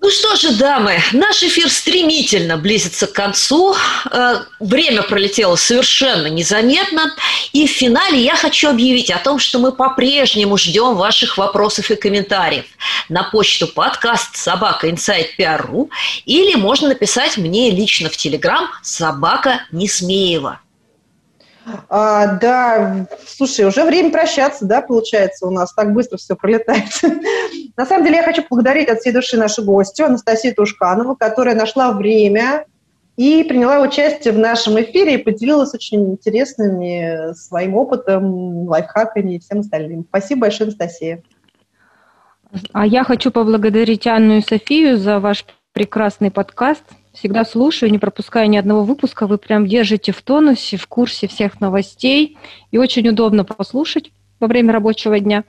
Ну 0.00 0.10
что 0.10 0.36
же, 0.36 0.54
дамы, 0.56 0.98
наш 1.12 1.42
эфир 1.42 1.68
стремительно 1.70 2.58
близится 2.58 3.06
к 3.06 3.12
концу. 3.12 3.74
Э, 4.12 4.42
Время 4.60 5.02
пролетело 5.02 5.56
совершенно 5.56 6.26
незаметно. 6.26 7.14
И 7.54 7.66
в 7.66 7.70
финале 7.70 8.22
я 8.22 8.36
хочу 8.36 8.68
объявить 8.68 9.10
о 9.10 9.18
том, 9.18 9.38
что 9.38 9.58
мы 9.58 9.72
по-прежнему 9.72 10.58
ждем 10.58 10.94
ваших 10.94 11.38
вопросов 11.38 11.90
и 11.90 11.96
комментариев 11.96 12.66
на 13.08 13.22
почту 13.24 13.66
подкаст 13.66 14.36
собака 14.36 14.88
inside.pr.ru 14.88 15.88
или 16.26 16.54
можно 16.54 16.88
написать 16.88 17.38
мне 17.38 17.70
лично 17.70 18.10
в 18.10 18.16
Телеграм 18.18 18.68
собака 18.82 19.62
Несмеева. 19.72 20.60
А, 21.88 22.38
да, 22.38 23.06
слушай, 23.26 23.64
уже 23.64 23.84
время 23.84 24.10
прощаться, 24.10 24.66
да, 24.66 24.82
получается, 24.82 25.46
у 25.46 25.50
нас 25.50 25.72
так 25.72 25.92
быстро 25.92 26.18
все 26.18 26.36
пролетает. 26.36 26.90
На 27.76 27.86
самом 27.86 28.04
деле 28.04 28.16
я 28.16 28.22
хочу 28.22 28.42
поблагодарить 28.42 28.88
от 28.88 29.00
всей 29.00 29.12
души 29.12 29.36
нашу 29.36 29.64
гостью 29.64 30.06
Анастасию 30.06 30.54
Тушканову, 30.54 31.16
которая 31.16 31.54
нашла 31.54 31.92
время 31.92 32.66
и 33.16 33.44
приняла 33.44 33.80
участие 33.80 34.34
в 34.34 34.38
нашем 34.38 34.80
эфире 34.80 35.14
и 35.14 35.22
поделилась 35.22 35.72
очень 35.72 36.12
интересными 36.12 37.32
своим 37.34 37.76
опытом, 37.76 38.68
лайфхаками 38.68 39.36
и 39.36 39.38
всем 39.38 39.60
остальным. 39.60 40.04
Спасибо 40.08 40.42
большое, 40.42 40.68
Анастасия. 40.68 41.22
А 42.72 42.86
я 42.86 43.04
хочу 43.04 43.30
поблагодарить 43.30 44.06
Анну 44.06 44.38
и 44.38 44.40
Софию 44.40 44.98
за 44.98 45.18
ваш 45.18 45.44
прекрасный 45.72 46.30
подкаст. 46.30 46.84
Всегда 47.14 47.44
слушаю, 47.44 47.92
не 47.92 47.98
пропуская 47.98 48.48
ни 48.48 48.56
одного 48.56 48.82
выпуска. 48.82 49.26
Вы 49.26 49.38
прям 49.38 49.66
держите 49.66 50.12
в 50.12 50.20
тонусе, 50.20 50.76
в 50.76 50.86
курсе 50.88 51.28
всех 51.28 51.60
новостей. 51.60 52.36
И 52.72 52.78
очень 52.78 53.08
удобно 53.08 53.44
послушать 53.44 54.10
во 54.40 54.48
время 54.48 54.72
рабочего 54.72 55.18
дня. 55.20 55.44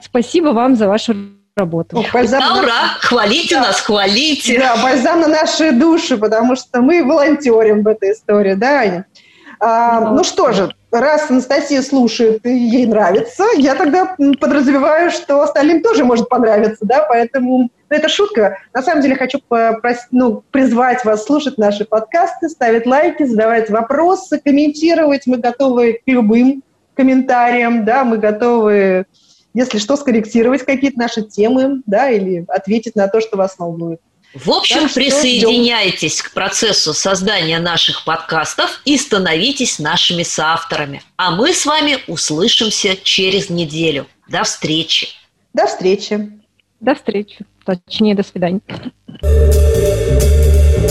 Спасибо 0.00 0.48
вам 0.50 0.76
за 0.76 0.86
вашу 0.86 1.16
работу. 1.56 1.98
О, 1.98 2.04
бальзам 2.12 2.40
Да, 2.40 2.54
на- 2.54 2.62
ура! 2.62 2.88
Хвалите 3.00 3.58
нас, 3.58 3.80
хвалите! 3.80 4.58
Да, 4.60 4.76
бальзам 4.80 5.20
на 5.20 5.26
наши 5.26 5.72
души, 5.72 6.16
потому 6.16 6.54
что 6.54 6.80
мы 6.80 7.04
волонтерим 7.04 7.82
в 7.82 7.88
этой 7.88 8.12
истории, 8.12 8.54
да, 8.54 8.80
Аня? 8.80 9.06
А, 9.58 10.12
ну 10.12 10.22
что 10.22 10.52
же, 10.52 10.72
раз 10.90 11.30
Анастасия 11.30 11.82
слушает 11.82 12.44
и 12.46 12.50
ей 12.50 12.86
нравится, 12.86 13.44
я 13.56 13.74
тогда 13.74 14.16
подразумеваю, 14.40 15.10
что 15.10 15.42
остальным 15.42 15.82
тоже 15.82 16.04
может 16.04 16.28
понравиться, 16.28 16.84
да, 16.84 17.06
поэтому 17.08 17.58
ну, 17.58 17.70
это 17.88 18.08
шутка. 18.08 18.58
На 18.74 18.82
самом 18.82 19.02
деле 19.02 19.16
хочу 19.16 19.38
попросить, 19.46 20.08
ну, 20.10 20.42
призвать 20.50 21.04
вас 21.04 21.24
слушать 21.24 21.58
наши 21.58 21.84
подкасты, 21.84 22.48
ставить 22.48 22.86
лайки, 22.86 23.24
задавать 23.24 23.70
вопросы, 23.70 24.40
комментировать. 24.42 25.26
Мы 25.26 25.38
готовы 25.38 25.94
к 25.94 26.02
любым 26.06 26.62
комментариям, 26.94 27.84
да, 27.84 28.04
мы 28.04 28.18
готовы, 28.18 29.06
если 29.54 29.78
что, 29.78 29.96
скорректировать 29.96 30.64
какие-то 30.64 30.98
наши 30.98 31.22
темы, 31.22 31.82
да, 31.86 32.10
или 32.10 32.44
ответить 32.48 32.96
на 32.96 33.08
то, 33.08 33.20
что 33.20 33.36
вас 33.36 33.58
волнует. 33.58 34.00
В 34.34 34.50
общем, 34.50 34.82
Так 34.82 34.94
присоединяйтесь 34.94 36.22
к 36.22 36.32
процессу 36.32 36.92
создания 36.92 37.58
наших 37.58 38.04
подкастов 38.04 38.82
и 38.84 38.98
становитесь 38.98 39.78
нашими 39.78 40.22
соавторами. 40.22 41.02
А 41.16 41.30
мы 41.30 41.52
с 41.52 41.64
вами 41.64 41.98
услышимся 42.06 42.96
через 42.96 43.48
неделю. 43.48 44.06
До 44.28 44.44
встречи! 44.44 45.08
До 45.54 45.66
встречи! 45.66 46.30
До 46.80 46.94
встречи. 46.94 47.38
Точнее, 47.64 48.14
до 48.14 48.22
свидания. 48.22 48.60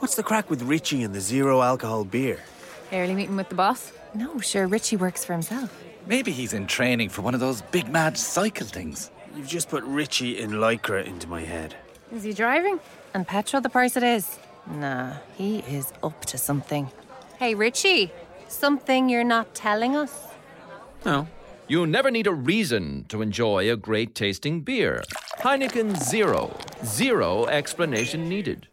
What's 0.00 0.14
the 0.14 0.22
crack 0.22 0.48
with 0.48 0.62
Richie 0.62 1.02
and 1.02 1.14
the 1.14 1.20
zero 1.20 1.60
alcohol 1.60 2.04
beer? 2.04 2.38
Early 2.90 3.14
meeting 3.14 3.36
with 3.36 3.50
the 3.50 3.54
boss? 3.54 3.92
No, 4.14 4.40
sure, 4.40 4.66
Richie 4.66 4.96
works 4.96 5.26
for 5.26 5.34
himself. 5.34 5.70
Maybe 6.06 6.32
he's 6.32 6.54
in 6.54 6.66
training 6.66 7.10
for 7.10 7.20
one 7.20 7.34
of 7.34 7.40
those 7.40 7.60
big 7.60 7.86
mad 7.86 8.16
cycle 8.16 8.66
things. 8.66 9.10
You've 9.36 9.46
just 9.46 9.68
put 9.68 9.84
Richie 9.84 10.40
in 10.40 10.52
Lycra 10.52 11.04
into 11.04 11.26
my 11.28 11.42
head. 11.42 11.76
Is 12.14 12.22
he 12.22 12.32
driving? 12.32 12.80
And 13.12 13.28
petrol 13.28 13.60
the 13.60 13.68
price 13.68 13.94
it 13.94 14.02
is? 14.02 14.38
Nah, 14.66 15.16
he 15.36 15.58
is 15.58 15.92
up 16.02 16.24
to 16.24 16.38
something. 16.38 16.90
Hey, 17.38 17.54
Richie, 17.54 18.10
something 18.48 19.10
you're 19.10 19.22
not 19.22 19.54
telling 19.54 19.96
us? 19.96 20.28
No. 21.04 21.28
You 21.68 21.86
never 21.86 22.10
need 22.10 22.26
a 22.26 22.32
reason 22.32 23.04
to 23.10 23.20
enjoy 23.20 23.70
a 23.70 23.76
great 23.76 24.14
tasting 24.14 24.62
beer. 24.62 25.04
Heineken 25.40 26.02
Zero. 26.02 26.56
Zero 26.86 27.44
explanation 27.44 28.30
needed. 28.30 28.66